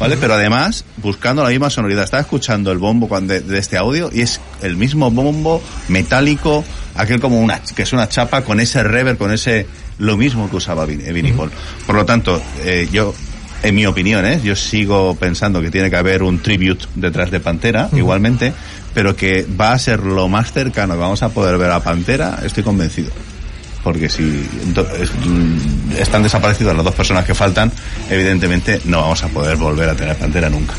[0.00, 0.16] ¿vale?
[0.16, 2.02] Pero además, buscando la misma sonoridad.
[2.02, 6.64] Estaba escuchando el bombo cuando de, de este audio y es el mismo bombo metálico,
[6.96, 9.66] aquel como una, que es una chapa con ese reverb, con ese,
[9.98, 11.50] lo mismo que usaba eh, Vinnie Paul.
[11.86, 13.14] Por lo tanto, eh, yo,
[13.62, 14.40] en mi opinión, ¿eh?
[14.42, 18.52] yo sigo pensando que tiene que haber un tribute detrás de Pantera, igualmente,
[18.94, 22.40] pero que va a ser lo más cercano que vamos a poder ver a Pantera,
[22.44, 23.10] estoy convencido.
[23.84, 27.70] Porque si mm, están desaparecidas las dos personas que faltan,
[28.10, 30.74] evidentemente no vamos a poder volver a tener Pantera nunca.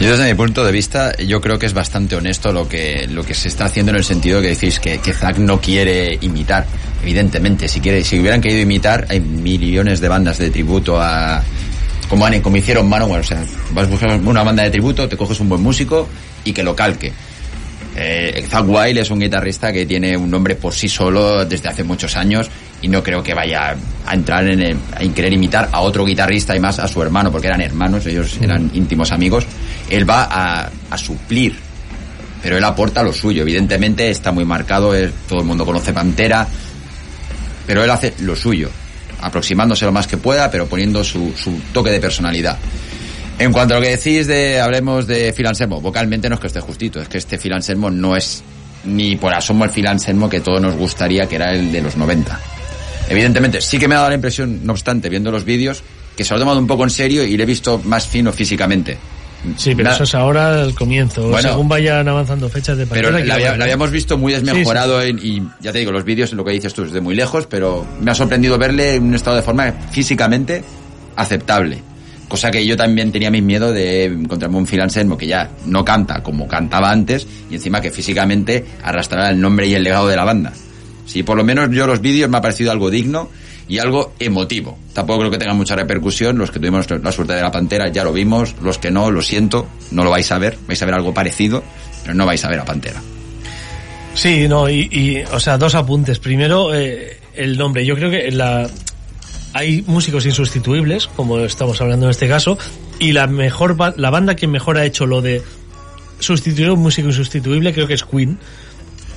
[0.00, 3.22] Yo desde mi punto de vista, yo creo que es bastante honesto lo que, lo
[3.22, 6.66] que se está haciendo en el sentido que decís que, que Zack no quiere imitar.
[7.02, 11.42] Evidentemente, si quiere, si hubieran querido imitar, hay millones de bandas de tributo a,
[12.08, 15.38] como, como hicieron Manowar, o sea, vas a buscar una banda de tributo, te coges
[15.38, 16.08] un buen músico
[16.44, 17.12] y que lo calque.
[17.94, 21.84] Eh, Zack Wild es un guitarrista que tiene un nombre por sí solo desde hace
[21.84, 22.50] muchos años
[22.82, 23.76] y no creo que vaya
[24.06, 27.30] a entrar en, el- en querer imitar a otro guitarrista y más a su hermano,
[27.30, 29.44] porque eran hermanos, ellos eran íntimos amigos.
[29.90, 31.54] Él va a, a suplir,
[32.42, 33.42] pero él aporta lo suyo.
[33.42, 36.46] Evidentemente está muy marcado, es- todo el mundo conoce Pantera,
[37.66, 38.70] pero él hace lo suyo,
[39.20, 42.56] aproximándose lo más que pueda, pero poniendo su, su toque de personalidad.
[43.38, 46.46] En cuanto a lo que decís de, hablemos de Phil Anselmo, vocalmente no es que
[46.48, 48.42] esté justito, es que este Phil Anselmo no es
[48.84, 51.96] ni por asomo el Phil Anselmo que todos nos gustaría que era el de los
[51.96, 52.38] 90.
[53.10, 55.82] Evidentemente, sí que me ha dado la impresión, no obstante, viendo los vídeos,
[56.16, 58.32] que se lo ha tomado un poco en serio y le he visto más fino
[58.32, 58.96] físicamente.
[59.56, 61.28] Sí, pero eso es ahora el comienzo.
[61.28, 61.48] Bueno.
[61.48, 65.18] Según vayan avanzando fechas de Pero la, había- va- la habíamos visto muy desmejorado en-
[65.18, 67.86] y ya te digo, los vídeos, lo que dices tú, es de muy lejos, pero
[68.02, 70.62] me ha sorprendido verle en un estado de forma físicamente
[71.16, 71.82] aceptable.
[72.28, 75.84] Cosa que yo también tenía mis miedo de encontrarme un Phil Anselmo que ya no
[75.84, 80.16] canta como cantaba antes y encima que físicamente arrastrará el nombre y el legado de
[80.16, 80.52] la banda.
[81.10, 83.30] Sí, por lo menos yo los vídeos me ha parecido algo digno
[83.66, 84.78] y algo emotivo.
[84.94, 86.38] Tampoco creo que tenga mucha repercusión.
[86.38, 88.54] Los que tuvimos la suerte de la Pantera ya lo vimos.
[88.62, 90.56] Los que no, lo siento, no lo vais a ver.
[90.68, 91.64] Vais a ver algo parecido,
[92.02, 93.02] pero no vais a ver a Pantera.
[94.14, 96.20] Sí, no, y, o sea, dos apuntes.
[96.20, 97.84] Primero, eh, el nombre.
[97.84, 98.70] Yo creo que la
[99.52, 102.56] hay músicos insustituibles, como estamos hablando en este caso,
[103.00, 105.42] y la mejor la banda que mejor ha hecho lo de
[106.20, 108.38] sustituir a un músico insustituible creo que es Queen,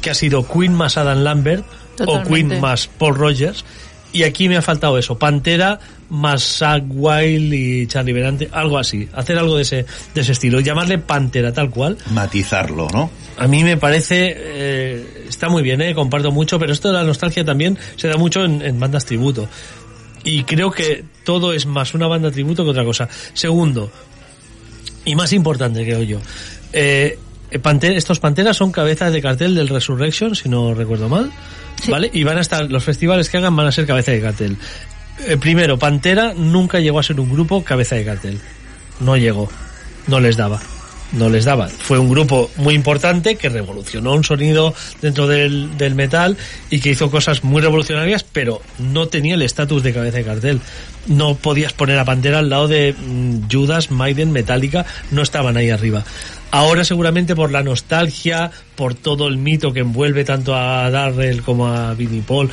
[0.01, 1.65] que ha sido Queen más Adam Lambert
[2.05, 2.23] o.
[2.23, 3.65] Queen más Paul Rogers.
[4.11, 5.79] Y aquí me ha faltado eso, Pantera
[6.09, 10.59] más Zack Wild y Charlie Benante, algo así, hacer algo de ese, de ese estilo,
[10.59, 13.09] llamarle Pantera tal cual, Matizarlo, ¿no?
[13.37, 17.03] a mí me parece, eh, está muy bien, eh, comparto mucho, pero esto de la
[17.03, 19.49] nostalgia también se da mucho en, en bandas tributo.
[20.23, 23.09] Y creo que todo es más una banda tributo que otra cosa.
[23.33, 23.91] Segundo,
[25.05, 26.19] y más importante creo yo,
[26.71, 27.17] eh,
[27.53, 31.31] eh, estos Panteras son cabezas de cartel del Resurrection, si no recuerdo mal.
[31.88, 32.09] ¿Vale?
[32.13, 34.57] Y van a estar, los festivales que hagan van a ser cabeza de cartel.
[35.27, 38.39] Eh, primero, Pantera nunca llegó a ser un grupo cabeza de cartel.
[38.99, 39.49] No llegó.
[40.07, 40.61] No les daba.
[41.11, 41.67] No les daba.
[41.67, 46.38] Fue un grupo muy importante que revolucionó un sonido dentro del, del metal
[46.71, 50.61] y que hizo cosas muy revolucionarias, pero no tenía el estatus de cabeza de cartel.
[51.05, 55.69] No podías poner a Pantera al lado de mm, Judas, Maiden, Metallica, no estaban ahí
[55.69, 56.03] arriba.
[56.53, 61.65] Ahora seguramente por la nostalgia, por todo el mito que envuelve tanto a Darrell como
[61.65, 62.51] a Vinnie Paul,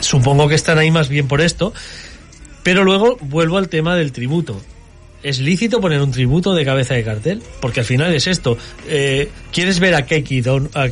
[0.00, 1.74] supongo que están ahí más bien por esto.
[2.62, 4.58] Pero luego vuelvo al tema del tributo.
[5.22, 7.42] ¿Es lícito poner un tributo de cabeza de cartel?
[7.60, 8.56] Porque al final es esto.
[8.88, 10.86] Eh, ¿Quieres ver a Keiki Don, a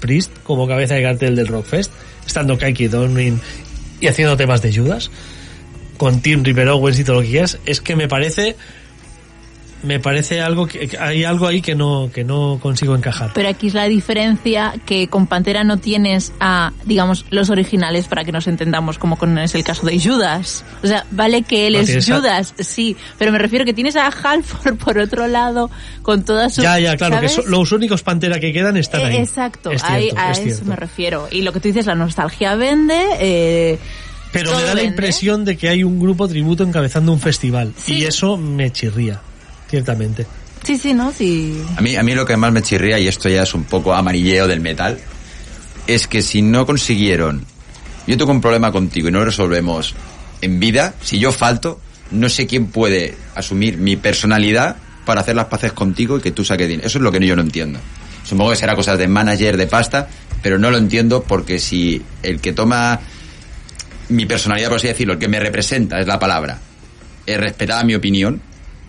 [0.00, 1.92] Priest como cabeza de cartel del Rockfest?
[2.26, 3.40] Estando Keiki Donin
[4.00, 5.08] y haciendo temas de Judas.
[5.98, 7.60] Con Tim River Owens y todo lo que quieras.
[7.64, 8.56] Es que me parece.
[9.82, 13.30] Me parece algo que que hay algo ahí que no que no consigo encajar.
[13.34, 18.24] Pero aquí es la diferencia que con Pantera no tienes a, digamos, los originales para
[18.24, 20.64] que nos entendamos, como con es el caso de Judas.
[20.82, 23.74] O sea, vale que él No, es tienes a- Judas, sí, pero me refiero que
[23.74, 25.70] tienes a Halford por otro lado
[26.02, 26.62] con toda su...
[26.62, 27.44] Ya, ya, claro, que ¿sabes?
[27.44, 29.16] so- los únicos Pantera que quedan están Eh, ahí.
[29.18, 30.64] Exacto, Es ahí- cierto, a es eso cierto.
[30.64, 31.28] me refiero.
[31.30, 32.98] Y lo que tú dices, la nostalgia vende.
[33.20, 33.78] Eh,
[34.32, 34.84] Pero me da la vende.
[34.90, 37.72] impresión de que hay un grupo tributo encabezando un festival.
[37.76, 37.98] Sí.
[37.98, 39.20] Y eso me chirría,
[39.68, 40.26] ciertamente.
[40.62, 41.12] Sí, sí, ¿no?
[41.12, 41.62] Sí.
[41.76, 43.94] A mí, a mí lo que más me chirría, y esto ya es un poco
[43.94, 44.98] amarilleo del metal,
[45.86, 47.44] es que si no consiguieron,
[48.06, 49.94] yo tengo un problema contigo y no lo resolvemos
[50.40, 51.80] en vida, si yo falto,
[52.10, 56.44] no sé quién puede asumir mi personalidad para hacer las paces contigo y que tú
[56.44, 56.86] saques dinero.
[56.86, 57.78] Eso es lo que yo no entiendo.
[58.24, 60.08] Supongo que será cosas de manager, de pasta,
[60.42, 63.00] pero no lo entiendo porque si el que toma
[64.08, 66.58] mi personalidad, por así decirlo, el que me representa, es la palabra,
[67.24, 68.40] es respetada mi opinión,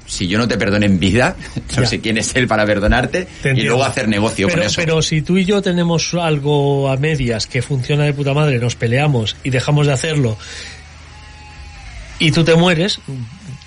[0.08, 1.36] si yo no te perdono en vida,
[1.76, 1.88] no Ya.
[1.88, 4.82] sé quién es él para perdonarte Te y luego hacer negocio pero, con eso.
[4.82, 8.76] Pero si tú y yo tenemos algo a medias que funciona de puta madre, nos
[8.76, 10.38] peleamos y dejamos de hacerlo
[12.20, 13.00] y tú te mueres,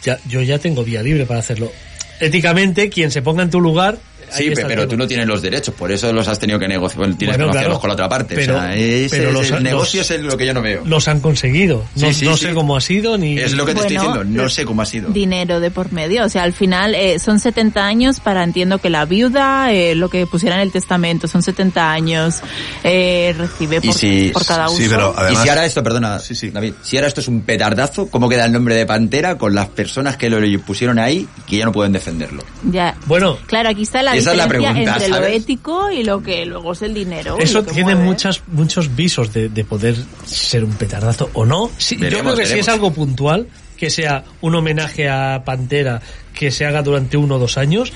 [0.02, 1.70] ya, yo ya tengo vía libre para hacerlo.
[2.18, 3.98] Éticamente, quien se ponga en tu lugar...
[4.30, 7.18] Sí, pero tú no tienes los derechos, por eso los has tenido que negociar, tienes
[7.18, 7.80] Bueno, que negociarlos claro.
[7.80, 8.34] con la otra parte.
[8.34, 10.82] Pero- o sea, ese pero los- el negocio los- es lo que yo no veo.
[10.84, 11.84] Los han conseguido.
[11.96, 12.46] No, Sí, sí, no sí.
[12.46, 13.38] sé cómo ha sido ni...
[13.38, 15.10] Es lo que te estoy diciendo, no sé cómo ha sido.
[15.10, 16.24] dinero de por medio.
[16.24, 20.08] O sea, al final eh, son 70 años para, entiendo que la viuda, eh, lo
[20.08, 22.40] que pusiera en el testamento, son 70 años,
[22.84, 24.76] eh, recibe Y por, si- por cada uso.
[24.76, 25.42] Sí, pero y además...
[25.42, 26.50] si ahora esto, perdona, Sí, sí.
[26.50, 29.68] David, si ahora esto es un petardazo, ¿cómo queda el nombre de Pantera con las
[29.68, 32.42] personas que lo pusieron ahí y que ya no pueden defenderlo?
[32.70, 32.96] Ya.
[33.06, 35.42] Bueno, Claro, aquí está la Esa es la pregunta, entre lo ¿sabes?
[35.42, 37.36] ético y lo que luego es el dinero.
[37.38, 38.04] Eso lo tiene mueve.
[38.04, 39.96] muchas, muchos visos de, de poder
[40.26, 41.70] ser un petardazo o no.
[41.78, 43.46] Sí, yo creo que si es algo puntual,
[43.76, 46.00] que sea un homenaje a Pantera
[46.34, 47.92] que se haga durante uno o dos años,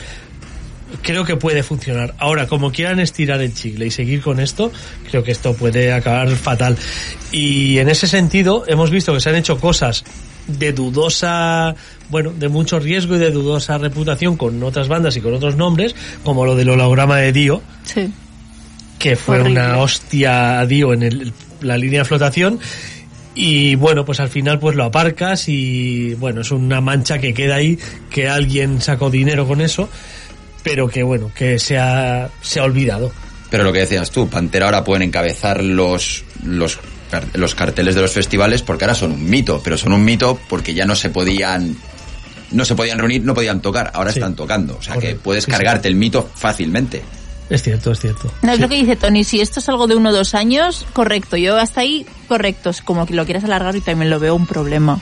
[1.02, 2.14] creo que puede funcionar.
[2.18, 4.72] Ahora, como quieran estirar el chicle y seguir con esto,
[5.10, 6.76] creo que esto puede acabar fatal.
[7.32, 10.04] Y en ese sentido, hemos visto que se han hecho cosas
[10.46, 11.74] de dudosa,
[12.10, 15.94] bueno, de mucho riesgo y de dudosa reputación con otras bandas y con otros nombres,
[16.22, 18.12] como lo del holograma de Dio, Sí.
[18.98, 19.60] que fue Horrible.
[19.60, 22.58] una hostia a Dio en el- la línea de flotación
[23.34, 27.56] y bueno pues al final pues lo aparcas y bueno es una mancha que queda
[27.56, 27.78] ahí
[28.10, 29.88] que alguien sacó dinero con eso
[30.62, 33.10] pero que bueno que se ha, se ha olvidado
[33.50, 36.78] Pero lo que decías tú, Pantera ahora pueden encabezar los, los,
[37.34, 40.72] los carteles de los festivales porque ahora son un mito, pero son un mito porque
[40.74, 41.76] ya no se podían
[42.52, 44.18] no se podían reunir, no podían tocar, ahora Sí.
[44.18, 47.02] están tocando, o sea que puedes Sí, cargarte el mito fácilmente.
[47.50, 48.62] es cierto es cierto No, es Sí.
[48.62, 51.36] lo que dice Tony, si esto es algo de uno o dos años, correcto.
[51.36, 52.70] Yo hasta ahí, correcto.
[52.70, 54.98] Es como que lo quieras alargar y también lo veo un problema.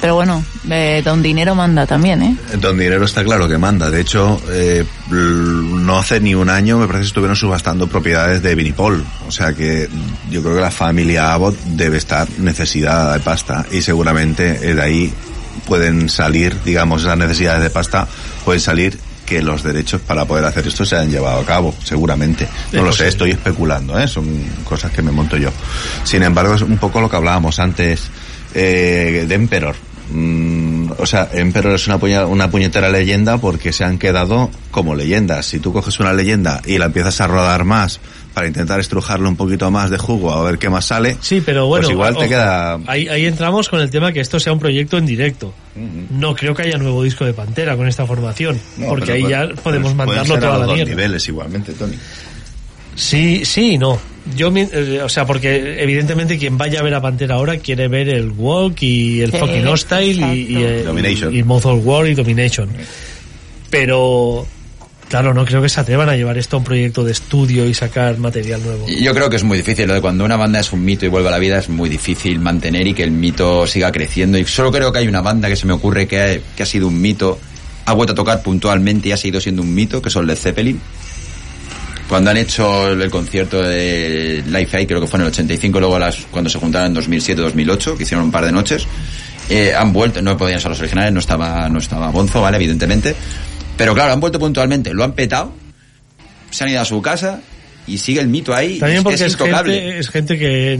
[0.00, 2.36] Pero bueno, eh, don dinero manda también, ¿eh?
[2.58, 3.90] Don Dinero está claro que manda.
[3.90, 8.54] De hecho, eh, no hace ni un año me parece que estuvieron subastando propiedades de
[8.54, 9.04] Vinipol.
[9.28, 9.88] O sea que
[10.30, 14.82] yo creo que la familia Abbott debe estar necesitada de pasta y seguramente eh, de
[14.82, 15.12] ahí
[15.66, 18.06] pueden salir, digamos, esas necesidades de pasta,
[18.44, 22.46] pueden salir que los derechos para poder hacer esto se han llevado a cabo, seguramente.
[22.72, 24.06] No Es lo sé, estoy especulando, ¿eh?
[24.06, 24.26] son
[24.64, 25.50] cosas que me monto yo.
[26.04, 28.02] Sin embargo, es un poco lo que hablábamos antes
[28.54, 29.74] eh, de Emperor.
[30.10, 34.94] Mm, o sea, Emperor es una, puña- una puñetera leyenda porque se han quedado como
[34.94, 35.46] leyendas.
[35.46, 38.00] Si tú coges una leyenda y la empiezas a rodar más
[38.34, 41.66] para intentar estrujarle un poquito más de jugo a ver qué más sale, sí pero
[41.68, 42.78] bueno pues igual te queda...
[42.86, 45.54] ahí, ahí entramos con el tema que esto sea un proyecto en directo
[46.10, 49.30] no creo que haya nuevo disco de Pantera con esta formación No, porque pero ahí
[49.30, 51.94] ya podemos mandarlo a toda los la mierda niveles igualmente, Tony.
[52.96, 53.98] Sí, sí y no.
[54.36, 57.88] Yo, mi- eh, o sea, porque evidentemente quien vaya a ver a Pantera ahora quiere
[57.88, 62.06] ver el Walk y el Sí, fucking Hostile y, y, y, y Mouth of War
[62.06, 62.68] y Domination.
[63.70, 64.46] Pero,
[65.14, 67.72] Claro, no creo que se atrevan a llevar esto a un proyecto de estudio y
[67.72, 68.88] sacar material nuevo.
[68.88, 71.08] Yo creo que es muy difícil, lo de cuando una banda es un mito y
[71.08, 74.38] vuelve a la vida es muy difícil mantener y que el mito siga creciendo.
[74.38, 76.66] Y solo creo que hay una banda que se me ocurre que ha, que ha
[76.66, 77.38] sido un mito,
[77.86, 80.80] ha vuelto a tocar puntualmente y ha seguido siendo un mito, que son Led Zeppelin.
[82.08, 85.96] Cuando han hecho el concierto de Life Aid, creo que fue en el 85, luego
[86.32, 88.84] cuando se juntaron en 2007-2008, que hicieron un par de noches,
[89.48, 92.48] eh, han vuelto, no podían ser los originales, no estaba, no estaba Bonzo.
[92.48, 93.14] Evidentemente.
[93.76, 95.52] Pero claro, han vuelto puntualmente, lo han petado,
[96.50, 97.40] se han ido a su casa
[97.86, 98.78] y sigue el mito ahí.
[98.78, 100.78] También es que porque es gente, es gente que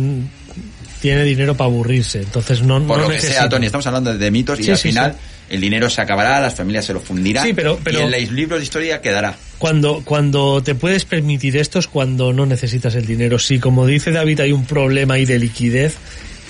[1.01, 4.31] tiene dinero para aburrirse, entonces no, Por no lo que sea, Tony, estamos hablando de
[4.31, 5.55] mitos y al sí, final sí.
[5.55, 8.61] el dinero se acabará, las familias se lo fundirán pero- pero- y en los libros
[8.61, 9.35] de historia quedará.
[9.59, 13.39] Cuando, cuando te puedes permitir esto es cuando no necesitas el dinero.
[13.39, 15.97] Si, como dice David, hay un problema ahí de liquidez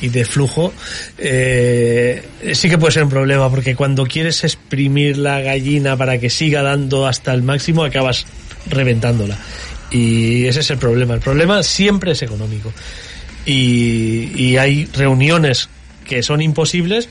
[0.01, 0.73] y de flujo,
[1.19, 2.23] eh,
[2.53, 6.63] sí que puede ser un problema, porque cuando quieres exprimir la gallina para que siga
[6.63, 8.27] dando hasta el máximo, acabas
[8.69, 9.39] reventándola.
[9.91, 11.15] Y ese es el problema.
[11.15, 12.73] El problema siempre es económico.
[13.47, 15.69] Y, y hay reuniones
[16.05, 17.09] que son imposibles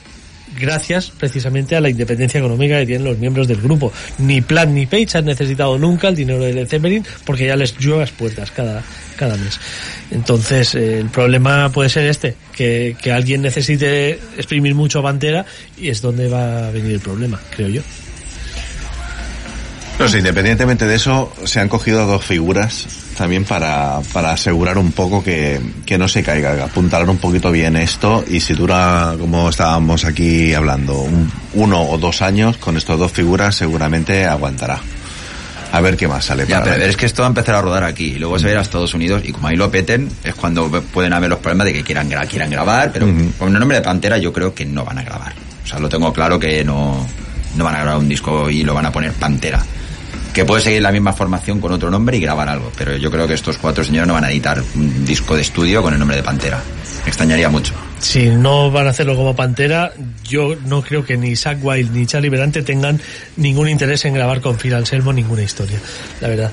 [0.60, 3.92] gracias precisamente a la independencia económica que tienen los miembros del grupo.
[4.20, 7.78] Ni Plant ni Page han necesitado nunca el dinero de Led Zeppelin porque ya les
[7.78, 8.84] llueve las puertas cada,
[9.16, 9.60] cada mes.
[10.12, 15.46] Entonces, eh, el problema puede ser este, que, que alguien necesite exprimir mucho a Pantera
[15.78, 17.82] y es donde va a venir el problema, creo yo.
[20.00, 24.92] No sé, independientemente de eso, se han cogido dos figuras también para, para asegurar un
[24.92, 29.50] poco que, que no se caiga, apuntalar un poquito bien esto y si dura, como
[29.50, 34.80] estábamos aquí hablando, un- uno o dos años con estas dos figuras seguramente aguantará.
[35.74, 36.46] A ver qué más sale.
[36.48, 38.46] Ya, para pero es que esto va a empezar a rodar aquí y luego se
[38.46, 41.30] va a ir a Estados Unidos y como ahí lo peten es cuando pueden haber
[41.32, 43.08] los problemas de que quieran, gra- quieran grabar, pero
[43.40, 45.34] con el nombre de Pantera yo creo que no van a grabar.
[45.64, 47.06] O sea, lo tengo claro que no,
[47.56, 49.64] no van a grabar un disco y lo van a poner Pantera.
[50.34, 53.28] Que puede seguir la misma formación con otro nombre y grabar algo, pero yo creo
[53.28, 56.18] que estos cuatro señores no van a editar un disco de estudio con el nombre
[56.18, 56.60] de Pantera.
[57.04, 57.74] Me extrañaría mucho.
[58.04, 59.94] Si no van a hacerlo como Pantera,
[60.26, 63.00] yo no creo que ni Zack Wild ni Charlie Berante tengan
[63.38, 65.80] ningún interés en grabar con Phil Anselmo ninguna historia,
[66.20, 66.52] la verdad.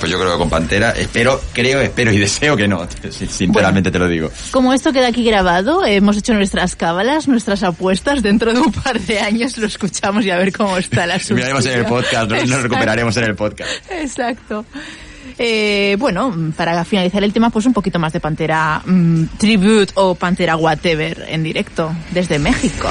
[0.00, 2.88] Pues yo creo que con Pantera, espero, creo, espero y deseo que no.
[3.10, 4.32] Sinceramente te lo digo.
[4.50, 8.22] Como esto queda aquí grabado, hemos hecho nuestras cábalas, nuestras apuestas.
[8.22, 11.66] Dentro de un par de años lo escuchamos y a ver cómo está la Miraremos
[11.66, 13.70] en el podcast, nos, nos recuperaremos en el podcast.
[13.90, 14.64] Exacto.
[15.36, 20.14] Eh, bueno, para finalizar el tema, pues un poquito más de Pantera mm, Tribute o
[20.14, 22.88] Pantera Whatever en directo desde México.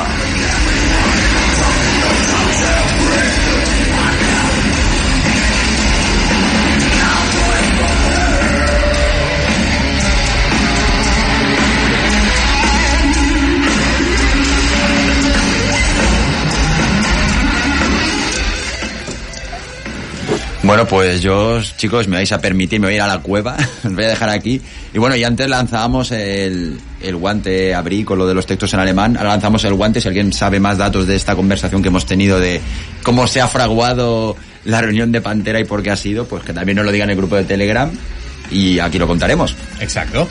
[20.67, 23.55] Bueno, pues yo, chicos, me vais a permitir, me voy a ir a la cueva,
[23.85, 24.61] os voy a dejar aquí.
[24.93, 28.81] Y bueno, y antes lanzábamos el, el guante, abrí con lo de los textos en
[28.81, 32.05] alemán, ahora lanzamos el guante, si alguien sabe más datos de esta conversación que hemos
[32.05, 32.59] tenido de
[33.01, 34.35] cómo se ha fraguado
[34.65, 37.05] la reunión de Pantera y por qué ha sido, pues que también nos lo diga
[37.05, 37.89] en el grupo de Telegram
[38.51, 39.55] y aquí lo contaremos.
[39.79, 40.27] Exacto.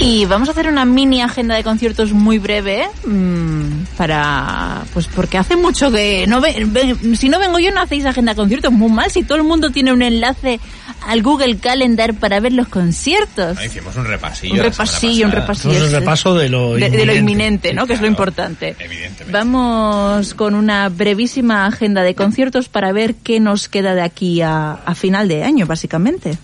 [0.00, 5.38] Y vamos a hacer una mini agenda de conciertos muy breve mm, para pues porque
[5.38, 8.70] hace mucho que no ve- ve- si no vengo yo no hacéis agenda de conciertos
[8.72, 10.60] muy mal si todo el mundo tiene un enlace
[11.06, 13.56] al Google Calendar para ver los conciertos.
[13.58, 14.54] Ah, Hicimos un repasillo.
[14.54, 15.70] Un repasillo, un repasillo.
[15.72, 17.18] Hacemos un es- repaso de lo de, de lo inminente.
[17.18, 17.86] inminente, ¿no?
[17.86, 18.76] Que es lo importante.
[18.78, 19.32] evidentemente.
[19.32, 24.72] Vamos con una brevísima agenda de conciertos para ver qué nos queda de aquí a,
[24.72, 26.38] a final de año, básicamente.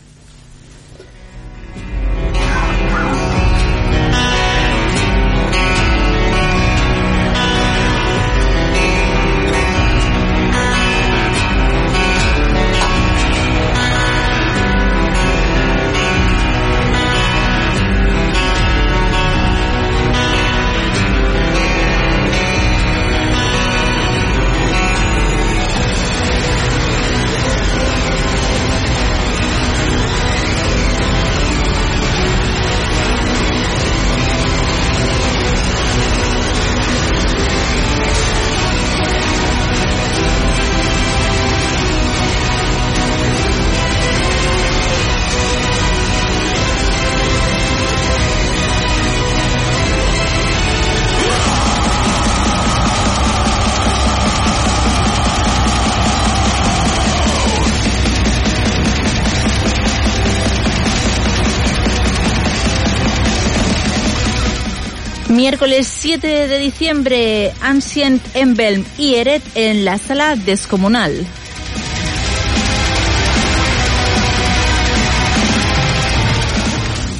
[65.54, 71.24] miércoles 7 de diciembre, Ancient Emblem y Eret en la sala descomunal.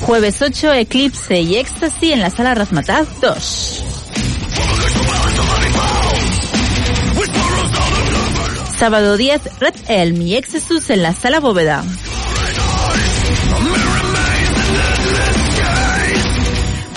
[0.01, 3.85] Jueves 8, Eclipse y Éxtasy en la sala Razmataz 2.
[8.77, 11.85] Sábado 10, Red Elm y Exesus en la sala Bóveda.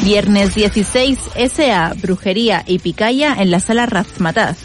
[0.08, 1.20] Viernes 16,
[1.54, 4.58] SA, Brujería y Picaya en la sala Razmataz.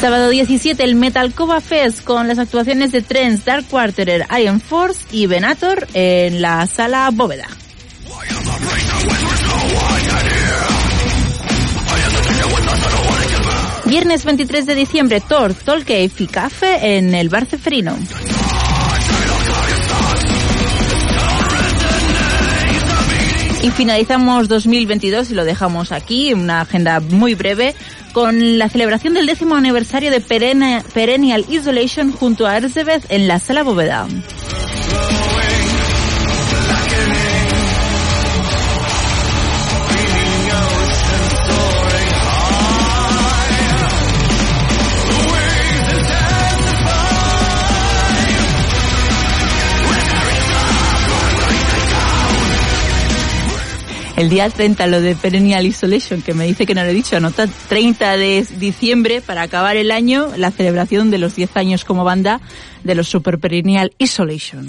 [0.00, 5.04] Sábado 17, el Metal Cova Fest con las actuaciones de Trends, Dark Quarterer, Iron Force
[5.10, 7.48] y Venator en la sala Bóveda.
[13.88, 17.96] Viernes 23 de diciembre, Thor, Tolkien y Café en el Bar Ceferino.
[23.62, 27.74] Y finalizamos 2022 y lo dejamos aquí, una agenda muy breve,
[28.12, 33.62] con la celebración del décimo aniversario de Perennial Isolation junto a Erzsébet en la Sala
[33.62, 34.06] Bóveda.
[54.18, 57.16] El día 30, lo de Perennial Isolation, que me dice que no lo he dicho,
[57.16, 62.02] anota 30 de diciembre para acabar el año, la celebración de los 10 años como
[62.02, 62.40] banda
[62.82, 64.66] de los Super Perennial Isolation.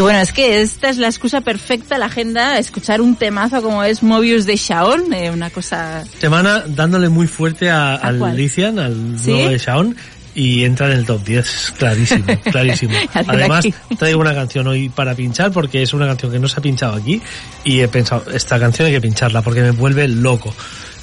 [0.00, 3.84] Y bueno, es que esta es la excusa perfecta, la agenda, escuchar un temazo como
[3.84, 6.04] es Mobius de Shaon, eh, una cosa...
[6.18, 8.34] Semana dándole muy fuerte a, al cuál?
[8.34, 9.30] Lithian, al ¿Sí?
[9.30, 9.96] nuevo de Shaon,
[10.34, 12.94] y entra en el top 10, clarísimo, clarísimo.
[13.12, 13.66] Además,
[13.98, 16.94] traigo una canción hoy para pinchar porque es una canción que no se ha pinchado
[16.94, 17.20] aquí
[17.64, 20.54] y he pensado, esta canción hay que pincharla porque me vuelve loco.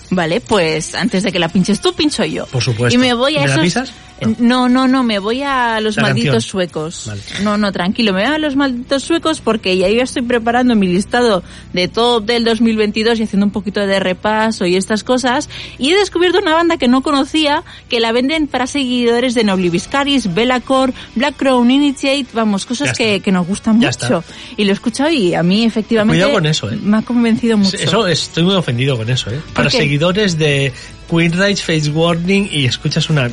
[0.10, 2.46] Vale, pues antes de que la pinches tú, pincho yo.
[2.48, 2.96] Por supuesto.
[2.96, 3.64] Y me voy a ¿Me la esos...
[3.64, 3.94] pisas?
[4.40, 4.68] No.
[4.68, 6.42] no, no, me voy a los La malditos canción.
[6.50, 7.04] suecos.
[7.06, 7.22] Vale.
[7.44, 10.88] No, no, tranquilo, me voy a los malditos suecos porque ya yo estoy preparando mi
[10.88, 11.44] listado
[11.74, 15.50] de top del 2022 y haciendo un poquito de repaso y estas cosas.
[15.78, 20.34] Y he descubierto una banda que no conocía, que la venden para seguidores de Nobliviscaris,
[20.34, 24.18] Bellacore, Black Crown Initiate, vamos, cosas que, que nos gustan Ya mucho.
[24.20, 24.24] está.
[24.58, 26.80] Y lo he escuchado y a mí efectivamente Cuidado con eso, ¿eh?
[26.82, 27.78] me ha convencido mucho.
[27.78, 29.40] Eso estoy muy ofendido con eso, ¿eh?
[29.54, 29.70] Para?
[29.98, 30.72] Seguidores de
[31.10, 33.32] Queen Rights, Face Warning y escuchas una...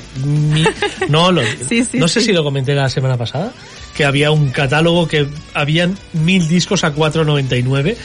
[1.11, 2.27] No, lo, Sí, sí, no sé sí.
[2.27, 3.53] si lo comenté la semana pasada,
[3.95, 7.97] que había un catálogo que habían mil discos a 4.99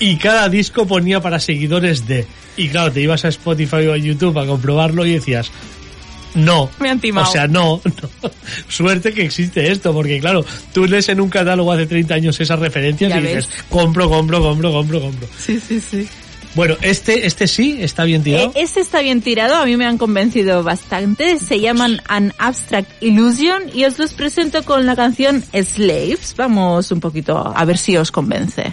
[0.00, 2.26] y cada disco ponía para seguidores de...
[2.56, 5.52] Y claro, te ibas a Spotify o a YouTube a comprobarlo y decías...
[6.34, 6.70] No.
[6.80, 7.28] Me han timado.
[7.28, 7.80] O sea, no,
[8.22, 8.30] no.
[8.68, 12.58] Suerte que existe esto, porque claro, tú lees en un catálogo hace 30 años esas
[12.58, 13.64] referencias y dices, ves.
[13.68, 15.28] compro, compro, compro, compro, compro.
[15.38, 16.08] Sí, sí, sí.
[16.54, 18.48] Bueno, este, este sí, está bien tirado.
[18.48, 21.38] Eh, este está bien tirado, a mí me han convencido bastante.
[21.38, 26.34] Se llaman An Abstract Illusion y os los presento con la canción Slaves.
[26.36, 28.72] Vamos un poquito a ver si os convence.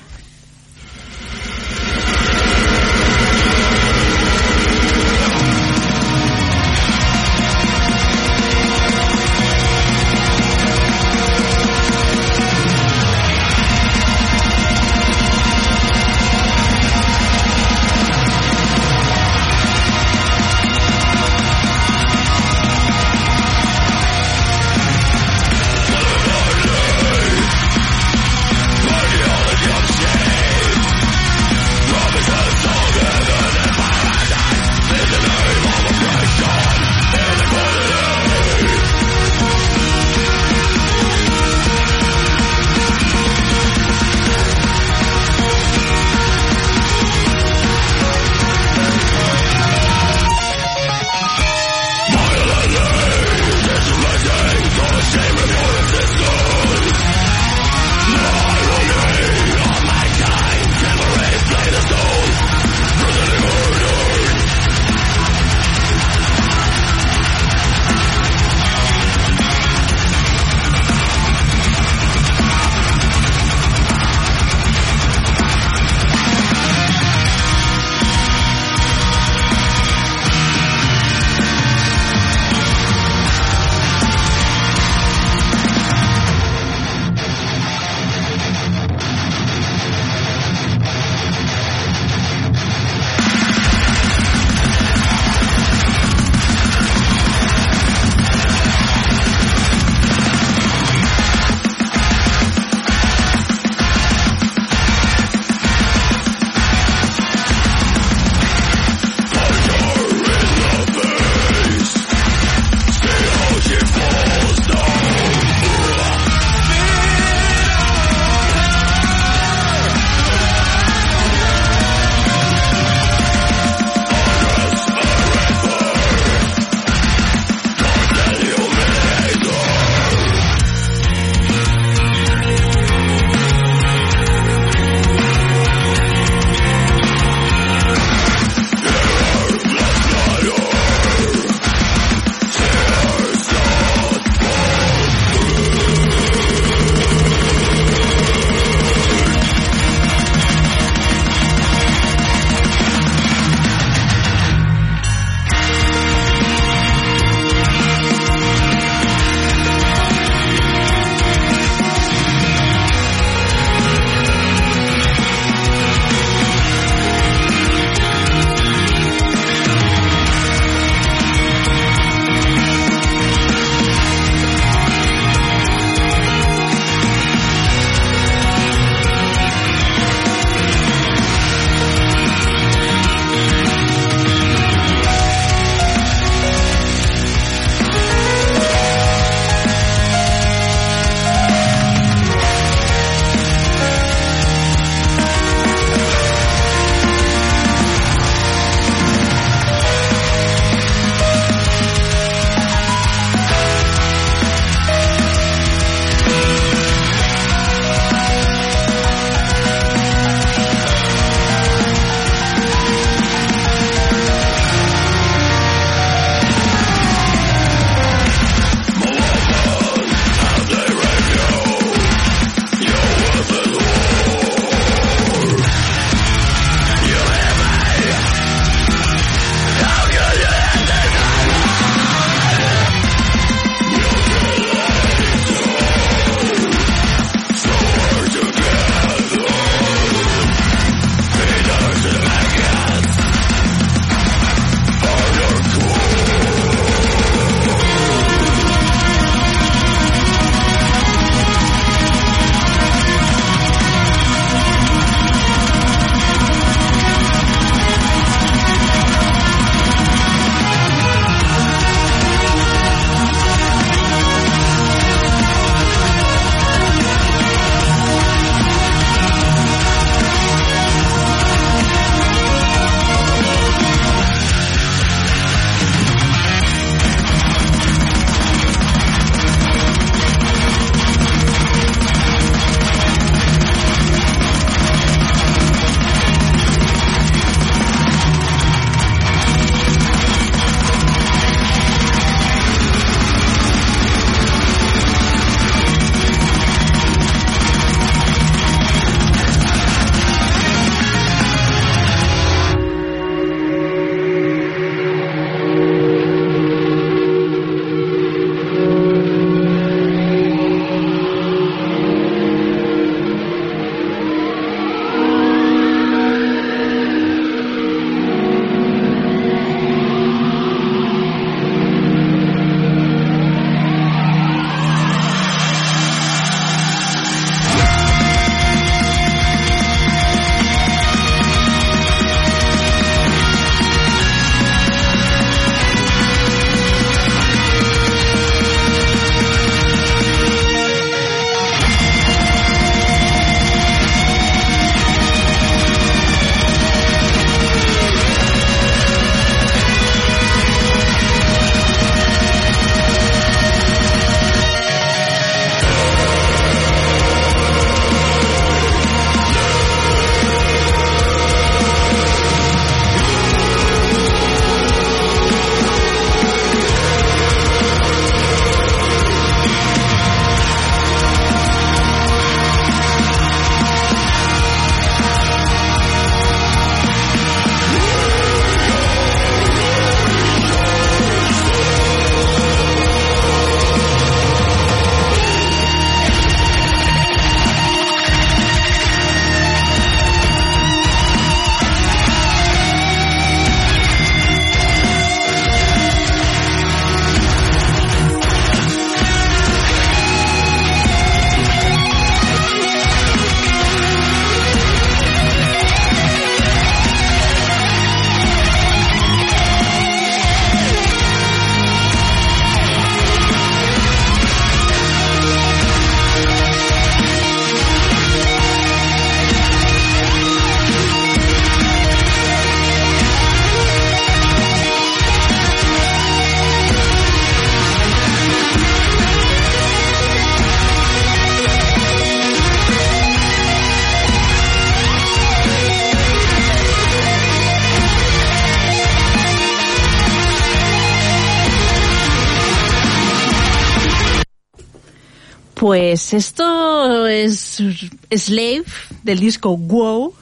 [445.87, 447.81] Pues esto es
[448.29, 448.83] Slave
[449.23, 450.33] del disco Wow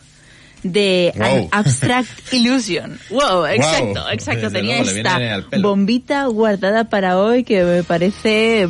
[0.63, 1.23] de Wow.
[1.23, 2.97] An Abstract Illusion.
[3.11, 4.49] Wow, exacto, exacto.
[4.49, 8.67] Desde Tenía luego, esta bombita guardada para hoy que me parece,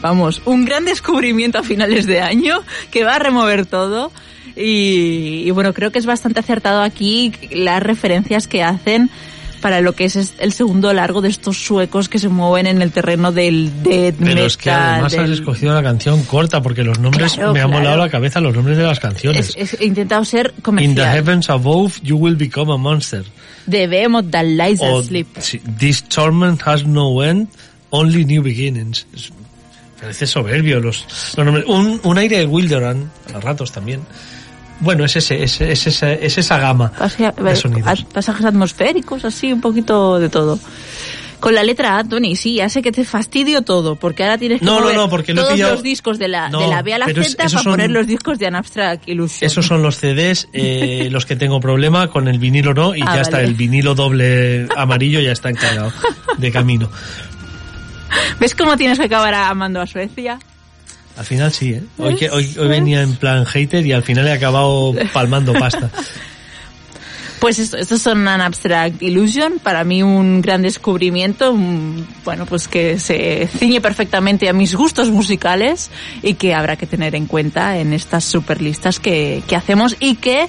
[0.00, 4.10] vamos, un gran descubrimiento a finales de año que va a remover todo.
[4.56, 9.10] Y, y bueno, creo que es bastante acertado aquí las referencias que hacen
[9.66, 12.92] para lo que es el segundo largo de estos suecos que se mueven en el
[12.92, 14.46] terreno del death Pero metal.
[14.46, 17.66] es que además has del- escogido la canción corta porque los nombres Claro, me han
[17.70, 17.82] claro.
[17.82, 19.48] volado la cabeza los nombres de las canciones.
[19.56, 21.08] Es- es- he intentado ser In the comercial.
[21.16, 23.24] heavens above you will become a monster.
[23.66, 25.26] De Behemoth that lies O asleep.
[25.80, 27.48] This torment has no end,
[27.90, 29.04] only new beginnings.
[30.00, 31.04] Parece soberbio los,
[31.36, 31.64] los nombres.
[31.66, 34.02] Un, un aire de Wilderan, a ratos también.
[34.80, 38.04] Bueno, es ese, es, es esa, es esa gama Pasa- de sonidos.
[38.12, 40.58] pasajes atmosféricos, así, un poquito de todo.
[41.40, 44.58] Con la letra A, Tony, sí, ya sé que te fastidio todo, porque ahora tienes
[44.60, 46.66] que No, no, mover no, porque lo he todos pillado- los discos de la, de
[46.66, 49.46] la B a la Z para son- poner los discos de An Abstract Illusion.
[49.46, 53.16] Esos son los CDs, eh, los que tengo problema, con el vinilo no, y Ah,
[53.16, 53.48] ya está vale.
[53.48, 55.92] el vinilo doble amarillo, ya está encargado
[56.38, 56.88] de camino.
[58.40, 60.38] ¿Ves cómo tienes que acabar amando a Suecia?
[61.16, 61.82] Al final sí, ¿eh?
[61.98, 65.90] Hoy, que, hoy, hoy venía en plan hater y al final he acabado palmando pasta.
[67.40, 72.66] Pues esto, estos son An Abstract Illusion, para mí un gran descubrimiento, un- bueno, pues
[72.66, 75.90] que se ciñe perfectamente a mis gustos musicales
[76.22, 80.48] y que habrá que tener en cuenta en estas superlistas que, que hacemos y que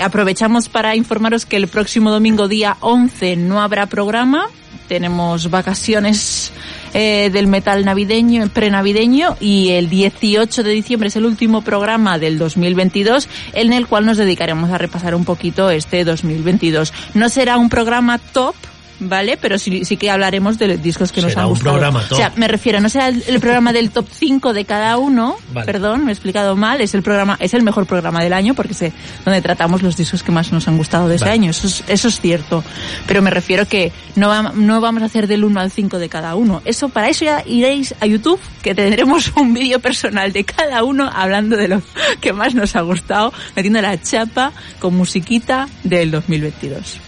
[0.00, 4.48] aprovechamos para informaros que el próximo domingo día 11 no habrá programa,
[4.88, 6.50] tenemos vacaciones
[6.94, 12.38] eh, del metal navideño, prenavideño, y el 18 de diciembre es el último programa del
[12.38, 16.92] 2022 en el cual nos dedicaremos a repasar un poquito este 2022.
[17.14, 18.54] No será un programa top,
[19.00, 19.36] ¿vale?
[19.36, 21.72] Pero sí, sí que hablaremos de los discos que nos han un gustado.
[21.72, 22.12] programa top.
[22.12, 25.36] O sea, me refiero, no será el, el programa del top 5 de cada uno,
[25.52, 25.66] Vale.
[25.66, 28.72] perdón, me he explicado mal, es el programa, es el mejor programa del año porque
[28.72, 28.92] es
[29.24, 32.08] donde tratamos los discos que más nos han gustado de ese año, eso es, eso
[32.08, 32.62] es cierto.
[33.06, 36.08] Pero me refiero que no, va- no vamos a hacer del 1 al 5 de
[36.08, 36.62] cada uno.
[36.64, 41.10] Eso, para eso ya iréis a YouTube, que tendremos un vídeo personal de cada uno
[41.12, 41.82] hablando de lo
[42.20, 46.98] que más nos ha gustado, metiendo la chapa con musiquita del 2022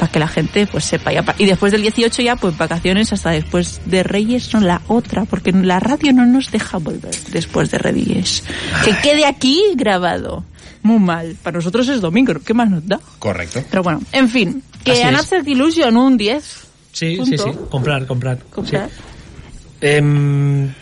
[0.00, 3.82] para que la gente pues sepa y después del 18 ya pues vacaciones hasta después
[3.84, 8.42] de Reyes no la otra porque la radio no nos deja volver después de Reyes
[8.84, 10.42] que quede aquí grabado
[10.82, 13.62] muy mal para nosotros es domingo qué más nos da Correcto.
[13.70, 15.20] pero bueno en fin que Así An es.
[15.20, 17.30] Abstract Illusion un 10 Sí, Punto.
[17.44, 17.58] sí, sí.
[17.70, 18.38] Comprar, comprar.
[18.50, 18.96] comprar Sí.
[19.82, 20.72] Em,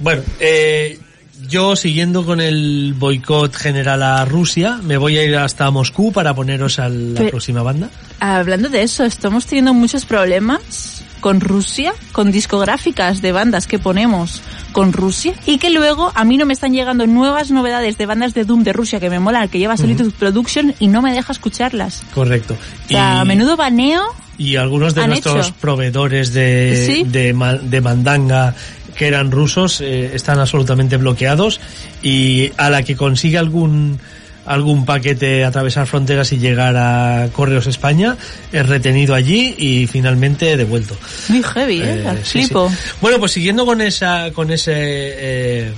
[0.00, 0.98] bueno, eh,
[1.46, 6.34] yo siguiendo con el boicot general a Rusia, me voy a ir hasta Moscú para
[6.34, 7.88] poneros a la Pero- próxima banda.
[8.20, 14.40] hablando de eso estamos teniendo muchos problemas con Rusia con discográficas de bandas que ponemos
[14.72, 18.34] con Rusia y que luego a mí no me están llegando nuevas novedades de bandas
[18.34, 21.32] de Doom de Rusia que me molan que lleva Solitude Production y no me deja
[21.32, 22.54] escucharlas Correcto.
[22.84, 24.02] O sea, a menudo baneo.
[24.36, 25.56] y algunos de nuestros hecho.
[25.60, 27.02] proveedores de, Sí.
[27.02, 28.54] de, de mandanga
[28.98, 31.60] que eran rusos eh, están absolutamente bloqueados
[32.02, 34.00] y a la que consigue algún
[34.44, 38.16] algún paquete atravesar fronteras y llegar a Correos España
[38.50, 40.96] es retenido allí y finalmente devuelto.
[41.28, 42.02] Muy heavy, ¿eh?
[42.06, 42.70] Eh, sí, Flipo.
[42.70, 42.76] sí.
[43.00, 45.72] Bueno, pues siguiendo con esa, con ese, eh,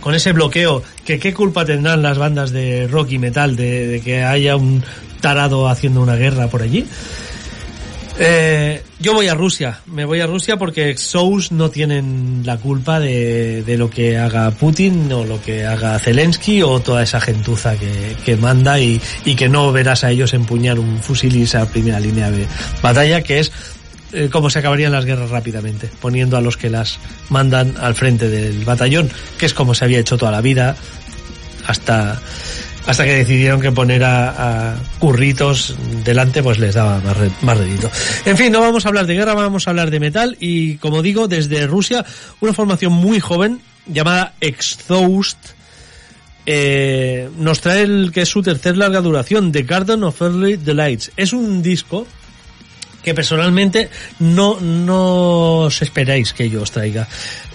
[0.00, 4.00] con ese bloqueo, que qué culpa tendrán las bandas de rock y metal de, de
[4.00, 4.82] que haya un
[5.20, 6.86] tarado haciendo una guerra por allí.
[8.20, 12.98] Eh, yo voy a Rusia, me voy a Rusia porque Sous no tienen la culpa
[12.98, 17.76] de, de lo que haga Putin o lo que haga Zelensky o toda esa gentuza
[17.76, 21.68] que, que manda y, y que no verás a ellos empuñar un fusil y esa
[21.68, 22.48] primera línea de
[22.82, 23.52] batalla que es
[24.12, 26.98] eh, cómo se acabarían las guerras rápidamente, poniendo a los que las
[27.28, 30.76] mandan al frente del batallón, que es como se había hecho toda la vida
[31.66, 32.18] hasta
[32.88, 37.90] hasta que decidieron que poner a, curritos delante pues les daba más, re- más rédito.
[38.24, 41.02] En fin, no vamos a hablar de guerra, vamos a hablar de metal y como
[41.02, 42.04] digo, desde Rusia,
[42.40, 45.38] una formación muy joven llamada Exhaust
[46.46, 51.12] eh, nos trae el que es su tercer larga duración, The Garden of Early Delights.
[51.16, 52.06] Es un disco
[53.08, 53.88] que personalmente
[54.18, 57.08] no, no os esperáis que yo os traiga.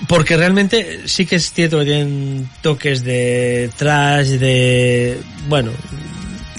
[0.08, 5.20] Porque realmente sí que es cierto que tienen toques de trash, de...
[5.48, 5.72] bueno,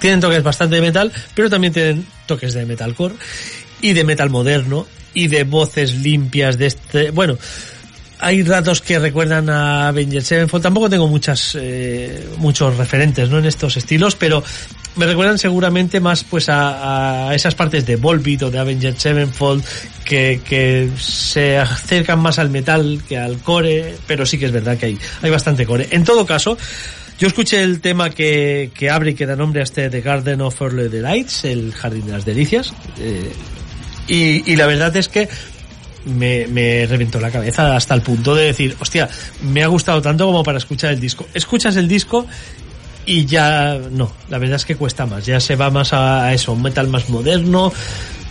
[0.00, 3.16] tienen toques bastante de metal, pero también tienen toques de metalcore
[3.80, 7.10] y de metal moderno y de voces limpias de este...
[7.10, 7.36] Bueno,
[8.24, 10.62] hay ratos que recuerdan a Avengers Sevenfold.
[10.62, 13.38] Tampoco tengo muchas, eh, muchos referentes, ¿no?
[13.38, 14.42] En estos estilos, pero
[14.96, 19.62] me recuerdan seguramente más pues a, esas partes de Volbeat o de Avenged Sevenfold
[20.06, 24.78] que, que se acercan más al metal que al core, pero sí que es verdad
[24.78, 25.88] que hay, hay bastante core.
[25.90, 26.56] En todo caso,
[27.18, 30.40] yo escuché el tema que, que abre y que da nombre a este The Garden
[30.40, 33.32] of Early Delights, el Jardín de las Delicias, eh,
[34.06, 35.28] y la verdad es que
[36.06, 39.08] me, me reventó la cabeza hasta el punto de decir, hostia,
[39.42, 41.26] me ha gustado tanto como para escuchar el disco.
[41.34, 42.26] Escuchas el disco
[43.06, 46.52] y ya no, la verdad es que cuesta más, ya se va más a, eso,
[46.52, 47.72] un metal más moderno.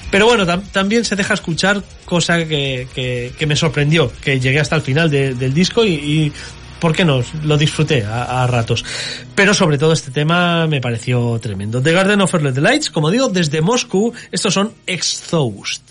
[0.10, 2.88] Pero bueno, tam- también se deja escuchar, cosa que,
[3.38, 6.32] que, me sorprendió, que llegué hasta el final de- del disco y,
[6.80, 7.24] ¿por qué no?
[7.44, 8.86] Lo disfruté a, ratos.
[9.34, 11.82] Pero sobre todo este tema me pareció tremendo.
[11.82, 15.82] The Garden of Early Delights, como digo, desde Moscú, estos son Exhaust.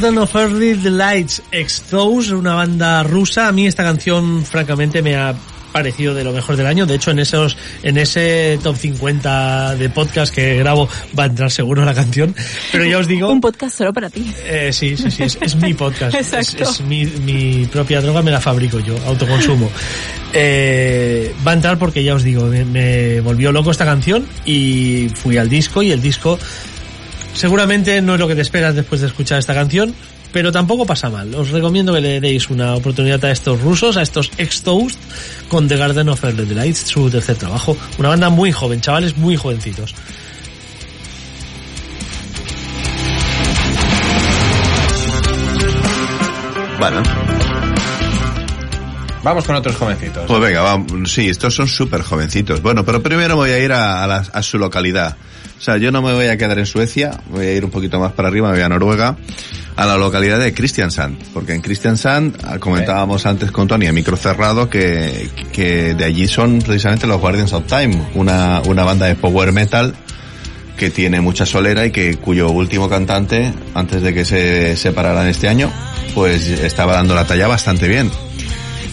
[0.00, 3.48] Garden of Early Delights Exposed, una banda rusa.
[3.48, 5.34] A mí esta canción, francamente, me ha
[5.72, 6.86] parecido de lo mejor del año.
[6.86, 10.88] De hecho, en esos, en ese top 50 de podcast que grabo
[11.18, 12.34] va a entrar seguro la canción.
[12.72, 13.30] Pero ya os digo.
[13.30, 14.32] Un podcast solo para ti.
[14.46, 16.14] Eh, sí, sí, sí, es, es mi podcast.
[16.18, 16.62] Es, Exacto.
[16.62, 19.70] es mi, mi propia droga, me la fabrico yo, autoconsumo.
[20.32, 25.10] Eh, va a entrar porque ya os digo, me, me volvió loco esta canción y
[25.14, 26.38] fui al disco y el disco
[27.34, 29.94] seguramente no es lo que te esperas después de escuchar esta canción,
[30.32, 31.34] pero tampoco pasa mal.
[31.34, 34.98] Os recomiendo que le deis una oportunidad a estos rusos, a estos ex-toast,
[35.48, 37.76] con The Garden of Early Delights, su tercer trabajo.
[37.98, 39.94] Una banda muy joven, chavales muy jovencitos.
[46.78, 47.02] Bueno,
[49.22, 50.24] Vamos con otros jovencitos.
[50.26, 51.12] pues venga, vamos.
[51.12, 52.62] Sí, estos son súper jovencitos.
[52.62, 55.14] Bueno, pero primero voy a ir a, a la- a su localidad.
[55.60, 58.00] O sea, yo no me voy a quedar en Suecia, voy a ir un poquito
[58.00, 59.18] más para arriba, me voy a Noruega,
[59.76, 61.18] a la localidad de Kristiansand.
[61.34, 66.28] Porque en Kristiansand, ah, comentábamos antes con Tony, a micro cerrado, que, que de allí
[66.28, 69.94] son precisamente los Guardians of Time, una, una banda de power metal
[70.78, 75.46] que tiene mucha solera y que cuyo último cantante, antes de que se separaran este
[75.46, 75.70] año,
[76.14, 78.10] pues estaba dando la talla bastante bien.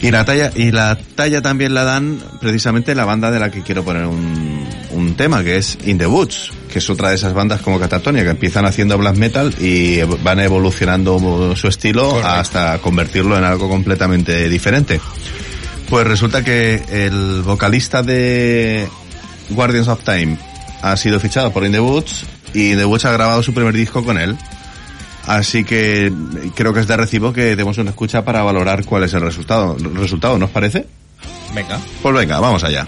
[0.02, 3.62] Y la talla, y la talla también la dan precisamente la banda de la que
[3.62, 4.47] quiero poner un,
[4.98, 8.24] un tema, que es In the Woods, que es otra de esas bandas como Catatonia,
[8.24, 12.28] que empiezan haciendo black metal y van evolucionando su estilo Correcto.
[12.30, 15.00] hasta convertirlo en algo completamente diferente.
[15.90, 18.88] Pues resulta que el vocalista de
[19.50, 20.38] Guardians of Time
[20.82, 23.74] ha sido fichado por In the Woods y In the Woods ha grabado su primer
[23.74, 24.38] disco con él.
[25.28, 26.12] Así que
[26.56, 29.76] creo que es de recibo que demos una escucha para valorar cuál es el resultado.
[29.78, 30.88] ¿El resultado nos parece?
[31.54, 31.80] Venga.
[32.02, 32.88] Pues venga, vamos allá.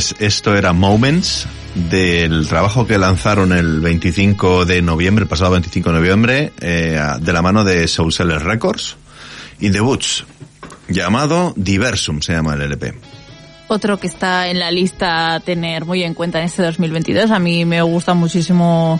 [0.00, 5.90] Pues esto era Moments del trabajo que lanzaron el 25 de noviembre, el pasado 25
[5.90, 8.96] de noviembre, eh, de la mano de Soul Seller Records,
[9.60, 10.24] In the Woods,
[10.88, 12.94] llamado Diversum, se llama el LP.
[13.68, 17.30] Otro que está en la lista a tener muy en cuenta en este 2022.
[17.30, 18.98] A mí me gusta muchísimo,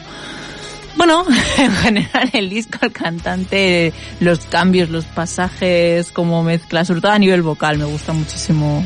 [0.98, 1.24] bueno,
[1.56, 7.18] en general el disco, el cantante, los cambios, los pasajes, como mezcla, sobre todo a
[7.18, 8.84] nivel vocal, me gusta muchísimo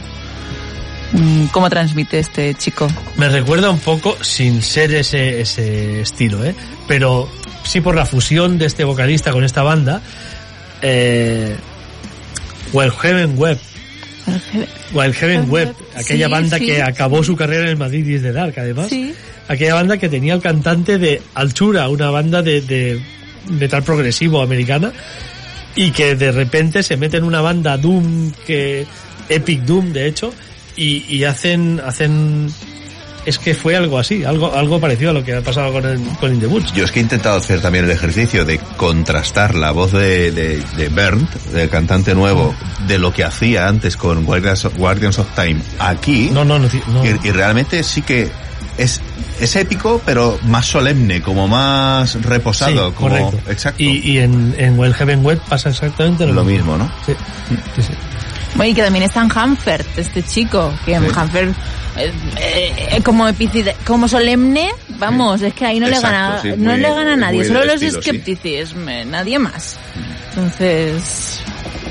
[1.52, 2.89] cómo transmite este chico.
[3.17, 6.55] Me recuerda un poco, sin ser ese, ese estilo, ¿eh?
[6.89, 7.28] pero
[7.65, 10.01] sí por la fusión de este vocalista con esta banda,
[10.83, 11.57] eh,
[12.73, 13.59] Well Heaven Web.
[14.93, 18.23] Well Heaven Web, aquella Sí, banda sí, que acabó su carrera en el Madrid 10
[18.23, 18.89] de Dark, además.
[18.89, 19.15] Sí.
[19.49, 23.01] Aquella banda que tenía el cantante de Altura, una banda de, de
[23.51, 24.93] metal progresivo americana,
[25.76, 28.86] y que de repente se mete en una banda Doom, que
[29.28, 30.33] Epic Doom, de hecho,
[30.77, 32.49] y, y hacen, hacen,
[33.27, 36.01] es que fue algo así, algo, algo parecido a lo que ha pasado con, el,
[36.20, 36.73] con In the Woods.
[36.75, 40.62] Yo es que he intentado hacer también el ejercicio de contrastar la voz de, de,
[40.77, 42.55] de Bernd, del cantante nuevo,
[42.86, 46.31] de lo que hacía antes con Guardians of, Guardians of Time aquí.
[46.33, 47.05] No, no, no, no.
[47.05, 48.28] Y, y realmente sí que
[48.77, 49.01] es,
[49.41, 53.51] es épico, pero más solemne, como más reposado, Sí, como correcto.
[53.51, 53.83] exacto.
[53.83, 56.91] Y, y en, en Well Heaven Web pasa exactamente lo, lo mismo, ¿no?
[57.07, 57.12] Sí,
[57.77, 57.93] sí, sí.
[58.55, 61.10] Bueno, y que también está en Hanford, este chico, que en Sí.
[61.15, 61.49] Hanford,
[61.97, 62.12] eh,
[62.92, 66.70] eh, como epicide- como solemne, vamos, es que ahí no Exacto, le gana, sí, no
[66.70, 67.81] muy- le gana a nadie, solo los
[68.89, 69.76] eh, nadie más.
[70.36, 71.41] Entonces,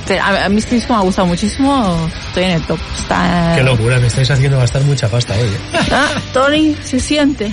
[0.08, 2.80] te- a, a mí este disco me ha gustado muchísimo, estoy en el top.
[2.98, 5.48] Está, Qué locura, me estáis haciendo gastar mucha pasta hoy.
[5.48, 5.80] ¿eh?
[5.92, 7.52] Ah, Tony, se siente.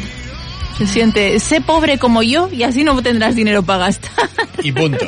[0.81, 1.39] Se siente.
[1.41, 4.11] Sé pobre como yo y así no tendrás dinero para gastar.
[4.63, 5.07] Y punto.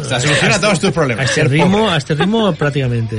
[0.00, 1.24] O sea, soluciona todos tus A problemas.
[1.26, 3.18] este Ser ritmo, a este ritmo prácticamente.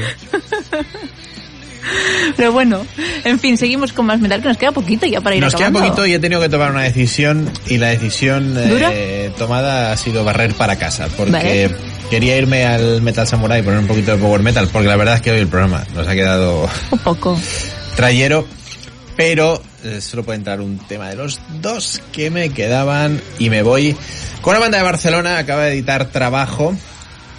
[2.36, 2.86] Pero bueno,
[3.24, 5.68] en fin, seguimos con más metal, que nos queda poquito ya para ir Nos queda
[5.68, 5.88] acabando.
[5.90, 10.24] poquito y he tenido que tomar una decisión y la decisión eh, tomada ha sido
[10.26, 11.76] barrer para casa porque Vale.
[12.10, 15.16] quería irme al Metal Samurai y poner un poquito de Power Metal porque la verdad
[15.16, 17.40] es que hoy el programa nos ha quedado Un poco.
[17.96, 18.48] trayero
[19.16, 19.62] pero
[20.02, 23.96] solo puede entrar un tema de los dos que me quedaban y me voy
[24.42, 26.76] con una banda de Barcelona acaba de editar trabajo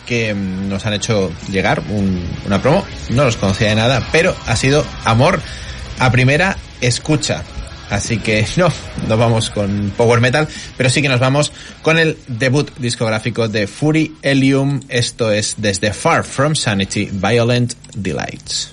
[0.06, 4.34] que mm, nos han hecho llegar un- una promo no los conocía de nada pero
[4.46, 5.40] ha sido amor
[5.98, 7.42] a primera escucha.
[7.88, 8.68] Así que no
[9.08, 11.52] no vamos con power metal pero sí que nos vamos
[11.82, 14.80] con el debut discográfico de Fury Helium.
[14.88, 18.70] Esto es desde Far From Sanity Violent Delights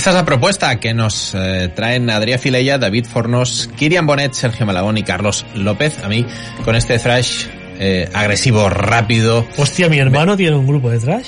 [0.00, 4.64] Esta es la propuesta que nos eh, traen Adrià Filella, David Fornos, Kirian Bonet, Sergio
[4.64, 6.02] Malagón y Carlos López.
[6.02, 6.24] A mí,
[6.64, 7.44] con este thrash
[7.78, 9.46] eh, agresivo, rápido.
[9.58, 11.26] Hostia, mi hermano tiene un grupo de trash.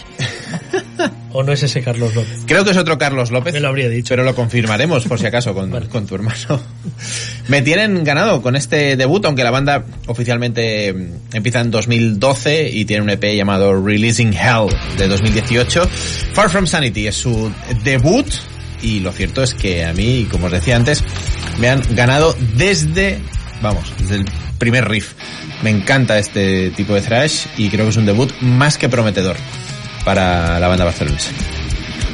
[1.33, 2.45] ¿O no es ese Carlos López?
[2.47, 3.53] Creo que es otro Carlos López.
[3.53, 4.09] Me lo habría dicho.
[4.09, 6.59] Pero lo confirmaremos por si acaso con, con tu hermano.
[7.49, 12.87] Me tienen ganado con este debut, aunque la banda oficialmente mm, empieza en 2012 y
[12.87, 15.87] tiene un EP llamado Releasing Hell de 2018.
[16.33, 17.53] Far From Sanity es su
[17.85, 18.33] debut
[18.83, 21.05] y lo cierto es que a mí, como os decía antes,
[21.59, 23.21] me han ganado desde,
[23.63, 24.25] vamos, desde el
[24.59, 25.13] primer riff.
[25.63, 29.37] Me encanta este tipo de thrash y creo que es un debut más que prometedor
[30.05, 31.31] para la banda barcelonesa.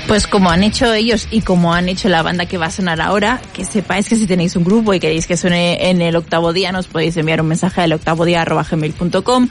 [0.08, 2.98] Pues como han hecho ellos y como han hecho la banda que va a sonar
[3.02, 6.54] ahora, que sepáis que si tenéis un grupo y queréis que suene en el octavo
[6.54, 9.48] día, nos podéis enviar un mensaje al octavodía.gmail.com.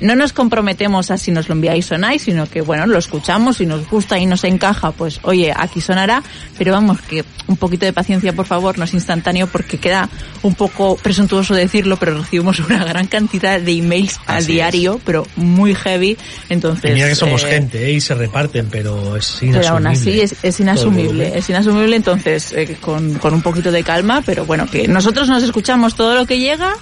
[0.00, 3.66] No nos comprometemos a si nos lo enviáis sonáis, sino que bueno, lo escuchamos, si
[3.66, 6.24] nos gusta y nos encaja, pues oye, aquí sonará,
[6.58, 10.08] pero vamos, que un poquito de paciencia por favor, no es instantáneo porque queda
[10.42, 15.24] un poco presuntuoso decirlo, pero recibimos una gran cantidad de emails al Así diario, pero
[15.36, 16.16] muy heavy,
[16.48, 16.90] entonces...
[16.90, 17.92] Y mira que somos eh, gente, ¿eh?
[17.92, 19.99] Y se reparten, pero es inasumible.
[20.00, 24.44] Así es, es inasumible, es inasumible, entonces eh, con, con un poquito de calma, pero
[24.46, 26.74] bueno, que nosotros nos escuchamos todo lo que llega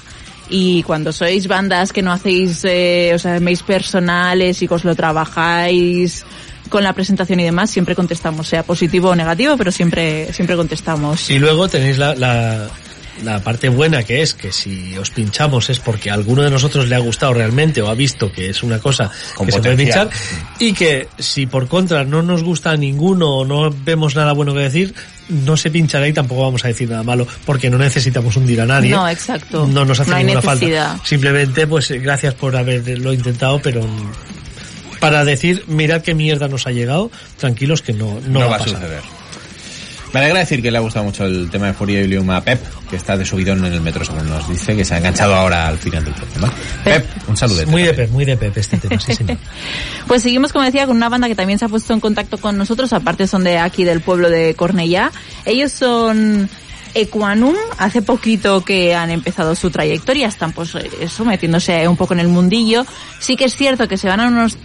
[0.50, 4.84] y cuando sois bandas que no hacéis, eh, o sea, mails personales y que os
[4.84, 6.24] lo trabajáis
[6.68, 11.30] con la presentación y demás, siempre contestamos, sea positivo o negativo, pero siempre, siempre contestamos.
[11.30, 12.68] Y luego tenéis la, la,
[13.24, 16.88] la parte buena que es que si os pinchamos es porque a alguno de nosotros
[16.88, 19.76] le ha gustado realmente o ha visto que es una cosa Con que se puede
[19.76, 20.08] pinchar
[20.58, 24.54] y que si por contra no nos gusta a ninguno o no vemos nada bueno
[24.54, 24.94] que decir,
[25.28, 28.66] no se pinchará y tampoco vamos a decir nada malo porque no necesitamos hundir a
[28.66, 28.90] nadie.
[28.90, 29.66] No, exacto.
[29.66, 30.88] No nos hace No ninguna necesidad.
[30.90, 31.06] falta.
[31.06, 33.84] Simplemente, pues gracias por haberlo intentado, pero
[35.00, 38.52] para decir, mirad qué mierda nos ha llegado, tranquilos que no, no, No, va va
[38.52, 38.80] a a pasar.
[38.80, 39.02] suceder.
[40.12, 42.40] Me alegra decir que le ha gustado mucho el tema de Furia y Lium a
[42.40, 45.34] Pep, que está de subidón en el metro, según nos dice, que se ha enganchado
[45.34, 46.52] ahora al final del programa.
[46.84, 47.66] Pep, un saludo.
[47.66, 49.36] Muy de pep, muy de pep este tema, sí señor.
[50.06, 52.56] Pues seguimos, como decía, con una banda que también se ha puesto en contacto con
[52.56, 55.12] nosotros, aparte son de aquí del pueblo de Cornellá.
[55.44, 56.48] Ellos son
[56.94, 62.20] Equanum, hace poquito que han empezado su trayectoria, están pues eso, metiéndose un poco en
[62.20, 62.84] el mundillo.
[63.18, 64.56] Sí que es cierto que se van a unos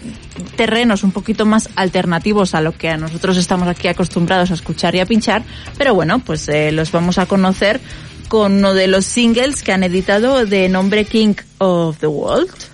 [0.56, 4.95] terrenos un poquito más alternativos a lo que a nosotros estamos aquí acostumbrados a escuchar
[4.95, 5.43] y a pinchar,
[5.77, 7.80] pero bueno, pues eh, los vamos a conocer
[8.27, 12.73] con uno de los singles que han editado de nombre King of the World.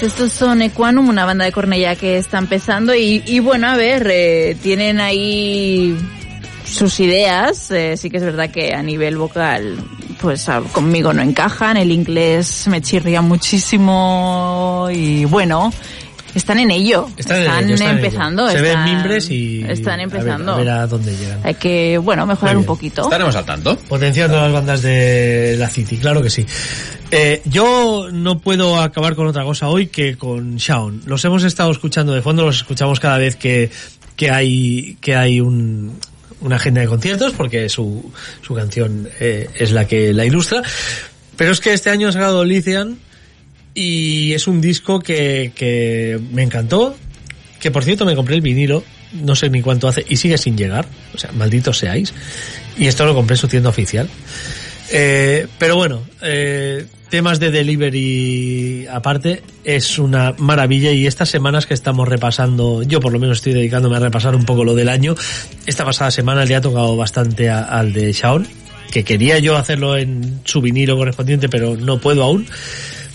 [0.00, 3.76] Pues estos son Equanum, una banda de Cornellá que está empezando y, y bueno, a
[3.76, 5.94] ver, eh, tienen ahí
[6.64, 7.70] sus ideas.
[7.70, 9.76] eh, sí que es verdad que a nivel vocal,
[10.20, 11.76] pues a- conmigo no encajan.
[11.76, 15.70] El inglés me chirría muchísimo y bueno,
[16.34, 17.08] están en ello.
[17.16, 17.90] Están, en ello, están en ello.
[17.90, 18.48] empezando.
[18.48, 19.64] Se están, ven mimbres y...
[19.68, 20.52] Están a ver- empezando.
[20.52, 21.40] A ver, a, dónde llegan.
[21.42, 23.02] Hay que, bueno, mejorar un poquito.
[23.02, 23.76] Estaremos al tanto.
[23.88, 26.46] Potenciando las bandas de la City, claro que sí.
[27.10, 31.02] Eh, yo no puedo acabar con otra cosa hoy que con Shaun.
[31.06, 33.70] Los hemos estado escuchando de fondo, los escuchamos cada vez que,
[34.16, 35.98] que hay, que hay un,
[36.40, 40.62] una agenda de conciertos, porque su, su canción eh, es la que la ilustra.
[41.36, 42.98] Pero es que este año ha sacado Lithian
[43.74, 46.96] y es un disco que, que me encantó,
[47.60, 48.82] que por cierto me compré el vinilo,
[49.22, 52.12] no sé ni cuánto hace, y sigue sin llegar, o sea, malditos seáis.
[52.78, 54.08] Y esto lo compré en su tienda oficial.
[54.92, 61.74] Eh, pero bueno, eh, temas de delivery aparte, es una maravilla y estas semanas que
[61.74, 65.14] estamos repasando, yo por lo menos estoy dedicándome a repasar un poco lo del año,
[65.66, 68.48] esta pasada semana le ha tocado bastante a- al de Shaun,
[68.90, 72.46] que quería yo hacerlo en su vinilo correspondiente, pero no puedo aún.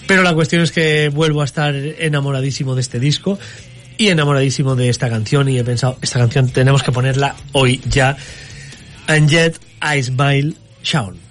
[0.07, 3.39] Pero la cuestión es que vuelvo a estar enamoradísimo de este disco
[3.97, 8.17] y enamoradísimo de esta canción y he pensado, esta canción tenemos que ponerla hoy ya.
[9.07, 10.53] And yet I smile
[10.83, 11.24] Shaun.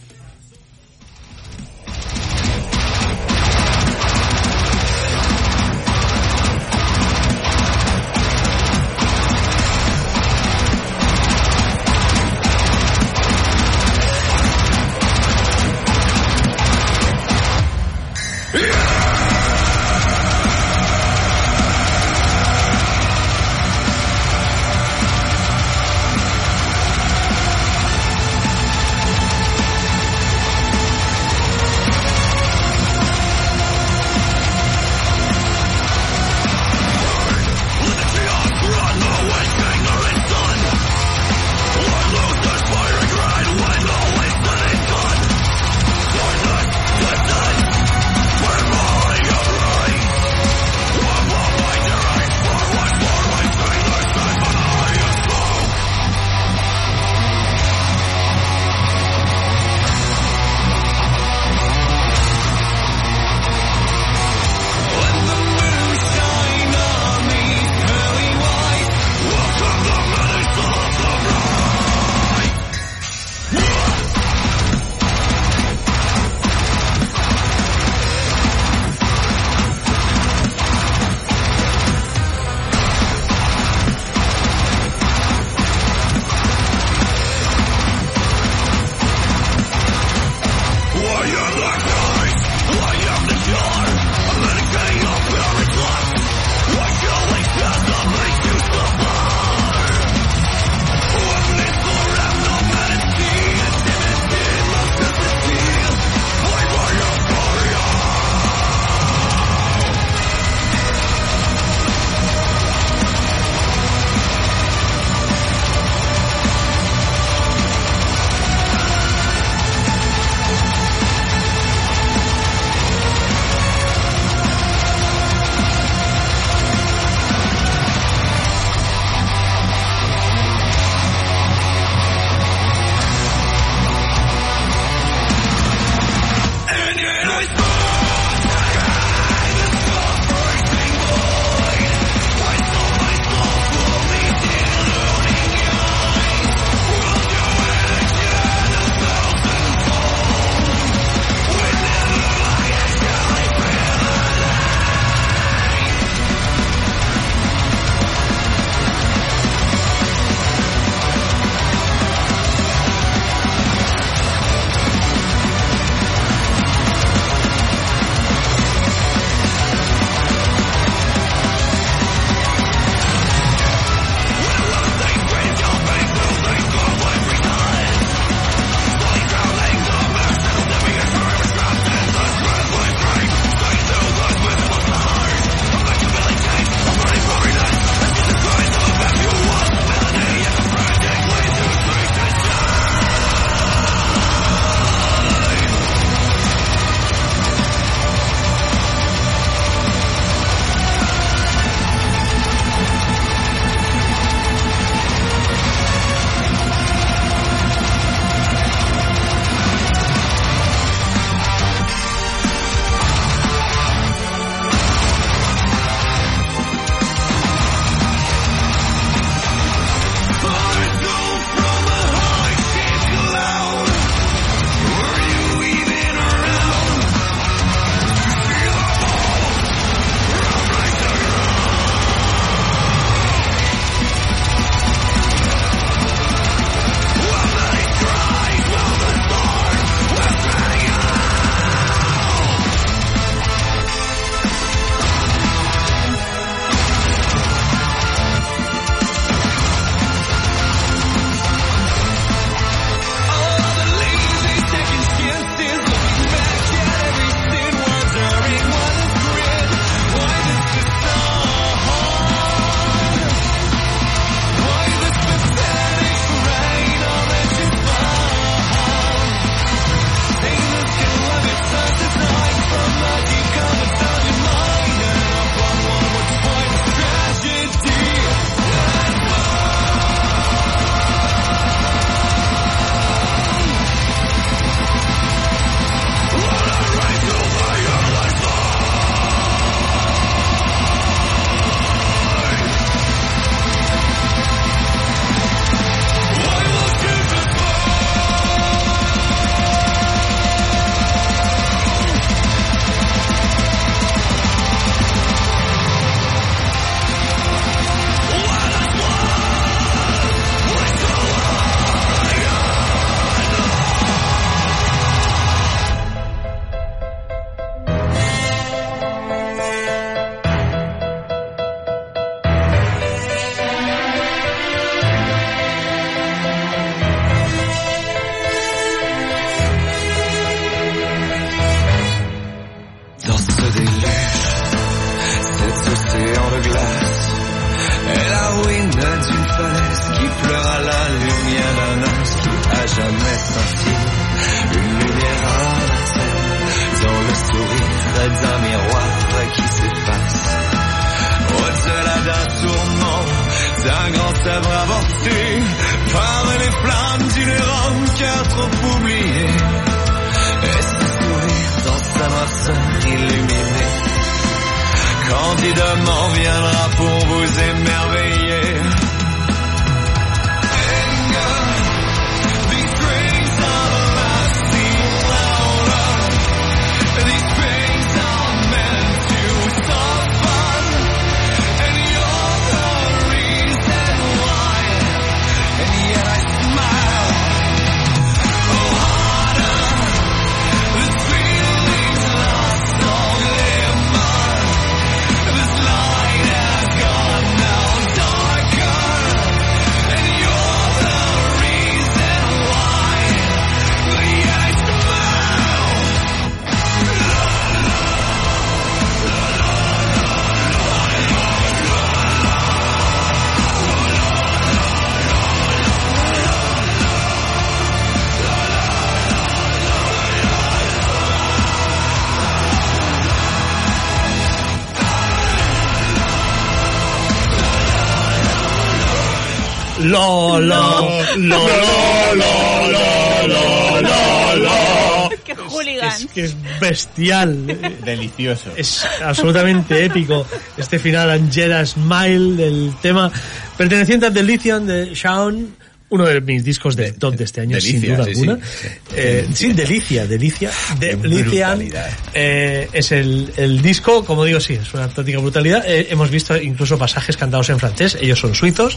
[430.04, 435.30] Lo, lo, lo, lo, lo, lo, lo, lo, lo.
[435.44, 436.12] ¡Qué hooligan!
[436.12, 437.66] Es que es bestial.
[438.04, 438.70] Delicioso.
[438.76, 443.30] Es absolutamente épico este final Angela Smile del tema
[443.78, 445.74] perteneciente a Delician de Shaun,
[446.10, 448.56] uno de mis discos de top de este año, sin Delicia, duda sí, alguna.
[448.56, 448.88] sí.
[449.16, 451.78] Eh, sí, Delicia, Delicia, Delician.
[451.78, 452.10] brutalidad.
[452.34, 455.84] Eh, es el, el disco, como digo, sí, es una auténtica brutalidad.
[455.88, 458.96] Eh, hemos visto incluso pasajes cantados en francés, ellos son suizos,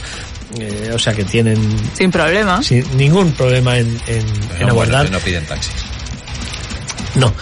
[0.59, 1.57] eh, o sea que tienen
[1.97, 2.61] Sin problema.
[2.61, 5.09] sin ningún problema en, en, en No, bueno, abordar.
[5.11, 5.73] no piden taxis.
[7.15, 7.33] No.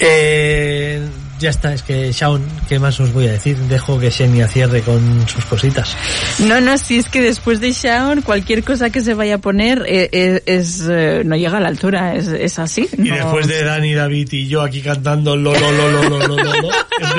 [0.00, 1.00] Eh,
[1.38, 3.56] ya está, es que Shaun, ¿qué más os voy a decir?
[3.56, 5.96] Dejo que Xenia cierre con sus cositas.
[6.40, 9.84] No, no, si es que después de Shaun, cualquier cosa que se vaya a poner
[9.86, 12.88] eh, eh, es, eh, no llega a la altura, es, así.
[12.96, 16.36] Y después de Dani, David y yo aquí cantando lo, lo, lo, lo, lo, lo,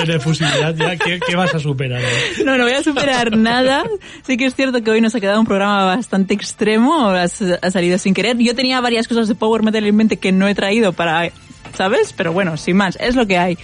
[0.06, 2.02] lo, fusilidad, ya, ¿qué, vas a superar?
[2.02, 2.44] Eh?
[2.44, 3.84] No, no voy a superar nada.
[4.26, 7.98] Sí que es cierto que hoy nos ha quedado un programa bastante extremo, ha salido
[7.98, 8.38] sin querer.
[8.38, 11.32] Yo tenía varias cosas de Power Metal en mente que no he traído para
[11.78, 12.14] ¿sabes?
[12.14, 13.58] Pero bueno, sin más, es lo que hay.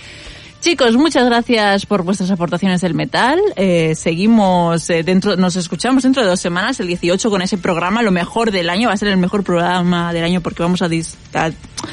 [0.62, 3.38] Chicos, muchas gracias por vuestras aportaciones del metal.
[3.58, 8.02] Eh, seguimos eh, dentro, nos escuchamos dentro de dos semanas, el 18, con ese programa,
[8.02, 8.88] lo mejor del año.
[8.88, 11.52] Va a ser el mejor programa del año porque vamos a, dis- a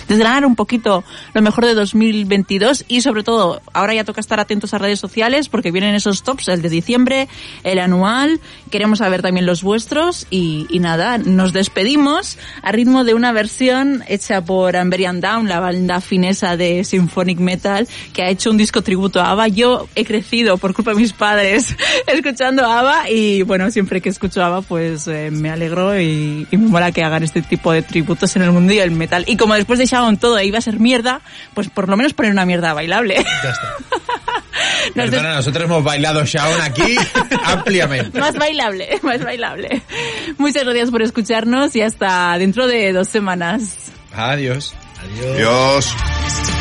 [0.08, 1.04] desgranar un poquito
[1.34, 5.48] lo mejor de 2022 y sobre todo, ahora ya toca estar atentos a redes sociales
[5.48, 7.28] porque vienen esos tops, el de diciembre,
[7.64, 8.40] el anual.
[8.70, 14.04] Queremos saber también los vuestros y, y nada, nos despedimos a ritmo de una versión
[14.08, 18.82] hecha por Amberian Down, la banda finesa de Symphonic Metal, que ha hecho un disco
[18.82, 19.48] tributo a ABBA.
[19.48, 21.74] Yo he crecido por culpa de mis padres
[22.06, 26.56] escuchando a ABBA y bueno, siempre que escucho ABBA pues eh, me alegro y, y
[26.56, 29.24] me mola que hagan este tipo de tributos en el mundo y el metal.
[29.26, 31.20] Y como después de Shaun todo iba a ser mierda,
[31.54, 33.16] pues por lo menos poner una mierda bailable.
[33.42, 33.74] Ya está.
[34.94, 36.96] Nos des- Perdona, nosotros hemos bailado Shaun aquí
[37.44, 38.18] ampliamente.
[38.20, 39.82] más bailable, más bailable.
[40.38, 43.90] Muchas gracias por escucharnos y hasta dentro de dos semanas.
[44.12, 44.74] Adiós.
[45.16, 46.59] Movie